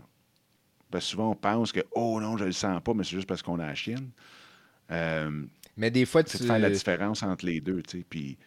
Parce 0.89 1.05
que 1.05 1.11
souvent, 1.11 1.31
on 1.31 1.35
pense 1.35 1.71
que, 1.71 1.79
oh 1.91 2.19
non, 2.19 2.37
je 2.37 2.43
ne 2.43 2.47
le 2.47 2.53
sens 2.53 2.81
pas, 2.81 2.93
mais 2.93 3.03
c'est 3.03 3.15
juste 3.15 3.27
parce 3.27 3.41
qu'on 3.41 3.59
a 3.59 3.67
la 3.67 3.75
chienne. 3.75 4.09
Euh, 4.91 5.45
mais 5.77 5.89
des 5.89 6.05
fois, 6.05 6.23
tu. 6.23 6.31
C'est 6.31 6.43
de 6.43 6.47
faire 6.47 6.59
la 6.59 6.69
différence 6.69 7.23
entre 7.23 7.45
les 7.45 7.61
deux, 7.61 7.81
tu 7.81 7.99
sais. 7.99 8.05
Puis 8.07 8.37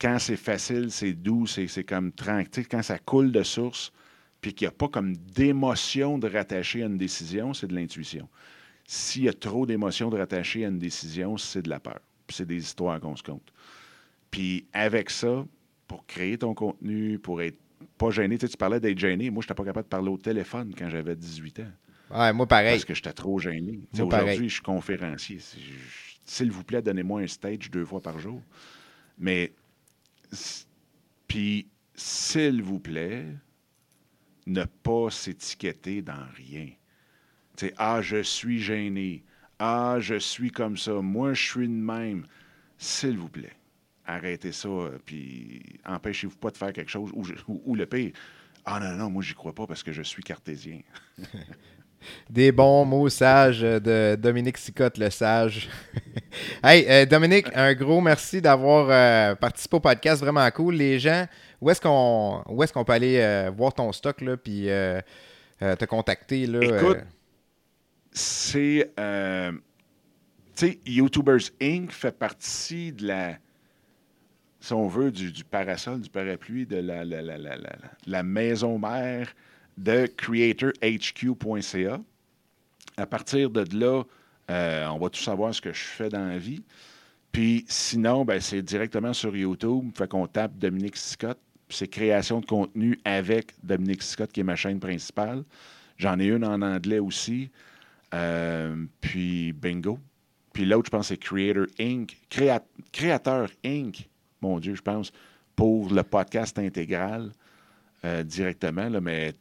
quand 0.00 0.18
c'est 0.18 0.36
facile, 0.36 0.90
c'est 0.90 1.12
doux, 1.12 1.46
c'est 1.46 1.84
comme 1.84 2.12
tranquille. 2.12 2.66
Quand 2.68 2.82
ça 2.82 2.98
coule 2.98 3.32
de 3.32 3.42
source, 3.42 3.92
puis 4.40 4.54
qu'il 4.54 4.66
n'y 4.66 4.68
a 4.68 4.76
pas 4.76 4.88
comme 4.88 5.16
d'émotion 5.16 6.18
de 6.18 6.28
rattacher 6.28 6.82
à 6.82 6.86
une 6.86 6.98
décision, 6.98 7.52
c'est 7.54 7.66
de 7.66 7.74
l'intuition. 7.74 8.28
S'il 8.86 9.24
y 9.24 9.28
a 9.28 9.32
trop 9.32 9.66
d'émotion 9.66 10.08
de 10.08 10.16
rattacher 10.16 10.64
à 10.64 10.68
une 10.68 10.78
décision, 10.78 11.36
c'est 11.36 11.62
de 11.62 11.68
la 11.68 11.80
peur. 11.80 12.00
Puis 12.26 12.36
c'est 12.36 12.46
des 12.46 12.62
histoires 12.62 13.00
qu'on 13.00 13.16
se 13.16 13.22
compte. 13.22 13.52
Puis 14.30 14.66
avec 14.72 15.10
ça, 15.10 15.44
pour 15.86 16.06
créer 16.06 16.38
ton 16.38 16.54
contenu, 16.54 17.18
pour 17.18 17.42
être 17.42 17.58
pas 17.98 18.10
gêné. 18.10 18.38
Tu, 18.38 18.46
sais, 18.46 18.50
tu 18.52 18.56
parlais 18.56 18.80
d'être 18.80 18.98
gêné. 18.98 19.30
Moi, 19.30 19.42
je 19.42 19.46
n'étais 19.46 19.54
pas 19.54 19.64
capable 19.64 19.84
de 19.84 19.90
parler 19.90 20.08
au 20.08 20.16
téléphone 20.16 20.72
quand 20.76 20.88
j'avais 20.88 21.16
18 21.16 21.60
ans. 21.60 21.72
Ouais, 22.18 22.32
moi, 22.32 22.46
pareil. 22.46 22.72
Parce 22.72 22.84
que 22.84 22.94
j'étais 22.94 23.12
trop 23.12 23.38
gêné. 23.38 23.80
Aujourd'hui, 23.92 24.48
je 24.48 24.54
suis 24.54 24.62
conférencier. 24.62 25.38
S'il 26.24 26.50
vous 26.50 26.64
plaît, 26.64 26.82
donnez-moi 26.82 27.22
un 27.22 27.26
stage 27.26 27.70
deux 27.70 27.84
fois 27.84 28.00
par 28.00 28.18
jour. 28.18 28.40
Mais, 29.18 29.52
puis, 31.26 31.66
s'il 31.94 32.62
vous 32.62 32.78
plaît, 32.78 33.26
ne 34.46 34.64
pas 34.64 35.10
s'étiqueter 35.10 36.00
dans 36.00 36.26
rien. 36.36 36.68
Tu 37.56 37.66
sais, 37.66 37.74
ah, 37.76 38.00
je 38.00 38.22
suis 38.22 38.60
gêné. 38.60 39.24
Ah, 39.58 39.96
je 39.98 40.14
suis 40.14 40.50
comme 40.50 40.76
ça. 40.76 40.94
Moi, 41.02 41.34
je 41.34 41.42
suis 41.42 41.68
de 41.68 41.72
même. 41.72 42.26
S'il 42.78 43.18
vous 43.18 43.28
plaît 43.28 43.58
arrêtez 44.08 44.52
ça, 44.52 44.68
euh, 44.68 44.98
puis 45.04 45.62
empêchez-vous 45.84 46.36
pas 46.36 46.50
de 46.50 46.56
faire 46.56 46.72
quelque 46.72 46.90
chose. 46.90 47.12
Ou, 47.46 47.74
le 47.74 47.86
pire, 47.86 48.12
ah 48.64 48.80
non, 48.80 48.96
non, 48.96 49.10
moi, 49.10 49.22
j'y 49.22 49.34
crois 49.34 49.54
pas 49.54 49.66
parce 49.66 49.82
que 49.82 49.92
je 49.92 50.02
suis 50.02 50.22
cartésien. 50.22 50.80
Des 52.30 52.52
bons 52.52 52.84
mots 52.84 53.08
sages 53.08 53.60
de 53.60 54.16
Dominique 54.16 54.56
Sicotte, 54.56 54.98
le 54.98 55.10
sage. 55.10 55.68
hey, 56.64 56.86
euh, 56.88 57.06
Dominique, 57.06 57.48
un 57.54 57.74
gros 57.74 58.00
merci 58.00 58.40
d'avoir 58.40 58.88
euh, 58.88 59.34
participé 59.34 59.76
au 59.76 59.80
podcast. 59.80 60.22
Vraiment 60.22 60.48
cool. 60.52 60.76
Les 60.76 60.98
gens, 61.00 61.26
où 61.60 61.70
est-ce 61.70 61.80
qu'on 61.80 62.44
est 62.62 62.72
qu'on 62.72 62.84
peut 62.84 62.92
aller 62.92 63.50
voir 63.56 63.74
ton 63.74 63.90
stock, 63.92 64.20
là, 64.20 64.36
puis 64.36 64.68
te 65.58 65.84
contacter? 65.86 66.46
Là, 66.46 66.60
Écoute, 66.62 66.98
c'est. 68.12 68.92
tu 68.96 69.60
sais, 70.54 70.78
YouTubers 70.86 71.50
Inc. 71.60 71.90
fait 71.90 72.16
partie 72.16 72.92
de 72.92 73.08
la 73.08 73.38
si 74.60 74.72
on 74.72 74.88
veut, 74.88 75.10
du, 75.10 75.44
parasol, 75.44 76.00
du 76.00 76.10
parapluie, 76.10 76.66
de 76.66 76.78
la, 78.06 78.22
maison 78.22 78.78
mère 78.78 79.32
de 79.76 80.06
creatorhq.ca. 80.06 82.00
À 82.96 83.06
partir 83.06 83.50
de 83.50 83.64
là, 83.76 84.02
euh, 84.50 84.86
on 84.88 84.98
va 84.98 85.10
tout 85.10 85.20
savoir 85.20 85.54
ce 85.54 85.60
que 85.60 85.72
je 85.72 85.84
fais 85.84 86.08
dans 86.08 86.26
la 86.26 86.38
vie. 86.38 86.62
Puis 87.30 87.64
sinon, 87.68 88.24
ben, 88.24 88.40
c'est 88.40 88.62
directement 88.62 89.12
sur 89.12 89.36
YouTube. 89.36 89.90
Fait 89.96 90.08
qu'on 90.08 90.26
tape 90.26 90.58
Dominique 90.58 90.96
Scott. 90.96 91.38
C'est 91.68 91.86
création 91.86 92.40
de 92.40 92.46
contenu 92.46 92.98
avec 93.04 93.52
Dominique 93.62 94.02
Scott, 94.02 94.32
qui 94.32 94.40
est 94.40 94.44
ma 94.44 94.56
chaîne 94.56 94.80
principale. 94.80 95.44
J'en 95.98 96.18
ai 96.18 96.26
une 96.26 96.44
en 96.44 96.62
anglais 96.62 96.98
aussi. 96.98 97.50
Euh, 98.14 98.74
puis 99.00 99.52
bingo. 99.52 99.98
Puis 100.52 100.64
l'autre, 100.64 100.86
je 100.86 100.90
pense, 100.90 101.08
c'est 101.08 101.18
Creator 101.18 101.66
Inc. 101.78 102.16
Créateur 102.90 103.50
Inc. 103.64 104.08
Mon 104.40 104.58
Dieu, 104.58 104.74
je 104.74 104.82
pense, 104.82 105.12
pour 105.56 105.92
le 105.92 106.02
podcast 106.02 106.58
intégral 106.58 107.32
euh, 108.04 108.22
directement. 108.22 108.88
Là, 108.88 109.00
mais 109.00 109.34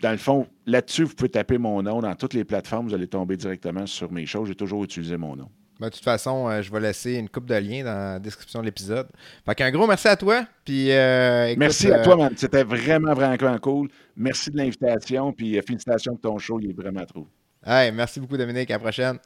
dans 0.00 0.12
le 0.12 0.18
fond, 0.18 0.46
là-dessus, 0.66 1.04
vous 1.04 1.14
pouvez 1.14 1.30
taper 1.30 1.58
mon 1.58 1.82
nom 1.82 2.00
dans 2.00 2.14
toutes 2.14 2.34
les 2.34 2.44
plateformes. 2.44 2.88
Vous 2.88 2.94
allez 2.94 3.08
tomber 3.08 3.36
directement 3.36 3.86
sur 3.86 4.12
mes 4.12 4.26
choses. 4.26 4.48
J'ai 4.48 4.54
toujours 4.54 4.84
utilisé 4.84 5.16
mon 5.16 5.34
nom. 5.36 5.48
Ben, 5.80 5.88
de 5.88 5.92
toute 5.92 6.04
façon, 6.04 6.48
euh, 6.48 6.62
je 6.62 6.70
vais 6.70 6.78
laisser 6.78 7.14
une 7.14 7.28
coupe 7.28 7.46
de 7.46 7.54
liens 7.56 7.82
dans 7.82 8.12
la 8.12 8.18
description 8.20 8.60
de 8.60 8.66
l'épisode. 8.66 9.08
Fait 9.44 9.54
qu'un 9.56 9.72
gros 9.72 9.86
merci 9.88 10.06
à 10.06 10.16
toi. 10.16 10.46
Puis, 10.64 10.92
euh, 10.92 11.54
merci 11.58 11.90
à 11.90 11.98
toi, 11.98 12.16
man. 12.16 12.32
C'était 12.36 12.62
vraiment, 12.62 13.12
vraiment 13.12 13.58
cool. 13.58 13.88
Merci 14.16 14.50
de 14.50 14.58
l'invitation. 14.58 15.32
Puis 15.32 15.60
félicitations 15.66 16.12
pour 16.16 16.32
ton 16.32 16.38
show. 16.38 16.60
Il 16.60 16.70
est 16.70 16.74
vraiment 16.74 17.04
trop. 17.04 17.26
Hey, 17.66 17.90
merci 17.90 18.20
beaucoup, 18.20 18.36
Dominique. 18.36 18.70
À 18.70 18.74
la 18.74 18.78
prochaine. 18.78 19.18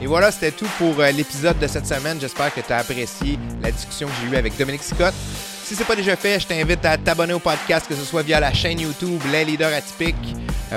Et 0.00 0.06
voilà, 0.06 0.30
c'était 0.30 0.52
tout 0.52 0.68
pour 0.78 0.96
l'épisode 0.98 1.58
de 1.58 1.66
cette 1.66 1.86
semaine. 1.86 2.20
J'espère 2.20 2.54
que 2.54 2.60
tu 2.60 2.72
as 2.72 2.78
apprécié 2.78 3.38
la 3.62 3.70
discussion 3.70 4.06
que 4.08 4.14
j'ai 4.22 4.32
eue 4.32 4.36
avec 4.36 4.56
Dominique 4.56 4.82
Scott. 4.82 5.14
Si 5.64 5.74
ce 5.74 5.80
n'est 5.80 5.86
pas 5.86 5.96
déjà 5.96 6.16
fait, 6.16 6.40
je 6.40 6.46
t'invite 6.46 6.84
à 6.84 6.96
t'abonner 6.96 7.34
au 7.34 7.38
podcast, 7.40 7.86
que 7.88 7.94
ce 7.94 8.04
soit 8.04 8.22
via 8.22 8.40
la 8.40 8.52
chaîne 8.52 8.80
YouTube 8.80 9.20
Les 9.30 9.44
Leaders 9.44 9.72
Atypiques 9.74 10.36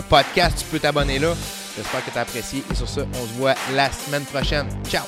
Podcast, 0.09 0.57
tu 0.59 0.65
peux 0.65 0.80
t'abonner 0.80 1.19
là. 1.19 1.34
J'espère 1.78 2.03
que 2.03 2.11
tu 2.11 2.17
as 2.17 2.22
apprécié 2.22 2.63
et 2.69 2.76
sur 2.76 2.89
ce, 2.89 3.01
on 3.01 3.28
se 3.28 3.34
voit 3.38 3.55
la 3.74 3.91
semaine 3.91 4.24
prochaine. 4.24 4.67
Ciao! 4.89 5.03